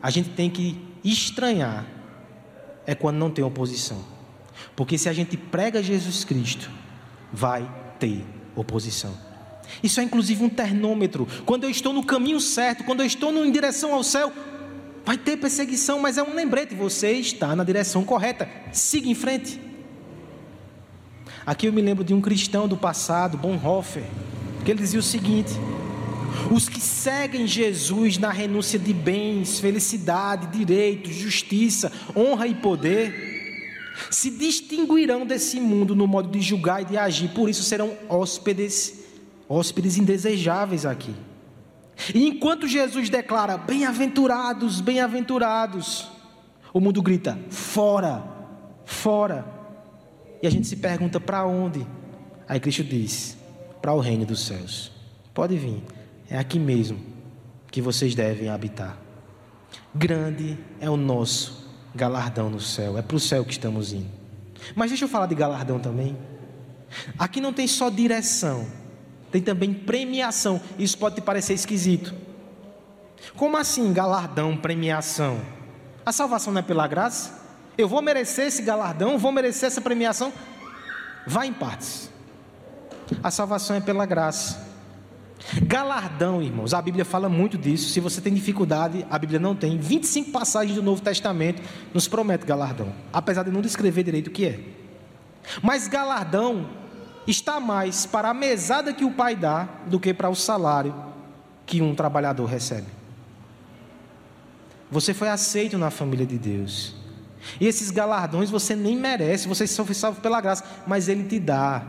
a 0.02 0.10
gente 0.10 0.30
tem 0.30 0.48
que 0.48 0.80
estranhar 1.04 1.86
é 2.86 2.94
quando 2.94 3.18
não 3.18 3.30
tem 3.30 3.44
oposição. 3.44 4.02
Porque 4.74 4.96
se 4.96 5.10
a 5.10 5.12
gente 5.12 5.36
prega 5.36 5.82
Jesus 5.82 6.24
Cristo, 6.24 6.70
vai 7.30 7.70
ter 7.98 8.24
oposição. 8.56 9.14
Isso 9.82 10.00
é 10.00 10.02
inclusive 10.02 10.42
um 10.42 10.48
termômetro. 10.48 11.28
Quando 11.44 11.64
eu 11.64 11.70
estou 11.70 11.92
no 11.92 12.02
caminho 12.02 12.40
certo, 12.40 12.84
quando 12.84 13.00
eu 13.00 13.06
estou 13.06 13.30
em 13.44 13.52
direção 13.52 13.92
ao 13.92 14.02
céu, 14.02 14.32
vai 15.08 15.16
ter 15.16 15.38
perseguição, 15.38 15.98
mas 15.98 16.18
é 16.18 16.22
um 16.22 16.34
lembrete: 16.34 16.74
você 16.74 17.12
está 17.12 17.56
na 17.56 17.64
direção 17.64 18.04
correta, 18.04 18.46
siga 18.70 19.08
em 19.08 19.14
frente. 19.14 19.58
Aqui 21.46 21.66
eu 21.66 21.72
me 21.72 21.80
lembro 21.80 22.04
de 22.04 22.12
um 22.12 22.20
cristão 22.20 22.68
do 22.68 22.76
passado, 22.76 23.38
Bonhoeffer, 23.38 24.04
que 24.66 24.70
ele 24.70 24.80
dizia 24.80 25.00
o 25.00 25.02
seguinte: 25.02 25.54
os 26.50 26.68
que 26.68 26.78
seguem 26.78 27.46
Jesus 27.46 28.18
na 28.18 28.30
renúncia 28.30 28.78
de 28.78 28.92
bens, 28.92 29.58
felicidade, 29.58 30.48
direitos, 30.48 31.14
justiça, 31.14 31.90
honra 32.14 32.46
e 32.46 32.54
poder, 32.54 33.94
se 34.10 34.30
distinguirão 34.30 35.24
desse 35.24 35.58
mundo 35.58 35.96
no 35.96 36.06
modo 36.06 36.28
de 36.28 36.42
julgar 36.42 36.82
e 36.82 36.84
de 36.84 36.98
agir, 36.98 37.28
por 37.28 37.48
isso 37.48 37.62
serão 37.62 37.96
hóspedes 38.10 39.06
hóspedes 39.48 39.96
indesejáveis 39.96 40.84
aqui. 40.84 41.14
E 42.14 42.26
enquanto 42.26 42.66
Jesus 42.66 43.08
declara: 43.08 43.56
Bem-aventurados, 43.56 44.80
bem-aventurados, 44.80 46.08
o 46.72 46.80
mundo 46.80 47.02
grita: 47.02 47.38
Fora, 47.50 48.22
fora. 48.84 49.44
E 50.42 50.46
a 50.46 50.50
gente 50.50 50.66
se 50.66 50.76
pergunta: 50.76 51.18
Para 51.20 51.44
onde? 51.46 51.86
Aí 52.48 52.60
Cristo 52.60 52.84
diz: 52.84 53.36
Para 53.82 53.92
o 53.92 54.00
reino 54.00 54.24
dos 54.24 54.46
céus. 54.46 54.92
Pode 55.34 55.56
vir, 55.56 55.82
é 56.28 56.36
aqui 56.36 56.58
mesmo 56.58 56.98
que 57.70 57.80
vocês 57.80 58.14
devem 58.14 58.48
habitar. 58.48 58.98
Grande 59.94 60.58
é 60.80 60.90
o 60.90 60.96
nosso 60.96 61.68
galardão 61.94 62.50
no 62.50 62.60
céu, 62.60 62.98
é 62.98 63.02
para 63.02 63.16
o 63.16 63.20
céu 63.20 63.44
que 63.44 63.52
estamos 63.52 63.92
indo. 63.92 64.08
Mas 64.74 64.90
deixa 64.90 65.04
eu 65.04 65.08
falar 65.08 65.26
de 65.26 65.34
galardão 65.34 65.78
também. 65.78 66.16
Aqui 67.18 67.40
não 67.40 67.52
tem 67.52 67.66
só 67.66 67.90
direção, 67.90 68.66
tem 69.30 69.42
também 69.42 69.72
premiação. 69.72 70.60
Isso 70.78 70.96
pode 70.98 71.16
te 71.16 71.20
parecer 71.20 71.54
esquisito. 71.54 72.14
Como 73.36 73.56
assim 73.56 73.92
galardão, 73.92 74.56
premiação? 74.56 75.40
A 76.04 76.12
salvação 76.12 76.52
não 76.52 76.60
é 76.60 76.62
pela 76.62 76.86
graça? 76.86 77.38
Eu 77.76 77.86
vou 77.88 78.02
merecer 78.02 78.46
esse 78.46 78.62
galardão, 78.62 79.18
vou 79.18 79.30
merecer 79.30 79.66
essa 79.66 79.80
premiação? 79.80 80.32
Vai 81.26 81.48
em 81.48 81.52
partes. 81.52 82.10
A 83.22 83.30
salvação 83.30 83.76
é 83.76 83.80
pela 83.80 84.06
graça. 84.06 84.66
Galardão, 85.62 86.42
irmãos, 86.42 86.74
a 86.74 86.82
Bíblia 86.82 87.04
fala 87.04 87.28
muito 87.28 87.56
disso. 87.56 87.90
Se 87.90 88.00
você 88.00 88.20
tem 88.20 88.34
dificuldade, 88.34 89.06
a 89.08 89.18
Bíblia 89.18 89.38
não 89.38 89.54
tem. 89.54 89.78
25 89.78 90.30
passagens 90.32 90.74
do 90.74 90.82
Novo 90.82 91.00
Testamento 91.00 91.62
nos 91.94 92.08
promete 92.08 92.44
galardão, 92.44 92.92
apesar 93.12 93.44
de 93.44 93.50
não 93.50 93.60
descrever 93.60 94.02
direito 94.02 94.28
o 94.28 94.30
que 94.30 94.46
é. 94.46 94.60
Mas 95.62 95.86
galardão 95.86 96.68
está 97.30 97.60
mais 97.60 98.06
para 98.06 98.30
a 98.30 98.34
mesada 98.34 98.92
que 98.92 99.04
o 99.04 99.10
pai 99.10 99.36
dá 99.36 99.68
do 99.86 100.00
que 100.00 100.14
para 100.14 100.30
o 100.30 100.34
salário 100.34 100.94
que 101.66 101.82
um 101.82 101.94
trabalhador 101.94 102.46
recebe. 102.46 102.86
Você 104.90 105.12
foi 105.12 105.28
aceito 105.28 105.76
na 105.76 105.90
família 105.90 106.24
de 106.24 106.38
Deus. 106.38 106.94
E 107.60 107.66
esses 107.66 107.90
galardões 107.90 108.50
você 108.50 108.74
nem 108.74 108.96
merece, 108.96 109.46
você 109.46 109.66
só 109.66 109.84
foi 109.84 109.94
salvo 109.94 110.20
pela 110.20 110.40
graça, 110.40 110.64
mas 110.86 111.08
Ele 111.08 111.24
te 111.24 111.38
dá 111.38 111.82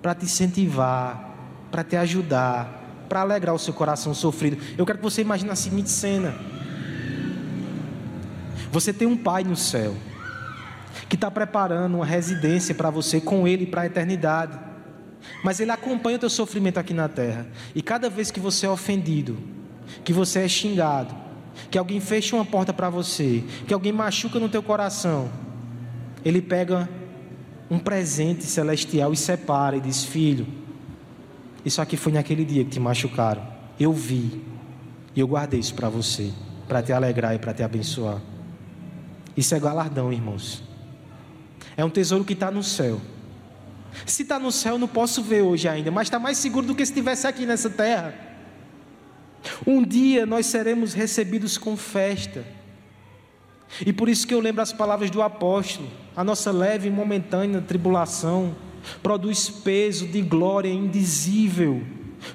para 0.00 0.14
te 0.14 0.24
incentivar, 0.24 1.30
para 1.70 1.84
te 1.84 1.96
ajudar, 1.96 3.04
para 3.08 3.20
alegrar 3.20 3.54
o 3.54 3.58
seu 3.58 3.74
coração 3.74 4.14
sofrido. 4.14 4.56
Eu 4.78 4.86
quero 4.86 4.98
que 4.98 5.04
você 5.04 5.20
imagine 5.20 5.50
a 5.50 5.56
seguinte 5.56 5.90
cena: 5.90 6.34
você 8.72 8.92
tem 8.92 9.06
um 9.06 9.16
pai 9.16 9.44
no 9.44 9.56
céu 9.56 9.94
que 11.08 11.16
está 11.16 11.30
preparando 11.30 11.96
uma 11.96 12.06
residência 12.06 12.74
para 12.74 12.88
você 12.88 13.20
com 13.20 13.46
Ele 13.46 13.66
para 13.66 13.82
a 13.82 13.86
eternidade 13.86 14.69
mas 15.42 15.60
Ele 15.60 15.70
acompanha 15.70 16.16
o 16.16 16.20
teu 16.20 16.30
sofrimento 16.30 16.78
aqui 16.78 16.94
na 16.94 17.08
terra. 17.08 17.46
E 17.74 17.82
cada 17.82 18.08
vez 18.08 18.30
que 18.30 18.40
você 18.40 18.66
é 18.66 18.70
ofendido, 18.70 19.38
que 20.04 20.12
você 20.12 20.40
é 20.40 20.48
xingado, 20.48 21.14
que 21.70 21.78
alguém 21.78 22.00
fecha 22.00 22.36
uma 22.36 22.44
porta 22.44 22.72
para 22.72 22.88
você, 22.88 23.44
que 23.66 23.74
alguém 23.74 23.92
machuca 23.92 24.38
no 24.38 24.48
teu 24.48 24.62
coração, 24.62 25.30
Ele 26.24 26.40
pega 26.40 26.88
um 27.70 27.78
presente 27.78 28.44
celestial 28.44 29.12
e 29.12 29.16
separa 29.16 29.76
e 29.76 29.80
diz: 29.80 30.04
Filho, 30.04 30.46
isso 31.64 31.80
aqui 31.80 31.96
foi 31.96 32.12
naquele 32.12 32.44
dia 32.44 32.64
que 32.64 32.70
te 32.70 32.80
machucaram. 32.80 33.46
Eu 33.78 33.92
vi 33.92 34.42
e 35.14 35.20
eu 35.20 35.26
guardei 35.26 35.60
isso 35.60 35.74
para 35.74 35.88
você, 35.88 36.30
para 36.68 36.82
te 36.82 36.92
alegrar 36.92 37.34
e 37.34 37.38
para 37.38 37.54
te 37.54 37.62
abençoar. 37.62 38.20
Isso 39.36 39.54
é 39.54 39.60
galardão, 39.60 40.12
irmãos. 40.12 40.62
É 41.76 41.84
um 41.84 41.90
tesouro 41.90 42.24
que 42.24 42.32
está 42.32 42.50
no 42.50 42.62
céu. 42.62 43.00
Se 44.06 44.22
está 44.22 44.38
no 44.38 44.52
céu, 44.52 44.78
não 44.78 44.88
posso 44.88 45.22
ver 45.22 45.42
hoje 45.42 45.68
ainda, 45.68 45.90
mas 45.90 46.06
está 46.06 46.18
mais 46.18 46.38
seguro 46.38 46.66
do 46.66 46.74
que 46.74 46.84
se 46.84 46.92
estivesse 46.92 47.26
aqui 47.26 47.44
nessa 47.44 47.68
terra. 47.68 48.14
Um 49.66 49.82
dia 49.82 50.26
nós 50.26 50.46
seremos 50.46 50.92
recebidos 50.92 51.56
com 51.58 51.76
festa. 51.76 52.44
E 53.84 53.92
por 53.92 54.08
isso 54.08 54.26
que 54.26 54.34
eu 54.34 54.40
lembro 54.40 54.62
as 54.62 54.72
palavras 54.72 55.10
do 55.10 55.22
apóstolo: 55.22 55.88
a 56.16 56.24
nossa 56.24 56.50
leve 56.50 56.88
e 56.88 56.90
momentânea 56.90 57.60
tribulação 57.60 58.54
produz 59.02 59.48
peso 59.48 60.06
de 60.06 60.20
glória 60.20 60.70
indizível. 60.70 61.82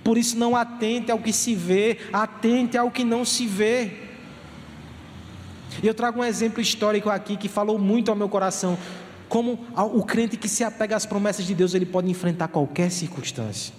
Por 0.03 0.18
isso, 0.18 0.38
não 0.38 0.56
atente 0.56 1.12
ao 1.12 1.20
que 1.20 1.32
se 1.32 1.53
vê, 1.53 1.99
atente 2.12 2.78
ao 2.78 2.89
que 2.89 3.03
não 3.03 3.24
se 3.24 3.45
vê. 3.45 3.91
E 5.84 5.88
eu 5.88 5.93
trago 5.93 6.22
um 6.22 6.24
exemplo 6.24 6.62
histórico 6.62 7.10
aqui 7.10 7.38
que 7.38 7.47
falou 7.47 7.78
muito 7.78 8.10
ao 8.10 8.16
meu 8.16 8.30
coração. 8.30 8.78
Como 9.28 9.59
o 9.76 10.03
crente 10.03 10.38
que 10.38 10.47
se 10.47 10.63
apega 10.63 10.95
às 10.95 11.05
promessas 11.05 11.45
de 11.45 11.55
Deus, 11.55 11.73
ele 11.73 11.86
pode 11.86 12.09
enfrentar 12.09 12.47
qualquer 12.47 12.91
circunstância. 12.91 13.73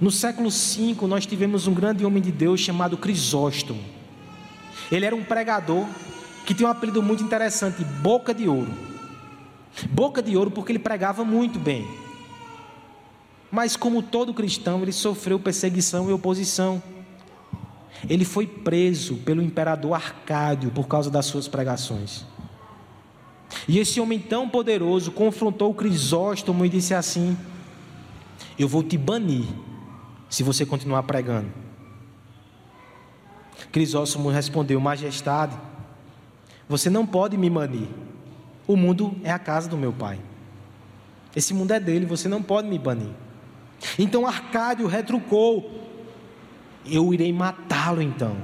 No 0.00 0.10
século 0.10 0.50
V, 0.50 1.06
nós 1.06 1.24
tivemos 1.24 1.66
um 1.66 1.74
grande 1.74 2.04
homem 2.04 2.22
de 2.22 2.30
Deus 2.30 2.60
chamado 2.60 2.96
Crisóstomo. 2.96 3.82
Ele 4.90 5.06
era 5.06 5.16
um 5.16 5.24
pregador 5.24 5.86
que 6.44 6.54
tinha 6.54 6.68
um 6.68 6.70
apelido 6.70 7.02
muito 7.02 7.22
interessante, 7.22 7.82
Boca 7.82 8.34
de 8.34 8.48
Ouro. 8.48 8.70
Boca 9.90 10.22
de 10.22 10.36
Ouro 10.36 10.50
porque 10.50 10.72
ele 10.72 10.78
pregava 10.78 11.24
muito 11.24 11.58
bem. 11.58 11.86
Mas 13.50 13.74
como 13.74 14.02
todo 14.02 14.34
cristão, 14.34 14.82
ele 14.82 14.92
sofreu 14.92 15.40
perseguição 15.40 16.10
e 16.10 16.12
oposição. 16.12 16.82
Ele 18.08 18.24
foi 18.24 18.46
preso 18.46 19.16
pelo 19.16 19.42
imperador 19.42 19.94
Arcádio 19.94 20.70
por 20.70 20.86
causa 20.86 21.10
das 21.10 21.26
suas 21.26 21.48
pregações. 21.48 22.24
E 23.68 23.78
esse 23.78 24.00
homem 24.00 24.18
tão 24.18 24.48
poderoso 24.48 25.10
confrontou 25.10 25.74
Crisóstomo 25.74 26.64
e 26.64 26.68
disse 26.68 26.94
assim: 26.94 27.36
Eu 28.58 28.68
vou 28.68 28.82
te 28.82 28.96
banir 28.96 29.46
se 30.28 30.42
você 30.42 30.64
continuar 30.64 31.02
pregando. 31.04 31.48
Crisóstomo 33.72 34.28
respondeu: 34.28 34.80
Majestade, 34.80 35.56
você 36.68 36.90
não 36.90 37.06
pode 37.06 37.36
me 37.36 37.50
banir. 37.50 37.88
O 38.66 38.76
mundo 38.76 39.14
é 39.22 39.30
a 39.30 39.38
casa 39.38 39.68
do 39.68 39.76
meu 39.76 39.92
pai. 39.92 40.18
Esse 41.34 41.52
mundo 41.52 41.72
é 41.72 41.78
dele, 41.78 42.06
você 42.06 42.28
não 42.28 42.42
pode 42.42 42.68
me 42.68 42.78
banir. 42.78 43.10
Então 43.98 44.26
Arcádio 44.26 44.86
retrucou: 44.86 45.70
Eu 46.84 47.12
irei 47.12 47.32
matá-lo 47.32 48.00
então. 48.00 48.36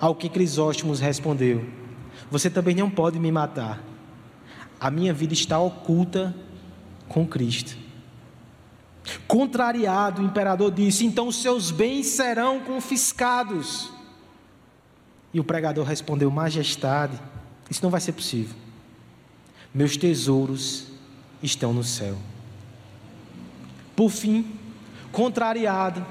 Ao 0.00 0.14
que 0.14 0.28
Crisóstomo 0.28 0.94
respondeu: 0.94 1.64
Você 2.30 2.48
também 2.48 2.74
não 2.74 2.90
pode 2.90 3.18
me 3.18 3.30
matar. 3.30 3.91
A 4.82 4.90
minha 4.90 5.14
vida 5.14 5.32
está 5.32 5.60
oculta 5.60 6.34
com 7.08 7.24
Cristo. 7.24 7.76
Contrariado, 9.28 10.20
o 10.20 10.24
imperador 10.24 10.72
disse: 10.72 11.06
Então 11.06 11.28
os 11.28 11.40
seus 11.40 11.70
bens 11.70 12.08
serão 12.08 12.58
confiscados. 12.58 13.92
E 15.32 15.38
o 15.38 15.44
pregador 15.44 15.86
respondeu: 15.86 16.28
Majestade, 16.32 17.16
isso 17.70 17.80
não 17.80 17.90
vai 17.90 18.00
ser 18.00 18.10
possível. 18.10 18.56
Meus 19.72 19.96
tesouros 19.96 20.88
estão 21.40 21.72
no 21.72 21.84
céu. 21.84 22.18
Por 23.94 24.10
fim, 24.10 24.58
contrariado, 25.12 26.04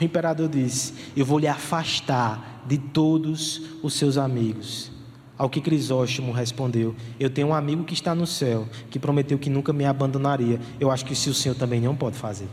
o 0.00 0.04
imperador 0.04 0.48
disse: 0.48 0.94
Eu 1.16 1.26
vou 1.26 1.40
lhe 1.40 1.48
afastar 1.48 2.62
de 2.64 2.78
todos 2.78 3.60
os 3.82 3.94
seus 3.94 4.16
amigos. 4.16 4.94
Ao 5.38 5.50
que 5.50 5.60
Crisóstomo 5.60 6.32
respondeu: 6.32 6.94
Eu 7.20 7.28
tenho 7.28 7.48
um 7.48 7.54
amigo 7.54 7.84
que 7.84 7.94
está 7.94 8.14
no 8.14 8.26
céu, 8.26 8.66
que 8.90 8.98
prometeu 8.98 9.38
que 9.38 9.50
nunca 9.50 9.72
me 9.72 9.84
abandonaria. 9.84 10.60
Eu 10.80 10.90
acho 10.90 11.04
que 11.04 11.14
se 11.14 11.28
o 11.28 11.34
Senhor 11.34 11.54
também 11.54 11.80
não 11.80 11.94
pode 11.94 12.16
fazer. 12.16 12.48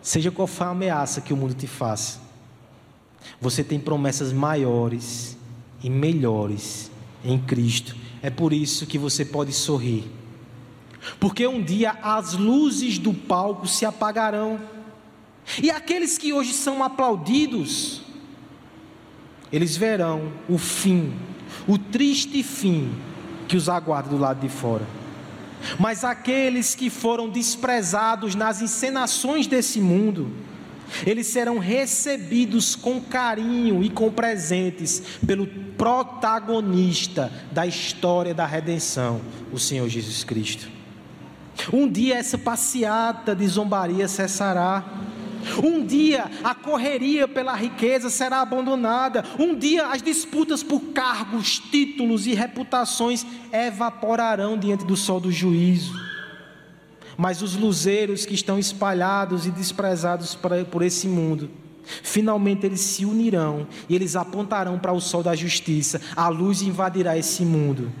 Seja 0.00 0.30
qual 0.30 0.46
for 0.46 0.64
a 0.64 0.70
ameaça 0.70 1.20
que 1.20 1.32
o 1.32 1.36
mundo 1.36 1.52
te 1.52 1.66
faça, 1.66 2.20
você 3.38 3.62
tem 3.62 3.78
promessas 3.78 4.32
maiores 4.32 5.36
e 5.82 5.90
melhores 5.90 6.90
em 7.22 7.38
Cristo. 7.38 7.94
É 8.22 8.30
por 8.30 8.52
isso 8.52 8.86
que 8.86 8.98
você 8.98 9.24
pode 9.24 9.52
sorrir. 9.52 10.10
Porque 11.18 11.46
um 11.46 11.62
dia 11.62 11.92
as 12.02 12.34
luzes 12.34 12.98
do 12.98 13.12
palco 13.12 13.66
se 13.66 13.84
apagarão. 13.84 14.60
E 15.62 15.70
aqueles 15.70 16.16
que 16.16 16.32
hoje 16.32 16.52
são 16.52 16.82
aplaudidos 16.82 18.02
eles 19.52 19.76
verão 19.76 20.32
o 20.48 20.58
fim, 20.58 21.12
o 21.66 21.76
triste 21.76 22.42
fim 22.42 22.92
que 23.48 23.56
os 23.56 23.68
aguarda 23.68 24.10
do 24.10 24.18
lado 24.18 24.40
de 24.40 24.48
fora. 24.48 24.86
Mas 25.78 26.04
aqueles 26.04 26.74
que 26.74 26.88
foram 26.88 27.28
desprezados 27.28 28.34
nas 28.34 28.62
encenações 28.62 29.46
desse 29.46 29.80
mundo, 29.80 30.32
eles 31.06 31.26
serão 31.26 31.58
recebidos 31.58 32.74
com 32.74 33.00
carinho 33.00 33.82
e 33.82 33.90
com 33.90 34.10
presentes 34.10 35.02
pelo 35.26 35.46
protagonista 35.46 37.32
da 37.52 37.66
história 37.66 38.34
da 38.34 38.46
redenção, 38.46 39.20
o 39.52 39.58
Senhor 39.58 39.88
Jesus 39.88 40.24
Cristo. 40.24 40.68
Um 41.72 41.88
dia 41.88 42.16
essa 42.16 42.38
passeata 42.38 43.34
de 43.34 43.46
zombaria 43.46 44.08
cessará 44.08 44.84
um 45.62 45.84
dia 45.84 46.30
a 46.42 46.54
correria 46.54 47.26
pela 47.26 47.54
riqueza 47.54 48.10
será 48.10 48.40
abandonada. 48.40 49.24
Um 49.38 49.54
dia 49.54 49.86
as 49.86 50.02
disputas 50.02 50.62
por 50.62 50.80
cargos, 50.92 51.58
títulos 51.58 52.26
e 52.26 52.34
reputações 52.34 53.24
evaporarão 53.52 54.58
diante 54.58 54.84
do 54.84 54.96
sol 54.96 55.20
do 55.20 55.32
juízo. 55.32 55.92
Mas 57.16 57.42
os 57.42 57.54
luzeiros 57.54 58.24
que 58.24 58.34
estão 58.34 58.58
espalhados 58.58 59.46
e 59.46 59.50
desprezados 59.50 60.36
por 60.70 60.82
esse 60.82 61.06
mundo, 61.06 61.50
finalmente 61.84 62.64
eles 62.64 62.80
se 62.80 63.04
unirão 63.04 63.66
e 63.88 63.94
eles 63.94 64.16
apontarão 64.16 64.78
para 64.78 64.92
o 64.92 65.00
sol 65.00 65.22
da 65.22 65.34
justiça. 65.34 66.00
A 66.16 66.28
luz 66.28 66.62
invadirá 66.62 67.18
esse 67.18 67.44
mundo. 67.44 67.92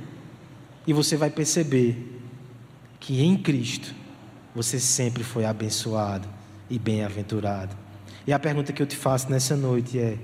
E 0.86 0.92
você 0.92 1.16
vai 1.16 1.28
perceber 1.28 2.20
que 2.98 3.22
em 3.22 3.36
Cristo 3.36 3.94
você 4.54 4.80
sempre 4.80 5.22
foi 5.22 5.44
abençoado 5.44 6.39
e 6.70 6.78
bem-aventurado. 6.78 7.76
E 8.26 8.32
a 8.32 8.38
pergunta 8.38 8.72
que 8.72 8.80
eu 8.80 8.86
te 8.86 8.96
faço 8.96 9.30
nessa 9.30 9.56
noite 9.56 9.98
é: 9.98 10.16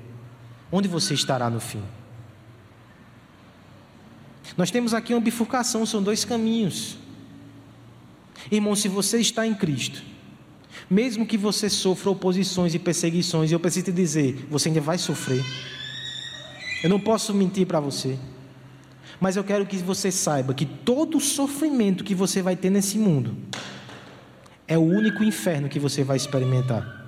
onde 0.71 0.89
você 0.89 1.13
estará 1.13 1.51
no 1.51 1.61
fim? 1.61 1.83
Nós 4.57 4.71
temos 4.71 4.95
aqui 4.95 5.13
uma 5.13 5.21
bifurcação, 5.21 5.85
são 5.85 6.03
dois 6.03 6.25
caminhos. 6.25 6.97
Irmão, 8.51 8.77
se 8.77 8.89
você 8.89 9.19
está 9.19 9.47
em 9.47 9.55
Cristo, 9.55 10.03
mesmo 10.89 11.27
que 11.27 11.37
você 11.37 11.69
sofra 11.69 12.11
oposições 12.11 12.75
e 12.75 12.79
perseguições, 12.79 13.51
eu 13.51 13.59
preciso 13.59 13.87
te 13.87 13.93
dizer, 13.93 14.47
você 14.49 14.69
ainda 14.69 14.81
vai 14.81 14.99
sofrer. 14.99 15.45
Eu 16.83 16.91
não 16.91 17.01
posso 17.01 17.35
mentir 17.35 17.67
para 17.67 17.81
você. 17.81 18.17
Mas 19.19 19.35
eu 19.37 19.43
quero 19.43 19.67
que 19.67 19.77
você 19.79 20.13
saiba 20.13 20.55
que 20.55 20.67
todo 20.67 21.17
o 21.17 21.21
sofrimento 21.21 22.05
que 22.05 22.15
você 22.15 22.43
vai 22.43 22.55
ter 22.55 22.71
nesse 22.71 22.99
mundo, 22.99 23.35
é 24.69 24.77
o 24.77 24.83
único 24.83 25.23
inferno 25.23 25.69
que 25.69 25.79
você 25.79 26.03
vai 26.03 26.17
experimentar. 26.17 27.05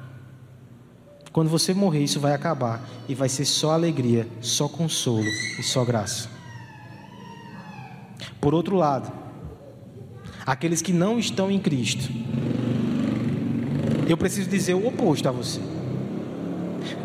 Quando 1.33 1.49
você 1.49 1.75
morrer, 1.75 2.03
isso 2.03 2.21
vai 2.21 2.33
acabar 2.33 2.83
e 3.09 3.15
vai 3.15 3.29
ser 3.29 3.45
só 3.45 3.73
alegria, 3.73 4.27
só 4.41 4.69
consolo 4.69 5.27
e 5.59 5.63
só 5.63 5.85
graça. 5.85 6.29
Por 8.41 8.55
outro 8.55 8.77
lado, 8.77 9.13
aqueles 10.47 10.81
que 10.81 10.93
não 10.93 11.19
estão 11.19 11.51
em 11.51 11.59
Cristo, 11.59 12.09
eu 14.09 14.17
preciso 14.17 14.49
dizer 14.49 14.75
o 14.75 14.87
oposto 14.87 15.29
a 15.29 15.33
você. 15.33 15.61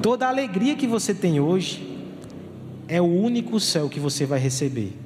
Toda 0.01 0.25
a 0.25 0.29
alegria 0.29 0.75
que 0.75 0.87
você 0.87 1.13
tem 1.13 1.39
hoje 1.39 2.07
é 2.87 3.01
o 3.01 3.05
único 3.05 3.59
céu 3.59 3.89
que 3.89 3.99
você 3.99 4.25
vai 4.25 4.39
receber. 4.39 4.97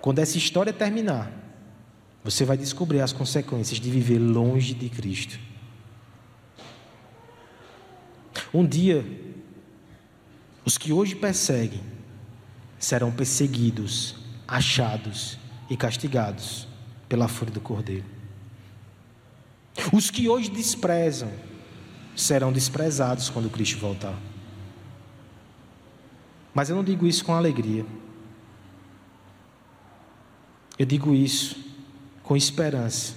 Quando 0.00 0.20
essa 0.20 0.38
história 0.38 0.72
terminar, 0.72 1.43
você 2.24 2.46
vai 2.46 2.56
descobrir 2.56 3.02
as 3.02 3.12
consequências 3.12 3.78
de 3.78 3.90
viver 3.90 4.18
longe 4.18 4.72
de 4.72 4.88
Cristo. 4.88 5.38
Um 8.52 8.66
dia, 8.66 9.04
os 10.64 10.78
que 10.78 10.90
hoje 10.90 11.14
perseguem 11.14 11.82
serão 12.78 13.12
perseguidos, 13.12 14.16
achados 14.48 15.38
e 15.68 15.76
castigados 15.76 16.66
pela 17.10 17.28
fúria 17.28 17.52
do 17.52 17.60
Cordeiro. 17.60 18.06
Os 19.92 20.10
que 20.10 20.26
hoje 20.26 20.48
desprezam 20.48 21.30
serão 22.16 22.52
desprezados 22.52 23.28
quando 23.28 23.50
Cristo 23.50 23.78
voltar. 23.78 24.18
Mas 26.54 26.70
eu 26.70 26.76
não 26.76 26.84
digo 26.84 27.06
isso 27.06 27.24
com 27.24 27.34
alegria. 27.34 27.84
Eu 30.78 30.86
digo 30.86 31.14
isso 31.14 31.63
com 32.24 32.36
esperança 32.36 33.14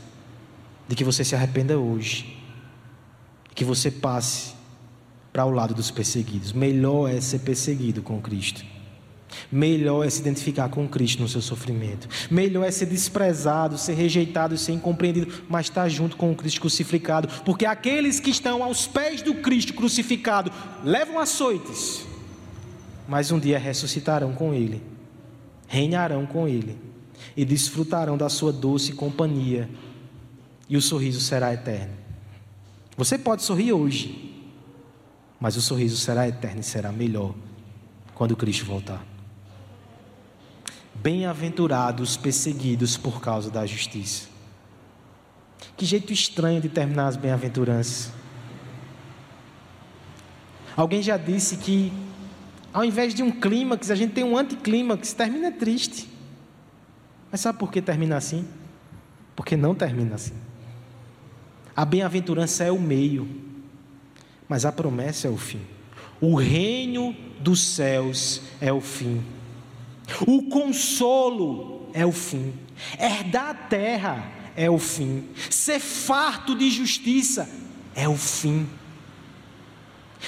de 0.88 0.96
que 0.96 1.04
você 1.04 1.24
se 1.24 1.34
arrependa 1.34 1.80
hoje, 1.80 2.38
que 3.56 3.66
você 3.66 3.90
passe 3.90 4.54
para 5.34 5.46
o 5.46 5.50
lado 5.50 5.74
dos 5.74 5.90
perseguidos. 5.90 6.54
Melhor 6.54 7.10
é 7.10 7.20
ser 7.20 7.40
perseguido 7.40 8.02
com 8.02 8.22
Cristo. 8.22 8.64
Melhor 9.52 10.06
é 10.06 10.10
se 10.10 10.22
identificar 10.22 10.70
com 10.70 10.88
Cristo 10.88 11.22
no 11.22 11.28
seu 11.28 11.42
sofrimento. 11.42 12.08
Melhor 12.30 12.66
é 12.66 12.72
ser 12.72 12.86
desprezado, 12.86 13.78
ser 13.78 13.94
rejeitado 13.94 14.58
ser 14.58 14.74
incompreendido, 14.74 15.44
mas 15.50 15.66
estar 15.66 15.88
junto 15.90 16.16
com 16.16 16.32
o 16.32 16.36
Cristo 16.36 16.62
crucificado. 16.62 17.28
Porque 17.44 17.66
aqueles 17.66 18.20
que 18.20 18.30
estão 18.30 18.64
aos 18.64 18.88
pés 18.88 19.22
do 19.22 19.36
Cristo 19.36 19.74
crucificado 19.74 20.52
levam 20.84 21.20
açoites, 21.20 22.06
mas 23.08 23.32
um 23.32 23.40
dia 23.40 23.60
ressuscitarão 23.60 24.34
com 24.34 24.54
Ele, 24.54 24.82
reinarão 25.68 26.26
com 26.26 26.48
Ele 26.48 26.87
e 27.38 27.46
desfrutarão 27.46 28.18
da 28.18 28.28
sua 28.28 28.52
doce 28.52 28.94
companhia, 28.94 29.70
e 30.68 30.76
o 30.76 30.82
sorriso 30.82 31.22
será 31.22 31.54
eterno. 31.54 31.94
Você 32.98 33.18
pode 33.18 33.44
sorrir 33.44 33.72
hoje, 33.72 34.34
Mas 35.40 35.56
o 35.56 35.62
sorriso 35.62 35.98
será 35.98 36.28
eterno 36.28 36.62
e 36.62 36.64
será 36.64 36.92
melhor 36.92 37.36
quando 38.16 38.36
Cristo 38.36 38.66
voltar. 38.66 39.06
Bem-aventurados 40.96 42.18
perseguidos 42.18 42.98
por 42.98 43.22
causa 43.22 43.52
da 43.52 43.64
justiça. 43.68 44.28
Que 45.76 45.86
jeito 45.86 46.12
estranho 46.12 46.60
de 46.60 46.70
terminar 46.70 47.06
as 47.06 47.16
bem-aventuranças. 47.16 48.12
Alguém 50.76 51.04
já 51.04 51.18
disse 51.18 51.58
que, 51.58 51.94
ao 52.74 52.84
invés 52.84 53.14
de 53.14 53.22
um 53.22 53.30
clímax, 53.30 53.92
a 53.92 53.96
gente 53.96 54.14
tem 54.14 54.24
um 54.24 54.36
anticlímax, 54.36 55.14
termina 55.14 55.52
triste. 55.52 56.17
Mas 57.32 57.42
sabe 57.42 57.60
por 57.60 57.72
que 57.72 57.82
termina 57.82 58.18
assim? 58.18 58.48
Porque 59.36 59.56
não 59.56 59.76
termina 59.76 60.16
assim. 60.16 60.34
A 61.76 61.86
bem-aventurança 61.86 62.64
é 62.64 62.72
o 62.72 62.80
meio, 62.80 63.28
mas 64.50 64.66
a 64.66 64.72
promessa 64.72 65.28
é 65.28 65.32
o 65.32 65.38
fim. 65.38 65.62
O 66.20 66.36
reino 66.36 67.16
dos 67.40 67.62
céus 67.64 68.42
é 68.60 68.74
o 68.74 68.82
fim. 68.82 69.24
O 70.26 70.50
consolo 70.50 71.90
é 71.94 72.06
o 72.06 72.12
fim. 72.12 72.54
Herdar 73.00 73.50
a 73.50 73.54
terra 73.54 74.32
é 74.56 74.70
o 74.70 74.80
fim. 74.80 75.28
Ser 75.52 75.80
farto 75.80 76.56
de 76.56 76.70
justiça 76.70 77.48
é 77.94 78.08
o 78.10 78.18
fim. 78.18 78.68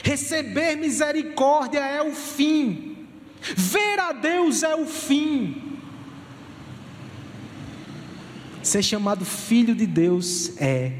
Receber 0.03 0.75
misericórdia 0.75 1.79
é 1.79 2.01
o 2.01 2.13
fim. 2.13 3.07
Ver 3.41 3.99
a 3.99 4.11
Deus 4.11 4.61
é 4.61 4.75
o 4.75 4.85
fim. 4.85 5.68
Ser 8.69 8.83
chamado 8.83 9.25
filho 9.25 9.73
de 9.73 9.87
Deus 9.87 10.55
é 10.61 10.91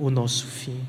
o 0.00 0.10
nosso 0.10 0.48
fim. 0.48 0.80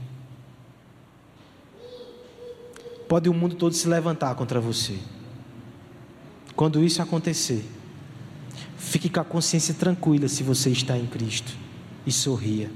Pode 3.07 3.29
o 3.29 3.33
mundo 3.33 3.53
todo 3.55 3.75
se 3.75 3.87
levantar 3.87 4.33
contra 4.33 4.59
você. 4.59 4.97
Quando 6.55 6.83
isso 6.83 6.99
acontecer, 6.99 7.63
fique 8.75 9.07
com 9.07 9.19
a 9.19 9.23
consciência 9.23 9.75
tranquila 9.75 10.27
se 10.27 10.41
você 10.41 10.71
está 10.71 10.97
em 10.97 11.05
Cristo 11.05 11.55
e 12.07 12.11
sorria. 12.11 12.71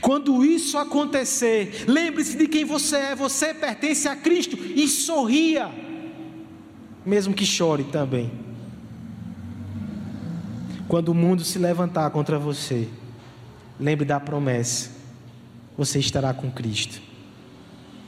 Quando 0.00 0.44
isso 0.44 0.78
acontecer, 0.78 1.84
lembre-se 1.88 2.36
de 2.36 2.46
quem 2.46 2.64
você 2.64 2.96
é, 2.96 3.16
você 3.16 3.52
pertence 3.52 4.06
a 4.06 4.14
Cristo 4.14 4.56
e 4.56 4.86
sorria, 4.86 5.68
mesmo 7.04 7.34
que 7.34 7.44
chore 7.44 7.82
também. 7.82 8.49
Quando 10.90 11.10
o 11.10 11.14
mundo 11.14 11.44
se 11.44 11.56
levantar 11.56 12.10
contra 12.10 12.36
você, 12.36 12.88
lembre 13.78 14.04
da 14.04 14.18
promessa: 14.18 14.90
você 15.78 16.00
estará 16.00 16.34
com 16.34 16.50
Cristo. 16.50 17.00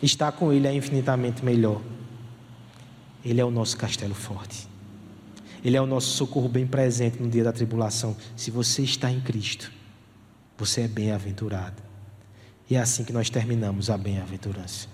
Estar 0.02 0.32
com 0.32 0.52
Ele 0.52 0.66
é 0.66 0.74
infinitamente 0.74 1.44
melhor. 1.44 1.80
Ele 3.24 3.40
é 3.40 3.44
o 3.44 3.52
nosso 3.52 3.76
castelo 3.76 4.16
forte. 4.16 4.66
Ele 5.64 5.76
é 5.76 5.80
o 5.80 5.86
nosso 5.86 6.08
socorro 6.08 6.48
bem 6.48 6.66
presente 6.66 7.22
no 7.22 7.30
dia 7.30 7.44
da 7.44 7.52
tribulação. 7.52 8.16
Se 8.34 8.50
você 8.50 8.82
está 8.82 9.08
em 9.08 9.20
Cristo, 9.20 9.70
você 10.58 10.80
é 10.80 10.88
bem-aventurado. 10.88 11.80
E 12.68 12.74
é 12.74 12.80
assim 12.80 13.04
que 13.04 13.12
nós 13.12 13.30
terminamos 13.30 13.90
a 13.90 13.96
bem-aventurança. 13.96 14.88